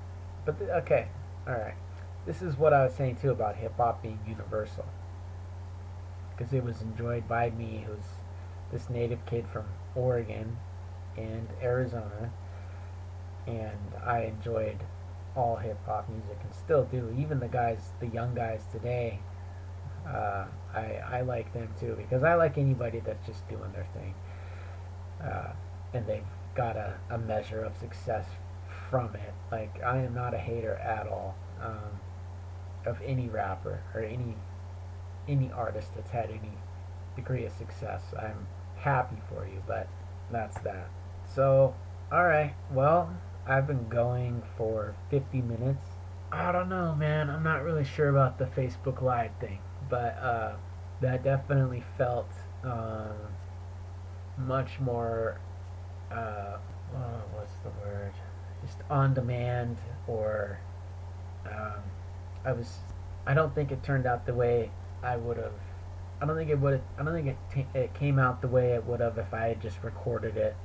but 0.44 0.58
the, 0.58 0.74
okay, 0.78 1.08
all 1.46 1.54
right. 1.54 1.74
This 2.26 2.42
is 2.42 2.56
what 2.56 2.72
I 2.72 2.84
was 2.84 2.94
saying 2.94 3.16
too 3.16 3.30
about 3.30 3.56
hip 3.56 3.76
hop 3.76 4.02
being 4.02 4.18
universal, 4.26 4.86
because 6.36 6.52
it 6.52 6.64
was 6.64 6.82
enjoyed 6.82 7.28
by 7.28 7.50
me, 7.50 7.84
who's 7.86 8.04
this 8.72 8.90
native 8.90 9.24
kid 9.26 9.46
from 9.52 9.64
Oregon 9.94 10.58
and 11.16 11.48
Arizona, 11.62 12.30
and 13.46 13.78
I 14.04 14.22
enjoyed 14.22 14.78
all 15.38 15.56
hip 15.56 15.78
hop 15.86 16.08
music 16.08 16.36
and 16.42 16.52
still 16.52 16.84
do. 16.84 17.14
Even 17.18 17.38
the 17.38 17.48
guys, 17.48 17.92
the 18.00 18.08
young 18.08 18.34
guys 18.34 18.62
today, 18.72 19.20
uh, 20.06 20.46
I 20.74 21.00
I 21.06 21.20
like 21.22 21.52
them 21.52 21.68
too 21.78 21.94
because 21.96 22.24
I 22.24 22.34
like 22.34 22.58
anybody 22.58 23.00
that's 23.00 23.24
just 23.26 23.48
doing 23.48 23.70
their 23.72 23.86
thing, 23.94 24.14
uh, 25.22 25.52
and 25.94 26.06
they've 26.06 26.22
got 26.54 26.76
a, 26.76 26.98
a 27.10 27.18
measure 27.18 27.62
of 27.62 27.76
success 27.76 28.26
from 28.90 29.14
it. 29.14 29.34
Like 29.52 29.82
I 29.82 29.98
am 29.98 30.14
not 30.14 30.34
a 30.34 30.38
hater 30.38 30.74
at 30.74 31.06
all 31.06 31.36
um, 31.62 32.00
of 32.84 33.00
any 33.04 33.28
rapper 33.28 33.80
or 33.94 34.02
any 34.02 34.34
any 35.28 35.52
artist 35.52 35.94
that's 35.94 36.10
had 36.10 36.30
any 36.30 36.52
degree 37.14 37.44
of 37.44 37.52
success. 37.52 38.02
I'm 38.18 38.46
happy 38.76 39.18
for 39.28 39.46
you, 39.46 39.62
but 39.66 39.88
that's 40.32 40.58
that. 40.62 40.88
So, 41.34 41.74
all 42.10 42.24
right. 42.24 42.54
Well, 42.72 43.14
I've 43.48 43.66
been 43.66 43.88
going 43.88 44.42
for 44.56 44.94
50 45.10 45.42
minutes. 45.42 45.84
I 46.30 46.52
don't 46.52 46.68
know, 46.68 46.94
man. 46.94 47.30
I'm 47.30 47.42
not 47.42 47.62
really 47.62 47.84
sure 47.84 48.10
about 48.10 48.38
the 48.38 48.44
Facebook 48.44 49.00
Live 49.00 49.30
thing, 49.40 49.58
but 49.88 50.18
uh, 50.18 50.56
that 51.00 51.24
definitely 51.24 51.82
felt 51.96 52.30
um, 52.62 53.16
much 54.36 54.78
more. 54.78 55.40
Uh, 56.12 56.58
oh, 56.94 57.22
what's 57.32 57.54
the 57.62 57.70
word? 57.82 58.12
just 58.62 58.78
on 58.90 59.14
demand 59.14 59.78
or 60.06 60.58
um, 61.46 61.82
I 62.44 62.52
was 62.52 62.78
I 63.26 63.34
don't 63.34 63.54
think 63.54 63.70
it 63.72 63.82
turned 63.82 64.06
out 64.06 64.26
the 64.26 64.34
way 64.34 64.70
I 65.02 65.16
would 65.16 65.36
have 65.36 65.52
I 66.20 66.26
don't 66.26 66.36
think 66.36 66.50
it 66.50 66.58
would 66.58 66.82
I 66.98 67.02
don't 67.02 67.14
think 67.14 67.36
it, 67.54 67.66
it 67.74 67.94
came 67.94 68.18
out 68.18 68.42
the 68.42 68.48
way 68.48 68.72
it 68.72 68.84
would 68.84 69.00
have 69.00 69.18
if 69.18 69.32
I 69.32 69.48
had 69.48 69.60
just 69.60 69.82
recorded 69.82 70.36
it 70.36 70.56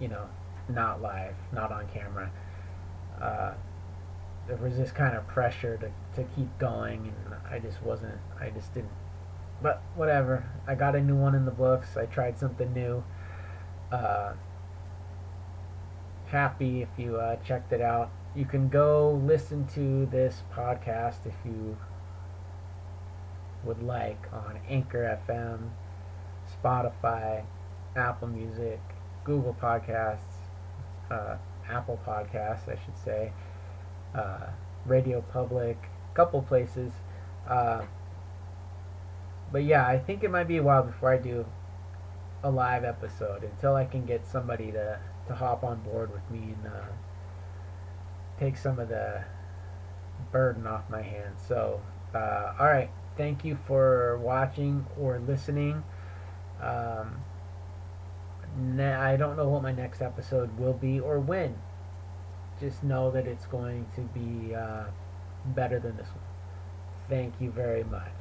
you 0.00 0.08
know 0.08 0.28
not 0.68 1.00
live 1.00 1.34
not 1.52 1.72
on 1.72 1.86
camera. 1.88 2.30
Uh, 3.20 3.52
there 4.46 4.56
was 4.56 4.76
this 4.76 4.92
kind 4.92 5.16
of 5.16 5.26
pressure 5.26 5.76
to, 5.76 5.90
to 6.20 6.28
keep 6.34 6.58
going 6.58 7.12
and 7.24 7.34
I 7.50 7.58
just 7.58 7.82
wasn't 7.82 8.18
I 8.40 8.50
just 8.50 8.72
didn't 8.74 8.90
but 9.60 9.82
whatever. 9.96 10.48
I 10.66 10.74
got 10.74 10.94
a 10.94 11.00
new 11.00 11.16
one 11.16 11.34
in 11.34 11.44
the 11.44 11.50
books. 11.50 11.96
I 11.96 12.06
tried 12.06 12.38
something 12.38 12.72
new. 12.72 13.02
Uh, 13.90 14.34
happy 16.26 16.82
if 16.82 16.88
you 16.96 17.16
uh, 17.16 17.36
checked 17.36 17.72
it 17.72 17.80
out. 17.80 18.10
You 18.36 18.44
can 18.44 18.68
go 18.68 19.20
listen 19.24 19.66
to 19.74 20.06
this 20.06 20.42
podcast 20.54 21.26
if 21.26 21.34
you 21.44 21.76
would 23.64 23.82
like 23.82 24.28
on 24.32 24.60
Anchor 24.68 25.18
FM, 25.28 25.70
Spotify, 26.62 27.44
Apple 27.96 28.28
Music, 28.28 28.80
Google 29.24 29.56
Podcasts, 29.60 30.27
uh, 31.10 31.36
Apple 31.68 32.00
Podcasts, 32.06 32.68
I 32.68 32.78
should 32.84 32.96
say, 33.04 33.32
uh, 34.14 34.46
Radio 34.86 35.20
Public, 35.20 35.76
a 36.12 36.16
couple 36.16 36.42
places. 36.42 36.92
Uh, 37.48 37.82
but 39.50 39.64
yeah, 39.64 39.86
I 39.86 39.98
think 39.98 40.22
it 40.22 40.30
might 40.30 40.48
be 40.48 40.58
a 40.58 40.62
while 40.62 40.82
before 40.82 41.12
I 41.12 41.16
do 41.18 41.46
a 42.42 42.50
live 42.50 42.84
episode 42.84 43.42
until 43.42 43.74
I 43.74 43.84
can 43.84 44.04
get 44.04 44.26
somebody 44.26 44.70
to 44.72 44.98
to 45.26 45.34
hop 45.34 45.62
on 45.62 45.80
board 45.82 46.10
with 46.12 46.28
me 46.30 46.54
and 46.54 46.66
uh, 46.66 46.86
take 48.38 48.56
some 48.56 48.78
of 48.78 48.88
the 48.88 49.22
burden 50.32 50.66
off 50.66 50.88
my 50.88 51.02
hands. 51.02 51.40
So, 51.46 51.80
uh, 52.14 52.54
all 52.58 52.66
right, 52.66 52.90
thank 53.16 53.44
you 53.44 53.58
for 53.66 54.18
watching 54.18 54.86
or 54.98 55.18
listening. 55.18 55.84
Um, 56.62 57.22
I 58.80 59.16
don't 59.16 59.36
know 59.36 59.48
what 59.48 59.62
my 59.62 59.72
next 59.72 60.02
episode 60.02 60.58
will 60.58 60.72
be 60.72 61.00
or 61.00 61.18
when. 61.18 61.56
Just 62.60 62.82
know 62.82 63.10
that 63.10 63.26
it's 63.26 63.46
going 63.46 63.86
to 63.94 64.00
be 64.02 64.54
uh, 64.54 64.84
better 65.46 65.78
than 65.78 65.96
this 65.96 66.08
one. 66.08 66.24
Thank 67.08 67.34
you 67.40 67.50
very 67.50 67.84
much. 67.84 68.12